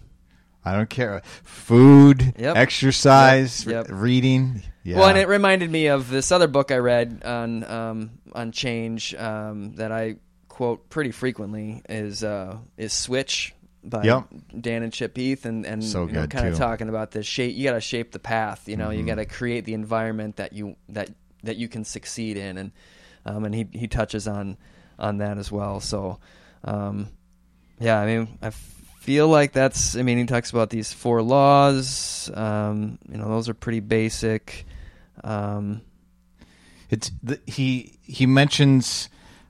I 0.66 0.74
don't 0.74 0.90
care. 0.90 1.22
Food, 1.44 2.34
Yep. 2.38 2.58
exercise, 2.58 3.66
Yep, 3.66 3.88
yep. 3.88 3.96
reading. 3.98 4.64
Yeah. 4.84 4.98
Well, 4.98 5.08
and 5.10 5.18
it 5.18 5.28
reminded 5.30 5.70
me 5.72 5.88
of 5.88 6.10
this 6.10 6.32
other 6.32 6.48
book 6.48 6.72
I 6.72 6.78
read 6.78 7.22
on 7.26 7.64
um, 7.64 8.10
on 8.34 8.52
change 8.52 9.16
um, 9.16 9.74
that 9.76 9.92
I 9.94 10.16
quote 10.58 10.90
pretty 10.90 11.12
frequently 11.12 11.84
is 11.88 12.24
uh, 12.24 12.58
is 12.78 12.92
Switch 12.92 13.54
by 13.84 14.04
Yep. 14.06 14.28
Dan 14.60 14.82
and 14.82 14.92
Chip 14.92 15.16
Heath, 15.16 15.46
and 15.46 15.66
and 15.68 15.84
So 15.84 16.08
you 16.08 16.14
know, 16.14 16.26
kind 16.28 16.48
of 16.48 16.58
talking 16.58 16.90
about 16.90 17.12
this 17.12 17.28
shape. 17.28 17.56
You 17.56 17.64
got 17.64 17.74
to 17.74 17.82
shape 17.82 18.12
the 18.12 18.20
path. 18.20 18.68
You 18.68 18.76
know, 18.76 18.90
you 18.90 19.00
Mm-hmm. 19.00 19.08
got 19.08 19.16
to 19.16 19.26
create 19.26 19.66
the 19.66 19.76
environment 19.76 20.38
that 20.38 20.54
you 20.54 20.76
that 20.90 21.12
that 21.44 21.58
you 21.58 21.68
can 21.68 21.84
succeed 21.86 22.38
in, 22.38 22.58
and 22.58 22.72
um, 23.26 23.46
and 23.46 23.54
he 23.54 23.68
he 23.72 23.88
touches 23.88 24.28
on 24.28 24.58
on 24.98 25.18
that 25.20 25.38
as 25.38 25.52
well. 25.52 25.80
So, 25.80 26.18
um, 26.64 27.08
yeah, 27.80 28.00
I 28.00 28.06
mean, 28.08 28.40
I 28.42 28.50
feel 28.50 29.28
like 29.28 29.54
that's. 29.54 29.96
I 29.96 30.02
mean, 30.02 30.18
he 30.18 30.26
talks 30.26 30.50
about 30.50 30.72
these 30.72 30.92
four 30.92 31.22
laws. 31.22 32.32
Um, 32.34 32.98
you 33.08 33.18
know, 33.18 33.30
those 33.30 33.48
are 33.48 33.54
pretty 33.54 33.80
basic. 33.82 34.66
Um, 35.24 35.82
It's 36.90 37.12
the, 37.22 37.40
he 37.46 38.00
he 38.02 38.26
mentions 38.26 39.10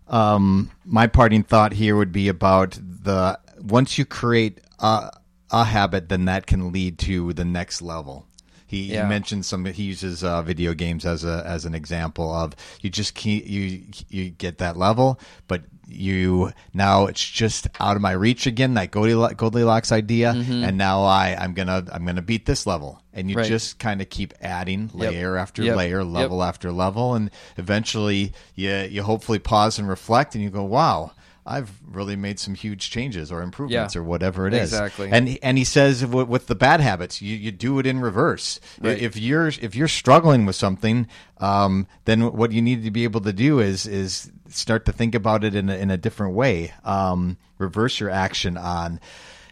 um, 0.10 0.72
my 0.86 1.08
parting 1.08 1.44
thought 1.44 1.74
here 1.74 1.96
would 1.96 2.12
be 2.12 2.28
about 2.28 2.78
the 2.82 3.40
once 3.62 3.98
you 3.98 4.06
create 4.06 4.60
a, 4.80 5.12
a 5.52 5.64
habit, 5.64 6.10
then 6.10 6.26
that 6.26 6.46
can 6.48 6.72
lead 6.72 6.98
to 7.00 7.34
the 7.34 7.46
next 7.46 7.82
level. 7.82 8.26
He, 8.66 8.84
Yeah. 8.94 9.04
he 9.04 9.10
mentioned 9.10 9.46
some. 9.46 9.66
He 9.66 9.84
uses 9.84 10.24
uh, 10.24 10.42
video 10.42 10.74
games 10.74 11.06
as 11.06 11.24
a 11.24 11.44
as 11.46 11.66
an 11.66 11.74
example 11.74 12.32
of 12.34 12.54
you 12.82 12.90
just 12.90 13.16
can't 13.16 13.46
you 13.46 13.84
you 14.10 14.30
get 14.30 14.58
that 14.58 14.76
level, 14.78 15.20
but 15.48 15.64
you 15.90 16.52
now 16.74 17.06
it's 17.06 17.24
just 17.24 17.68
out 17.80 17.96
of 17.96 18.02
my 18.02 18.12
reach 18.12 18.46
again. 18.46 18.74
That 18.74 18.92
Goldilocks, 18.92 19.92
idea, 19.92 20.32
and 20.32 20.78
now 20.78 21.04
I 21.04 21.36
I'm 21.40 21.54
gonna 21.54 21.86
I'm 21.92 22.06
gonna 22.06 22.22
beat 22.22 22.46
this 22.46 22.68
level, 22.68 23.02
and 23.14 23.30
you 23.30 23.36
Mm-hmm. 23.36 23.42
Right. 23.42 23.48
just 23.50 23.80
kind 23.80 24.02
of 24.02 24.10
keep 24.10 24.34
adding 24.42 24.90
Yep. 24.94 25.12
layer 25.14 25.38
after 25.38 25.64
Yep. 25.64 25.78
layer, 25.78 26.02
Yep. 26.02 26.12
level 26.14 26.44
after 26.44 26.72
level, 26.72 27.16
and 27.16 27.32
eventually 27.58 28.34
you 28.56 28.72
you 28.90 29.04
hopefully 29.04 29.40
pause 29.40 29.80
and 29.80 29.88
reflect, 29.88 30.36
and 30.36 30.44
you 30.44 30.50
go, 30.50 30.64
wow. 30.64 31.12
I've 31.48 31.72
really 31.90 32.16
made 32.18 32.40
some 32.40 32.54
huge 32.56 32.92
changes 32.92 33.32
or 33.32 33.42
improvements 33.42 33.96
Yeah. 33.96 34.02
or 34.02 34.04
whatever 34.04 34.48
it 34.48 34.54
is. 34.54 34.74
Exactly. 34.74 35.10
And 35.12 35.40
and 35.42 35.58
he 35.58 35.64
says 35.64 36.02
w- 36.02 36.26
with 36.26 36.48
the 36.48 36.56
bad 36.56 36.82
habits, 36.82 37.22
you, 37.22 37.36
you 37.38 37.52
do 37.52 37.80
it 37.80 37.86
in 37.88 38.02
reverse. 38.02 38.60
Right. 38.82 39.00
If 39.02 39.16
you're 39.16 39.48
if 39.48 39.74
you're 39.76 39.88
struggling 39.88 40.46
with 40.46 40.58
something, 40.58 41.08
um, 41.38 41.88
then 42.06 42.34
what 42.34 42.52
you 42.52 42.62
need 42.62 42.84
to 42.84 42.92
be 42.92 43.06
able 43.06 43.22
to 43.22 43.34
do 43.34 43.60
is 43.60 43.88
is 43.88 44.30
start 44.50 44.86
to 44.86 44.92
think 44.92 45.16
about 45.16 45.44
it 45.44 45.56
in 45.56 45.70
a, 45.70 45.76
in 45.76 45.90
a 45.90 45.98
different 45.98 46.34
way. 46.36 46.74
Um, 46.84 47.38
reverse 47.58 48.00
your 48.00 48.10
action 48.10 48.58
on. 48.58 49.00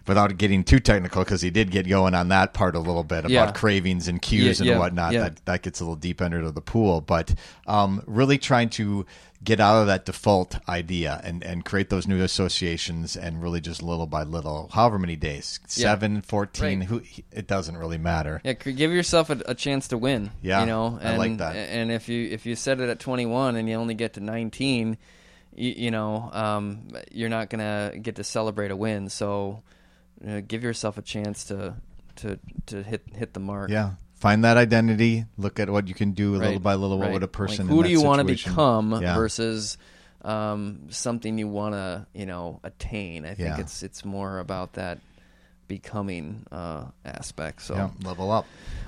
Without 0.07 0.37
getting 0.37 0.63
too 0.63 0.79
technical, 0.79 1.23
because 1.23 1.41
he 1.41 1.49
did 1.49 1.71
get 1.71 1.87
going 1.89 2.13
on 2.13 2.27
that 2.27 2.53
part 2.53 2.75
a 2.75 2.79
little 2.79 3.03
bit 3.03 3.19
about 3.21 3.31
Yeah. 3.31 3.51
cravings 3.51 4.07
and 4.07 4.21
cues 4.21 4.61
Yeah, 4.61 4.73
and 4.73 4.79
whatnot. 4.79 5.13
That 5.13 5.45
that 5.45 5.61
gets 5.63 5.79
a 5.79 5.83
little 5.83 5.95
deep 5.95 6.21
under 6.21 6.51
the 6.51 6.61
pool, 6.61 7.01
but 7.01 7.33
um, 7.65 8.03
really 8.05 8.37
trying 8.37 8.69
to 8.71 9.05
get 9.43 9.59
out 9.59 9.81
of 9.81 9.87
that 9.87 10.05
default 10.05 10.57
idea 10.67 11.21
and, 11.23 11.43
and 11.43 11.63
create 11.65 11.89
those 11.89 12.07
new 12.07 12.21
associations 12.23 13.15
and 13.15 13.43
really 13.43 13.61
just 13.61 13.83
little 13.83 14.07
by 14.07 14.23
little, 14.23 14.69
however 14.73 14.97
many 14.97 15.15
days, 15.15 15.59
Yeah. 15.75 15.83
seven, 15.83 16.21
14, 16.21 16.79
Right. 16.79 16.87
who, 16.87 17.01
it 17.31 17.45
doesn't 17.47 17.77
really 17.77 17.99
matter. 17.99 18.41
Yeah, 18.43 18.53
give 18.53 18.91
yourself 18.91 19.29
a, 19.29 19.39
a 19.45 19.53
chance 19.53 19.87
to 19.89 19.97
win. 19.99 20.31
Yeah, 20.41 20.61
you 20.61 20.65
know, 20.67 20.97
I 21.01 21.09
and, 21.09 21.17
like 21.19 21.37
that. 21.37 21.55
And 21.55 21.91
if 21.91 22.09
you 22.09 22.27
if 22.29 22.45
you 22.45 22.55
set 22.55 22.79
it 22.79 22.89
at 22.89 22.99
21 22.99 23.55
and 23.55 23.67
you 23.69 23.75
only 23.75 23.93
get 23.93 24.13
to 24.13 24.19
19, 24.19 24.97
you, 25.55 25.73
you 25.77 25.91
know, 25.91 26.29
um, 26.33 26.87
you're 27.11 27.29
not 27.29 27.49
gonna 27.49 27.93
get 28.01 28.15
to 28.15 28.23
celebrate 28.23 28.71
a 28.71 28.75
win. 28.75 29.09
So, 29.09 29.61
uh, 30.27 30.41
give 30.47 30.63
yourself 30.63 30.97
a 30.97 31.01
chance 31.01 31.45
to 31.45 31.75
to 32.17 32.39
to 32.67 32.83
hit 32.83 33.03
hit 33.13 33.33
the 33.33 33.39
mark. 33.39 33.69
Yeah. 33.69 33.91
Find 34.15 34.43
that 34.45 34.57
identity, 34.57 35.25
look 35.37 35.59
at 35.59 35.69
what 35.69 35.87
you 35.87 35.93
can 35.93 36.11
do 36.13 36.35
little 36.37 36.59
by 36.59 36.75
little. 36.75 36.97
What 36.97 37.11
would 37.11 37.23
a 37.23 37.27
person 37.27 37.67
Like, 37.67 37.75
who 37.75 37.83
do 37.83 37.89
you 37.89 38.01
want 38.01 38.19
to 38.19 38.25
become 38.25 38.99
Yeah. 39.01 39.15
versus 39.15 39.77
um, 40.21 40.87
something 40.89 41.37
you 41.37 41.47
want 41.47 41.75
to 41.75 42.07
you 42.13 42.25
know 42.25 42.59
attain? 42.63 43.25
I 43.25 43.33
think 43.35 43.49
Yeah. 43.49 43.59
it's 43.59 43.83
it's 43.83 44.05
more 44.05 44.39
about 44.39 44.73
that 44.73 44.99
becoming 45.67 46.45
uh, 46.51 46.85
aspect. 47.03 47.61
So 47.63 47.75
Yeah, 47.75 47.89
level 48.03 48.31
up. 48.31 48.45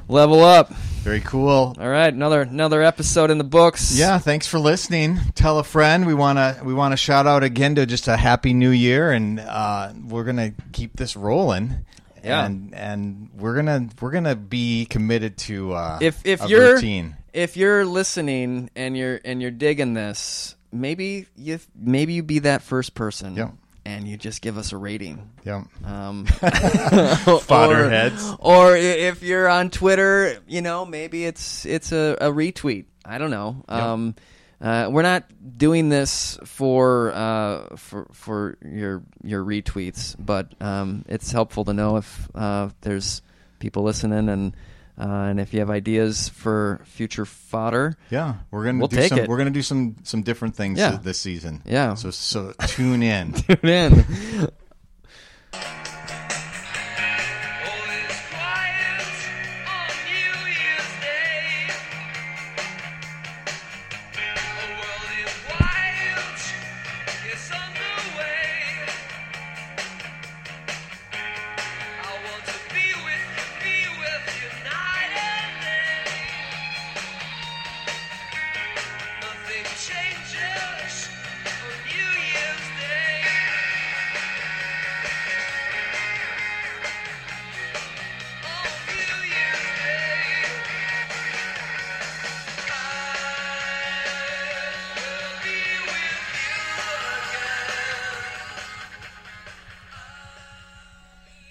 level 0.07 0.43
up. 0.43 0.69
Very 1.03 1.21
cool. 1.21 1.75
All 1.79 1.89
right, 1.89 2.13
another 2.13 2.41
another 2.41 2.81
episode 2.83 3.31
in 3.31 3.37
the 3.37 3.43
books. 3.43 3.97
Yeah, 3.97 4.17
thanks 4.19 4.47
for 4.47 4.59
listening. 4.59 5.19
Tell 5.35 5.59
a 5.59 5.63
friend. 5.63 6.05
We 6.05 6.13
want 6.13 6.37
to 6.37 6.61
we 6.63 6.73
want 6.73 6.91
to 6.93 6.97
shout 6.97 7.27
out 7.27 7.43
again 7.43 7.75
to 7.75 7.85
just 7.85 8.07
a 8.07 8.17
happy 8.17 8.53
new 8.53 8.71
year 8.71 9.11
and 9.11 9.39
uh, 9.39 9.91
we're 10.07 10.23
going 10.23 10.37
to 10.37 10.53
keep 10.71 10.95
this 10.95 11.15
rolling. 11.15 11.85
Yeah. 12.23 12.45
And 12.45 12.73
and 12.75 13.29
we're 13.35 13.53
going 13.53 13.67
to 13.67 13.95
we're 14.01 14.11
to 14.21 14.35
be 14.35 14.85
committed 14.85 15.37
to 15.47 15.73
uh 15.73 15.99
if 16.01 16.25
if 16.25 16.43
a 16.43 16.47
you're 16.49 16.73
routine. 16.73 17.15
if 17.31 17.55
you're 17.55 17.85
listening 17.85 18.69
and 18.75 18.97
you're 18.97 19.19
and 19.23 19.41
you're 19.41 19.51
digging 19.51 19.93
this, 19.93 20.55
maybe 20.71 21.27
you 21.37 21.59
maybe 21.75 22.13
you 22.13 22.23
be 22.23 22.39
that 22.39 22.63
first 22.63 22.95
person. 22.95 23.35
Yeah. 23.35 23.51
And 23.87 24.05
you 24.05 24.17
just 24.17 24.41
give 24.41 24.57
us 24.57 24.73
a 24.73 24.77
rating. 24.77 25.29
Yeah. 25.45 25.63
Um, 25.85 26.25
Fodder 26.25 27.85
or, 27.85 27.89
heads. 27.89 28.35
Or 28.39 28.75
if 28.75 29.23
you're 29.23 29.47
on 29.47 29.69
Twitter, 29.69 30.41
you 30.45 30.61
know, 30.61 30.85
maybe 30.85 31.23
it's 31.25 31.65
it's 31.65 31.93
a, 31.93 32.17
a 32.19 32.29
retweet. 32.29 32.85
I 33.05 33.17
don't 33.17 33.31
know. 33.31 33.63
Um, 33.69 34.15
uh, 34.59 34.89
we're 34.91 35.03
not 35.03 35.23
doing 35.57 35.87
this 35.87 36.37
for 36.43 37.13
uh, 37.13 37.77
for 37.77 38.07
for 38.11 38.57
your 38.65 39.03
your 39.23 39.41
retweets, 39.41 40.17
but 40.19 40.51
um, 40.59 41.05
it's 41.07 41.31
helpful 41.31 41.63
to 41.63 41.73
know 41.73 41.95
if 41.95 42.29
uh, 42.35 42.67
there's 42.81 43.21
people 43.59 43.83
listening 43.83 44.27
and 44.27 44.53
uh, 44.99 45.03
and 45.29 45.39
if 45.39 45.53
you 45.53 45.59
have 45.59 45.69
ideas 45.69 46.29
for 46.29 46.81
future 46.85 47.25
fodder. 47.25 47.97
Yeah, 48.09 48.35
we're 48.51 48.65
gonna 48.65 48.79
We'll 48.79 48.87
do 48.87 48.95
take 48.97 49.09
some. 49.09 49.19
it. 49.19 49.29
We're 49.29 49.37
gonna 49.37 49.51
do 49.51 49.61
some 49.61 49.95
some 50.03 50.21
different 50.23 50.55
things 50.55 50.79
Yeah. 50.79 50.97
this 51.01 51.19
season. 51.19 51.61
Yeah. 51.65 51.93
So 51.95 52.11
so 52.11 52.53
tune 52.67 53.03
in. 53.03 53.33
Tune 53.47 53.57
in. 53.69 54.05